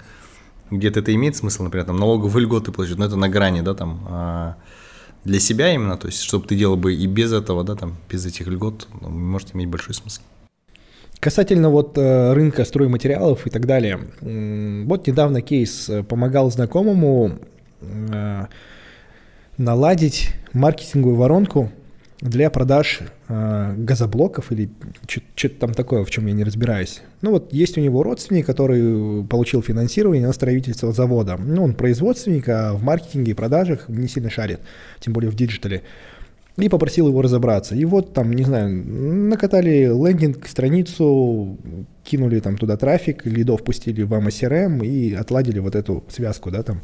[0.71, 4.07] Где-то это имеет смысл, например, там налоговые льготы платить, но это на грани, да, там,
[4.09, 4.55] а,
[5.25, 8.25] для себя именно, то есть, чтобы ты делал бы и без этого, да, там, без
[8.25, 10.21] этих льгот, ну, может иметь большой смысл.
[11.19, 13.99] Касательно вот э, рынка стройматериалов и так далее.
[14.21, 17.39] Вот недавно кейс э, помогал знакомому
[17.81, 18.45] э,
[19.57, 21.71] наладить маркетинговую воронку
[22.25, 24.69] для продаж э, газоблоков или
[25.07, 27.01] что-то там такое, в чем я не разбираюсь.
[27.21, 31.37] Ну вот есть у него родственник, который получил финансирование на строительство завода.
[31.37, 34.59] Ну он производственник, а в маркетинге и продажах не сильно шарит,
[34.99, 35.83] тем более в диджитале.
[36.57, 37.75] И попросил его разобраться.
[37.75, 41.57] И вот там, не знаю, накатали лендинг, страницу,
[42.03, 46.81] кинули там туда трафик, лидов пустили в amoCRM и отладили вот эту связку, да, там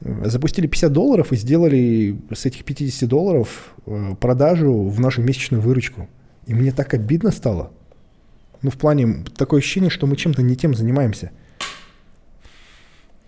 [0.00, 6.08] запустили 50 долларов и сделали с этих 50 долларов э, продажу в нашу месячную выручку.
[6.46, 7.70] И мне так обидно стало.
[8.62, 11.30] Ну, в плане, такое ощущение, что мы чем-то не тем занимаемся.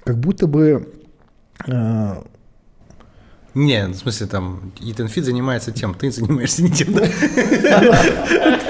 [0.04, 0.92] Как будто бы...
[1.66, 2.22] Э,
[3.54, 7.08] не, в смысле, там, Ethan Fit занимается тем, ты занимаешься не тем, да?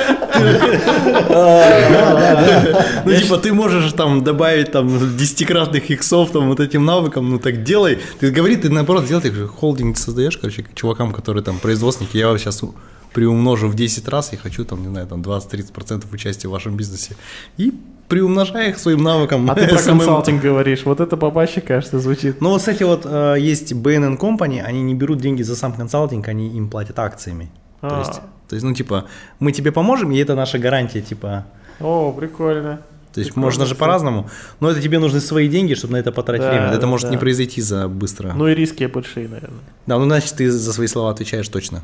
[3.05, 7.63] Ну, типа, ты можешь там добавить там десятикратных иксов там вот этим навыкам, ну так
[7.63, 7.99] делай.
[8.21, 12.63] Ты говори, ты наоборот делай, ты холдинг создаешь, короче, чувакам, которые там производственники, я сейчас
[13.13, 17.17] приумножу в 10 раз и хочу там, не знаю, там 20-30% участия в вашем бизнесе.
[17.57, 17.73] И
[18.09, 19.51] приумножая их своим навыкам.
[19.51, 22.41] А ты про консалтинг говоришь, вот это побаще, кажется, звучит.
[22.41, 26.29] Ну вот, кстати, вот э, есть BNN Company, они не берут деньги за сам консалтинг,
[26.29, 27.51] они им платят акциями.
[27.81, 27.99] То а.
[28.01, 29.07] есть, то есть, ну, типа,
[29.39, 31.47] мы тебе поможем, и это наша гарантия, типа.
[31.81, 32.81] О, прикольно.
[33.13, 34.29] То есть можно же по-разному,
[34.61, 36.67] но это тебе нужны свои деньги, чтобы на это потратить Да, время.
[36.67, 37.13] Это да, может да.
[37.13, 38.35] не произойти за быстро.
[38.35, 39.61] Ну и риски большие, наверное.
[39.87, 41.83] Да, ну значит ты за свои слова отвечаешь точно.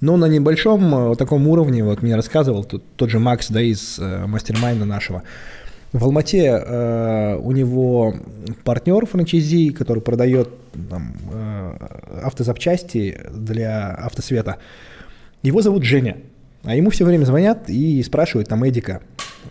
[0.00, 3.98] Ну, на небольшом э, таком уровне, вот мне рассказывал тот, тот же Макс, да, из
[3.98, 5.22] э, мастер-майнда нашего.
[5.92, 8.14] В Алмате э, у него
[8.64, 10.48] партнер франчайзи, который продает
[10.88, 11.72] там, э,
[12.22, 14.56] автозапчасти для автосвета.
[15.42, 16.18] Его зовут Женя.
[16.64, 19.00] А ему все время звонят и спрашивают там Эдика.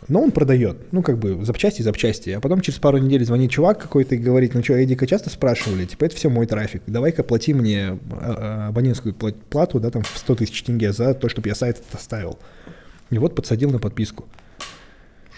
[0.08, 2.30] Но он продает, ну как бы запчасти, запчасти.
[2.30, 5.86] А потом через пару недель звонит чувак какой-то и говорит, ну что, Эдика часто спрашивали?
[5.86, 6.84] Типа, это все мой трафик.
[6.86, 11.30] Давай-ка плати мне э, абонентскую пла- плату, да, там в 100 тысяч тенге за то,
[11.30, 12.38] чтобы я сайт этот оставил.
[13.10, 14.26] И вот подсадил на подписку.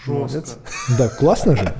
[0.04, 0.58] Жестко.
[0.98, 1.72] Да, классно же.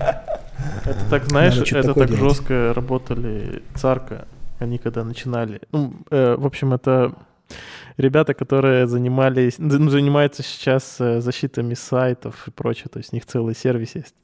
[0.85, 2.23] Это так, знаешь, Надо это так делать.
[2.23, 4.27] жестко работали Царка.
[4.59, 5.61] Они когда начинали.
[5.73, 7.15] Ну, э, в общем, это
[7.97, 12.87] ребята, которые занимались, ну, занимаются сейчас э, защитами сайтов и прочее.
[12.93, 14.15] То есть у них целый сервис есть.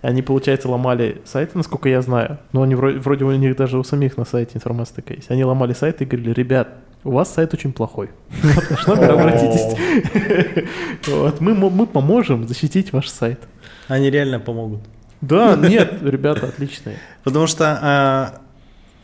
[0.00, 2.38] Они, получается, ломали сайты, насколько я знаю.
[2.52, 5.30] Но они вроде, вроде у них даже у самих на сайте информация такая есть.
[5.30, 6.68] Они ломали сайты и говорили, ребят,
[7.04, 8.10] у вас сайт очень плохой.
[8.28, 9.76] В наш номер обратитесь.
[11.08, 13.40] Вот, Мы мы поможем защитить ваш сайт.
[13.88, 14.80] Они реально помогут.
[15.20, 16.96] Да, нет, ребята отличные.
[17.24, 18.40] Потому что а,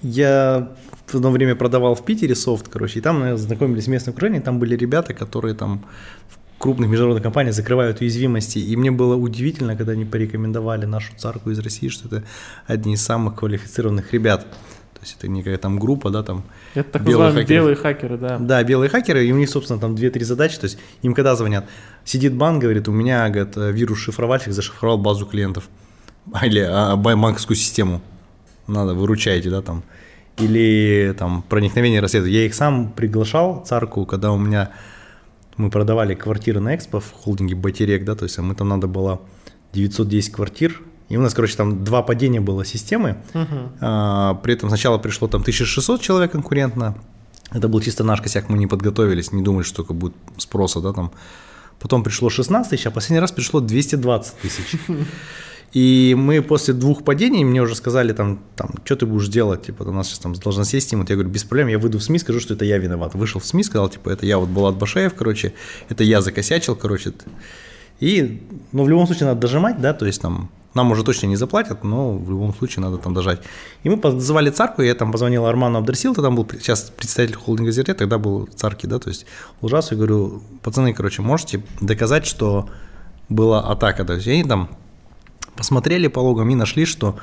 [0.02, 0.72] я
[1.12, 4.42] в одно время продавал в Питере софт, короче, и там мы знакомились с местным окружением,
[4.42, 5.84] там были ребята, которые там
[6.28, 11.50] в крупных международных компаниях закрывают уязвимости, и мне было удивительно, когда они порекомендовали нашу царку
[11.50, 12.24] из России, что это
[12.66, 14.46] одни из самых квалифицированных ребят.
[14.94, 16.42] То есть это не какая там группа, да, там
[16.74, 17.46] Это так Белые хакеры.
[17.46, 18.38] белые хакеры, да.
[18.38, 20.58] Да, белые хакеры, и у них, собственно, там 2-3 задачи.
[20.58, 21.66] То есть им когда звонят,
[22.04, 25.68] сидит банк, говорит, у меня говорит, вирус-шифровальщик зашифровал базу клиентов.
[26.42, 28.00] Или а, банковскую систему.
[28.66, 29.84] Надо, выручайте, да, там.
[30.38, 32.38] Или там проникновение расследования.
[32.38, 34.70] Я их сам приглашал, царку, когда у меня
[35.56, 38.86] мы продавали квартиры на Экспо в холдинге Батерек, да, то есть а мы там надо
[38.86, 39.20] было
[39.72, 43.16] 910 квартир, и у нас, короче, там два падения было системы,
[43.80, 46.96] а, при этом сначала пришло там 1600 человек конкурентно,
[47.50, 50.92] это был чисто наш косяк, мы не подготовились, не думали, что только будет спроса, да,
[50.92, 51.12] там.
[51.80, 54.76] Потом пришло 16 тысяч, а последний раз пришло 220 тысяч.
[55.72, 59.82] И мы после двух падений, мне уже сказали, там, там что ты будешь делать, типа,
[59.82, 61.10] у нас сейчас там должностей стимут.
[61.10, 63.14] Я говорю, без проблем, я выйду в СМИ, скажу, что это я виноват.
[63.14, 65.52] Вышел в СМИ, сказал, типа, это я вот Булат Башаев, короче,
[65.88, 67.12] это я закосячил, короче.
[68.00, 68.42] И,
[68.72, 71.82] ну, в любом случае надо дожимать, да, то есть там нам уже точно не заплатят,
[71.82, 73.40] но в любом случае надо там дожать.
[73.82, 77.94] И мы позвали царку, я там позвонил Арману Абдрасил, там был сейчас представитель холдинга Зерте,
[77.94, 79.26] тогда был царки, да, то есть
[79.60, 82.68] ужас, я говорю, пацаны, короче, можете доказать, что
[83.28, 84.68] была атака, то есть они там
[85.58, 87.18] посмотрели по логам и нашли, что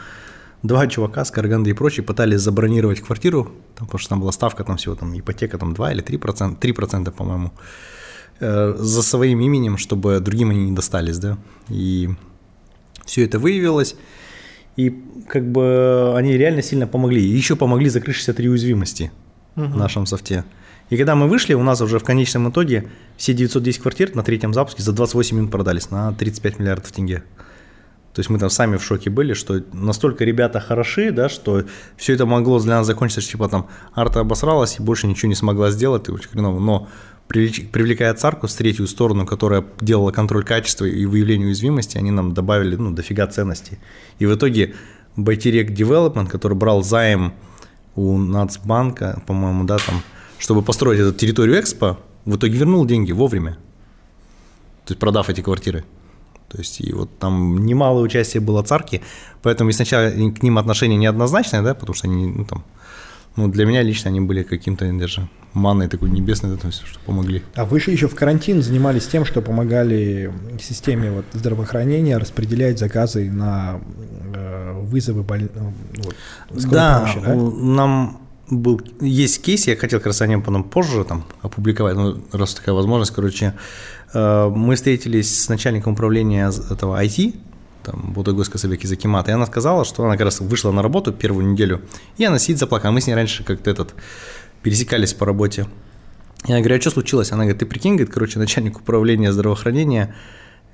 [0.61, 4.63] два чувака с Караганды и прочие пытались забронировать квартиру, там, потому что там была ставка,
[4.63, 7.51] там всего там ипотека там 2 или 3 процента, 3 процента, по-моему,
[8.41, 11.37] э, за своим именем, чтобы другим они не достались, да,
[11.69, 12.09] и
[13.05, 13.95] все это выявилось,
[14.75, 19.11] и как бы они реально сильно помогли, и еще помогли закрыть 63 уязвимости
[19.55, 20.43] в нашем софте.
[20.89, 24.53] И когда мы вышли, у нас уже в конечном итоге все 910 квартир на третьем
[24.53, 27.23] запуске за 28 минут продались на 35 миллиардов тенге.
[28.15, 31.65] То есть мы там сами в шоке были, что настолько ребята хороши, да, что
[31.97, 35.35] все это могло для нас закончиться, что типа там арта обосралась и больше ничего не
[35.35, 36.61] смогла сделать, и очень хреново.
[36.61, 36.87] Но
[37.27, 42.77] привлекая царку с третью сторону, которая делала контроль качества и выявление уязвимости, они нам добавили
[42.77, 43.79] ну, дофига ценностей.
[44.19, 44.75] И в итоге
[45.17, 47.33] Байтерек Development, который брал займ
[47.95, 50.01] у Нацбанка, по-моему, да, там,
[50.39, 53.57] чтобы построить эту территорию Экспо, в итоге вернул деньги вовремя.
[54.85, 55.83] То есть продав эти квартиры.
[56.49, 59.01] То есть и вот там немалое участие было царки,
[59.41, 62.63] поэтому и сначала к ним отношение неоднозначное, да, потому что они, ну там,
[63.35, 66.99] ну для меня лично они были каким-то даже манной такой небесной, да, то есть, что
[66.99, 67.41] помогли.
[67.55, 70.31] А вы же еще в карантин занимались тем, что помогали
[70.61, 73.79] системе вот, здравоохранения распределять заказы на
[74.33, 75.49] э, вызовы боль...
[75.55, 75.73] ну,
[76.03, 76.15] вот,
[76.69, 77.35] Да, помощи, да?
[77.35, 82.21] нам был, есть кейс, я хотел как раз о нем потом позже там опубликовать, ну,
[82.31, 83.53] раз такая возможность, короче, э,
[84.15, 87.35] мы встретились с начальником управления этого IT,
[87.83, 91.45] там, Будагойска Сабеки Закимата, и она сказала, что она как раз вышла на работу первую
[91.51, 91.81] неделю,
[92.17, 93.93] и она сидит заплакала, мы с ней раньше как-то этот,
[94.63, 95.67] пересекались по работе.
[96.47, 97.31] Я говорю, а что случилось?
[97.31, 100.15] Она говорит, ты прикинь, говорит, короче, начальник управления здравоохранения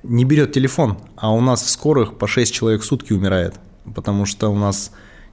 [0.02, 3.54] не берет телефон, а у нас в скорых по 6 человек в сутки умирает,
[3.94, 4.92] потому что у нас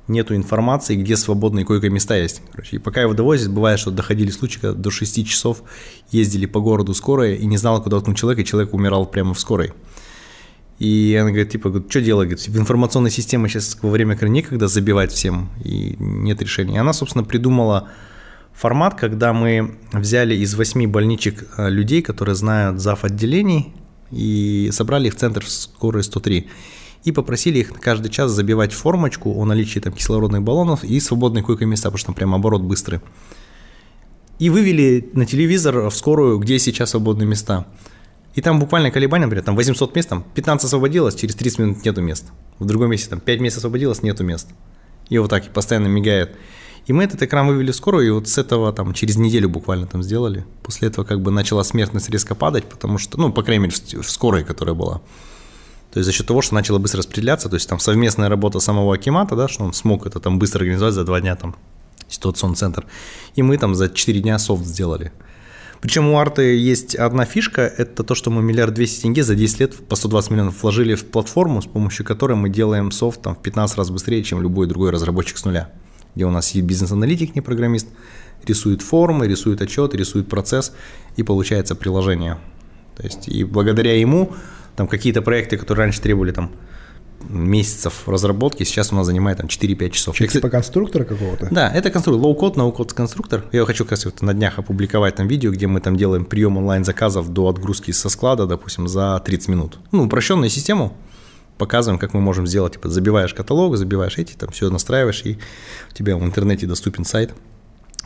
[0.10, 2.42] нету информации, где свободные койко-места есть.
[2.52, 5.64] Короче, и пока его довозят, бывает, что доходили случаи, когда до 6 часов
[6.12, 9.40] ездили по городу скорая и не знала, куда ткнуть человека, и человек умирал прямо в
[9.40, 9.74] скорой.
[10.80, 12.30] И она говорит, типа, что делать?
[12.30, 16.76] Говорит, информационной системе сейчас во время карантина некогда забивать всем, и нет решения.
[16.76, 17.90] И она, собственно, придумала
[18.54, 23.04] формат, когда мы взяли из восьми больничек э, людей, которые знают зав.
[23.04, 23.74] отделений,
[24.12, 26.48] и собрали их в центр скорой 103
[27.04, 31.90] и попросили их каждый час забивать формочку о наличии там кислородных баллонов и свободные койко-места,
[31.90, 33.00] потому что там прям оборот быстрый.
[34.38, 37.68] И вывели на телевизор в скорую, где сейчас свободные места.
[38.36, 42.02] И там буквально колебания, например, там 800 мест, там 15 освободилось, через 30 минут нету
[42.02, 42.26] мест.
[42.58, 44.48] В другом месте там 5 мест освободилось, нету мест.
[45.10, 46.36] И вот так и постоянно мигает.
[46.86, 49.88] И мы этот экран вывели в скорую, и вот с этого там через неделю буквально
[49.88, 50.46] там сделали.
[50.64, 54.10] После этого как бы начала смертность резко падать, потому что, ну, по крайней мере, в
[54.10, 55.02] скорой, которая была.
[55.92, 58.94] То есть за счет того, что начало быстро распределяться, то есть там совместная работа самого
[58.94, 61.56] Акимата, да, что он смог это там быстро организовать за два дня там
[62.08, 62.86] ситуационный центр.
[63.36, 65.12] И мы там за 4 дня софт сделали.
[65.82, 69.60] Причем у арты есть одна фишка, это то, что мы миллиард двести тенге за 10
[69.62, 73.40] лет по 120 миллионов вложили в платформу, с помощью которой мы делаем софт там, в
[73.40, 75.70] 15 раз быстрее, чем любой другой разработчик с нуля.
[76.16, 77.88] Где у нас есть бизнес-аналитик, не программист,
[78.46, 80.74] рисует формы, рисует отчет, рисует процесс,
[81.16, 82.38] и получается приложение.
[82.98, 84.34] То есть, и благодаря ему
[84.80, 86.52] там какие-то проекты, которые раньше требовали там
[87.28, 90.16] месяцев разработки, сейчас у нас занимает там 4-5 часов.
[90.16, 91.50] Чек типа конструктора какого-то?
[91.52, 93.44] Да, это конструктор, low-code, no-code конструктор.
[93.52, 97.28] Я хочу, как вот на днях опубликовать там видео, где мы там делаем прием онлайн-заказов
[97.28, 99.80] до отгрузки со склада, допустим, за 30 минут.
[99.92, 100.96] Ну, упрощенную систему,
[101.58, 105.40] показываем, как мы можем сделать, типа забиваешь каталог, забиваешь эти, там все настраиваешь, и
[105.92, 107.34] у тебя в интернете доступен сайт,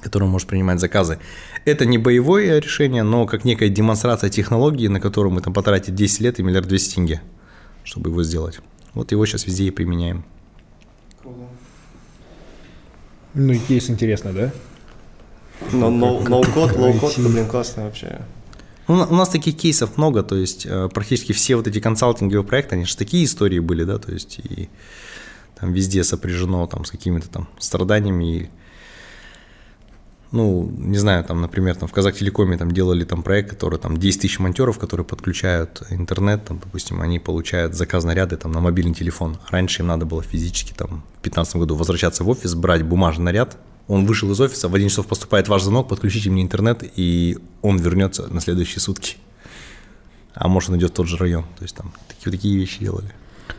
[0.03, 1.19] который может принимать заказы.
[1.65, 6.19] Это не боевое решение, но как некая демонстрация технологии, на которую мы там потратили 10
[6.19, 7.21] лет и миллиард 200 тенге,
[7.83, 8.59] чтобы его сделать.
[8.93, 10.23] Вот его сейчас везде и применяем.
[13.33, 14.53] Ну и кейс интересно, да?
[15.71, 18.21] Но no-code, low-code, блин, классно вообще.
[18.87, 22.83] У нас таких кейсов много, то есть э, практически все вот эти консалтинговые проекты, они
[22.83, 24.69] же такие истории были, да, то есть и
[25.57, 28.49] там везде сопряжено там с какими-то там страданиями и
[30.33, 34.21] ну, не знаю, там, например, там в Казахтелекоме там делали там проект, который там 10
[34.21, 39.37] тысяч монтеров, которые подключают интернет, там, допустим, они получают заказ наряды там на мобильный телефон.
[39.49, 43.57] Раньше им надо было физически там в 2015 году возвращаться в офис, брать бумажный наряд,
[43.87, 47.77] он вышел из офиса, в один часов поступает ваш звонок, подключите мне интернет, и он
[47.77, 49.17] вернется на следующие сутки.
[50.33, 51.43] А может, он идет в тот же район.
[51.57, 53.11] То есть там такие, такие вещи делали.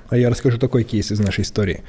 [0.09, 1.83] А я расскажу такой кейс из нашей истории.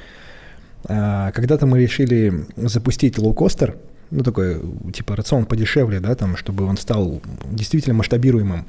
[0.84, 3.76] А, когда-то мы решили запустить лоукостер,
[4.10, 4.60] ну, такой,
[4.92, 7.20] типа, рацион подешевле, да, там, чтобы он стал
[7.50, 8.66] действительно масштабируемым.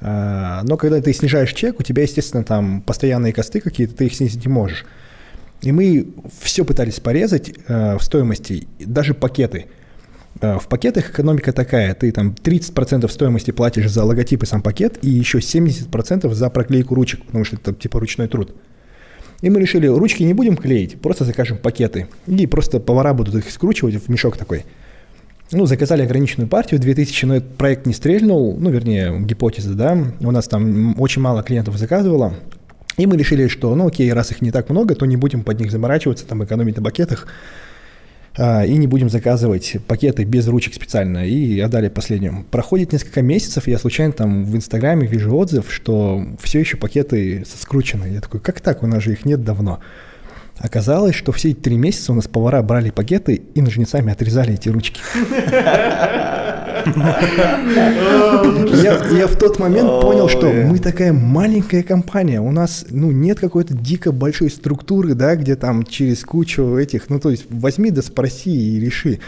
[0.00, 4.14] А, но когда ты снижаешь чек, у тебя, естественно, там постоянные косты какие-то, ты их
[4.14, 4.84] снизить не можешь.
[5.62, 6.08] И мы
[6.42, 9.66] все пытались порезать э, в стоимости, даже пакеты.
[10.40, 14.98] Э, в пакетах экономика такая, ты там 30% стоимости платишь за логотип и сам пакет,
[15.02, 18.54] и еще 70% за проклейку ручек, потому что это типа ручной труд.
[19.40, 22.08] И мы решили, ручки не будем клеить, просто закажем пакеты.
[22.26, 24.64] И просто повара будут их скручивать в мешок такой.
[25.52, 29.96] Ну, заказали ограниченную партию, 2000, но этот проект не стрельнул, ну, вернее, гипотеза, да.
[30.20, 32.34] У нас там очень мало клиентов заказывало.
[32.96, 35.60] И мы решили, что, ну, окей, раз их не так много, то не будем под
[35.60, 37.28] них заморачиваться, там, экономить на пакетах.
[38.36, 42.44] А, и не будем заказывать пакеты без ручек специально, и отдали последнюю.
[42.50, 48.06] Проходит несколько месяцев, я случайно там в Инстаграме вижу отзыв, что все еще пакеты скручены.
[48.06, 49.78] Я такой, как так, у нас же их нет давно.
[50.58, 54.68] Оказалось, что все эти три месяца у нас повара брали пакеты и ножницами отрезали эти
[54.68, 55.00] ручки.
[58.82, 63.74] Я в тот момент понял, что мы такая маленькая компания, у нас ну нет какой-то
[63.74, 68.76] дико большой структуры, да, где там через кучу этих, ну то есть возьми да спроси
[68.76, 69.20] и реши.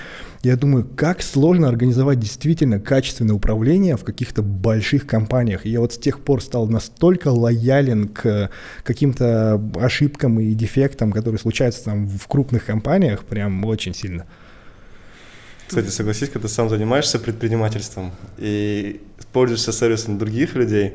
[0.43, 5.67] Я думаю, как сложно организовать действительно качественное управление в каких-то больших компаниях.
[5.67, 8.51] И я вот с тех пор стал настолько лоялен к
[8.85, 14.27] каким-то ошибкам и дефектам, которые случаются там в крупных компаниях, прям очень сильно.
[15.67, 19.01] Кстати, согласись, когда ты сам занимаешься предпринимательством и
[19.33, 20.95] пользуешься сервисом других людей,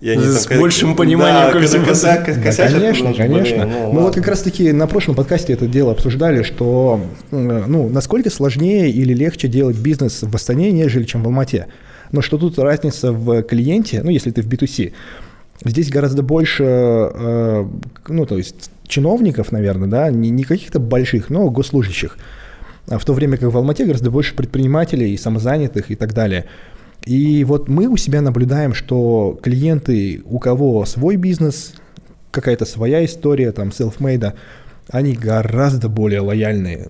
[0.00, 3.66] и они с там, большим пониманием, да, как все коса, косячат, Конечно, конечно.
[3.66, 8.30] Блин, ну, Мы вот как раз-таки на прошлом подкасте это дело обсуждали, что ну, насколько
[8.30, 11.66] сложнее или легче делать бизнес в Астане, нежели чем в Алмате.
[12.12, 14.92] Но что тут разница в клиенте, ну, если ты в B2C,
[15.64, 17.66] здесь гораздо больше, э,
[18.08, 22.16] ну, то есть чиновников, наверное, да, не, не каких-то больших, но госслужащих.
[22.88, 26.46] А в то время как в Алмате гораздо больше предпринимателей, самозанятых и так далее–
[27.04, 31.74] и вот мы у себя наблюдаем, что клиенты, у кого свой бизнес,
[32.30, 34.34] какая-то своя история, там, self-made,
[34.90, 36.88] они гораздо более лояльные.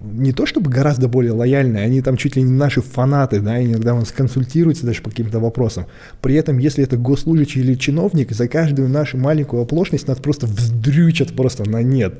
[0.00, 3.94] Не то чтобы гораздо более лояльные, они там чуть ли не наши фанаты, да, иногда
[3.94, 5.86] у нас консультируются даже по каким-то вопросам.
[6.22, 11.36] При этом, если это госслужащий или чиновник, за каждую нашу маленькую оплошность нас просто вздрючат
[11.36, 12.14] просто на нет.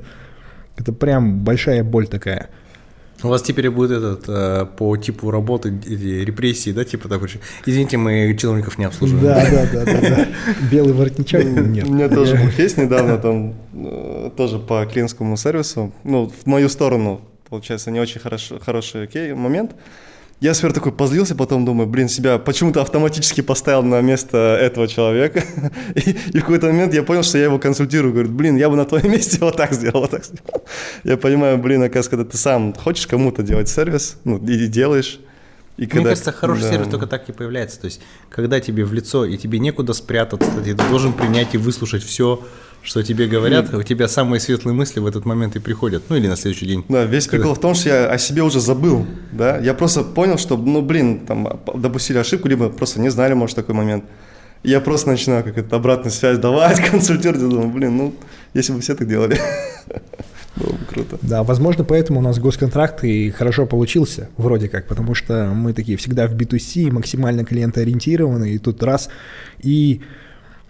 [0.77, 2.49] Это прям большая боль такая.
[3.23, 7.29] У вас теперь будет этот э, по типу работы репрессии, да, типа такой.
[7.65, 9.25] Извините, мы чиновников не обслуживаем.
[9.25, 10.27] Да, да, да, да, да.
[10.71, 11.87] Белый воротничок нет.
[11.87, 15.93] У меня тоже был кейс недавно там э, тоже по клиентскому сервису.
[16.03, 19.71] Ну, в мою сторону, получается, не очень хорошо, хороший кей, момент.
[20.43, 25.41] Я сверху такой позлился, потом думаю, блин, себя почему-то автоматически поставил на место этого человека.
[25.95, 28.11] И, и в какой-то момент я понял, что я его консультирую.
[28.11, 30.65] Говорю, блин, я бы на твоем месте вот так сделал, вот так сделал.
[31.05, 35.21] Я понимаю, блин, оказывается, когда ты сам хочешь кому-то делать сервис, ну, и делаешь,
[35.77, 36.71] и когда, Мне кажется, хороший да.
[36.71, 37.79] сервис только так и появляется.
[37.79, 42.03] То есть, когда тебе в лицо и тебе некуда спрятаться, ты должен принять и выслушать
[42.03, 42.45] все,
[42.83, 43.79] что тебе говорят, mm.
[43.79, 46.85] у тебя самые светлые мысли в этот момент и приходят, ну или на следующий день.
[46.89, 47.37] Да, весь когда...
[47.37, 50.81] прикол в том, что я о себе уже забыл, да, я просто понял, что, ну,
[50.81, 54.03] блин, там, допустили ошибку, либо просто не знали, может, такой момент.
[54.63, 58.13] Я просто начинаю как то обратную связь давать, консультировать, думаю, блин, ну,
[58.53, 59.37] если бы все так делали,
[60.57, 61.17] было бы круто.
[61.21, 65.97] Да, возможно, поэтому у нас госконтракт и хорошо получился, вроде как, потому что мы такие
[65.97, 69.09] всегда в B2C, максимально клиентоориентированы, и тут раз,
[69.61, 70.01] и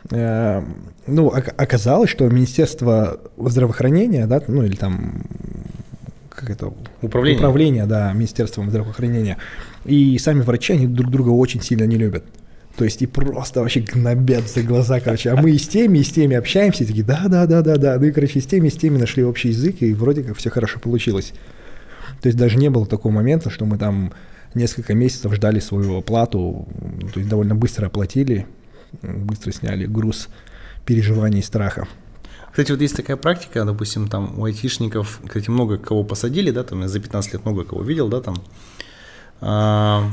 [0.09, 5.23] ну, оказалось, что Министерство здравоохранения, да, ну или там
[6.30, 9.38] как это управление, управление да, Министерством здравоохранения,
[9.85, 12.23] и сами врачи, они друг друга очень сильно не любят.
[12.75, 15.30] То есть и просто вообще гнобят за глаза, короче.
[15.30, 17.77] А мы и с теми, и с теми общаемся, и такие, да, да, да, да,
[17.77, 17.99] да.
[17.99, 20.38] Ну и, короче, и с теми, и с теми нашли общий язык, и вроде как
[20.38, 21.34] все хорошо получилось.
[22.21, 24.11] То есть даже не было такого момента, что мы там
[24.55, 26.67] несколько месяцев ждали свою оплату,
[27.13, 28.47] то есть довольно быстро оплатили,
[29.02, 30.30] быстро сняли груз
[30.86, 31.88] переживаний и страха.
[32.52, 36.82] Кстати, вот есть такая практика, допустим, там у айтишников, кстати, много кого посадили, да, там
[36.82, 38.36] я за 15 лет много кого видел, да, там.
[39.41, 40.11] А,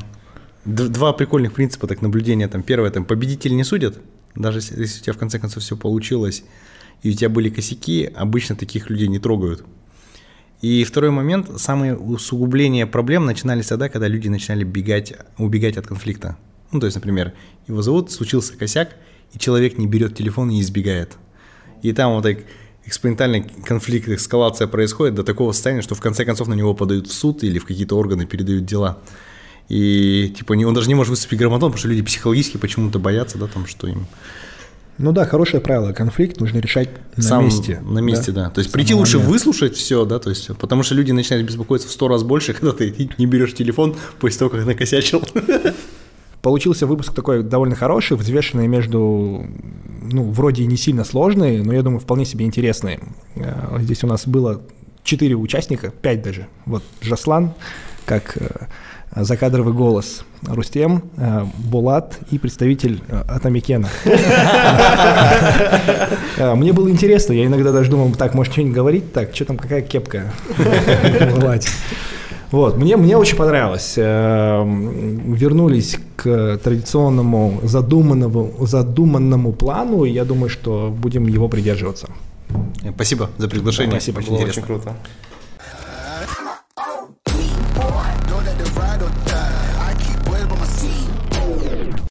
[0.64, 2.48] два прикольных принципа так наблюдения.
[2.48, 3.98] Там первое, там победитель не судят,
[4.34, 6.44] даже если, если у тебя в конце концов все получилось,
[7.02, 9.64] и у тебя были косяки, обычно таких людей не трогают.
[10.60, 16.36] И второй момент, самые усугубления проблем начинались тогда, когда люди начинали бегать, убегать от конфликта.
[16.72, 17.32] Ну, то есть, например,
[17.66, 18.96] его зовут, случился косяк,
[19.32, 21.16] и человек не берет телефон и избегает.
[21.82, 22.38] И там вот так
[22.84, 27.12] экспонентальный конфликт, эскалация происходит до такого состояния, что в конце концов на него подают в
[27.12, 28.98] суд или в какие-то органы передают дела.
[29.68, 33.46] И типа он даже не может выступить грамотно, потому что люди психологически почему-то боятся, да,
[33.46, 34.06] там, что им...
[34.98, 37.80] Ну да, хорошее правило, конфликт нужно решать на Сам, месте.
[37.80, 38.46] На месте, да.
[38.46, 38.50] да.
[38.50, 39.32] То есть прийти лучше момент.
[39.32, 42.72] выслушать все, да, то есть, потому что люди начинают беспокоиться в сто раз больше, когда
[42.72, 45.22] ты не берешь телефон после того, как накосячил.
[46.42, 49.44] Получился выпуск такой довольно хороший, взвешенный между,
[50.02, 52.98] ну, вроде не сильно сложный, но я думаю, вполне себе интересный.
[53.36, 54.62] Э, здесь у нас было
[55.04, 56.46] четыре участника, пять даже.
[56.64, 57.52] Вот Жаслан,
[58.06, 58.48] как э,
[59.14, 63.90] закадровый голос, Рустем, э, Булат и представитель Атамикена.
[66.56, 69.82] Мне было интересно, я иногда даже думал, так, может, что-нибудь говорить, так, что там, какая
[69.82, 70.32] кепка?
[72.50, 73.94] Вот, мне, мне очень понравилось.
[73.96, 82.08] Эм, вернулись к традиционному задуманному, задуманному плану, и я думаю, что будем его придерживаться.
[82.94, 84.00] Спасибо за приглашение.
[84.00, 84.94] Спасибо, очень, очень круто.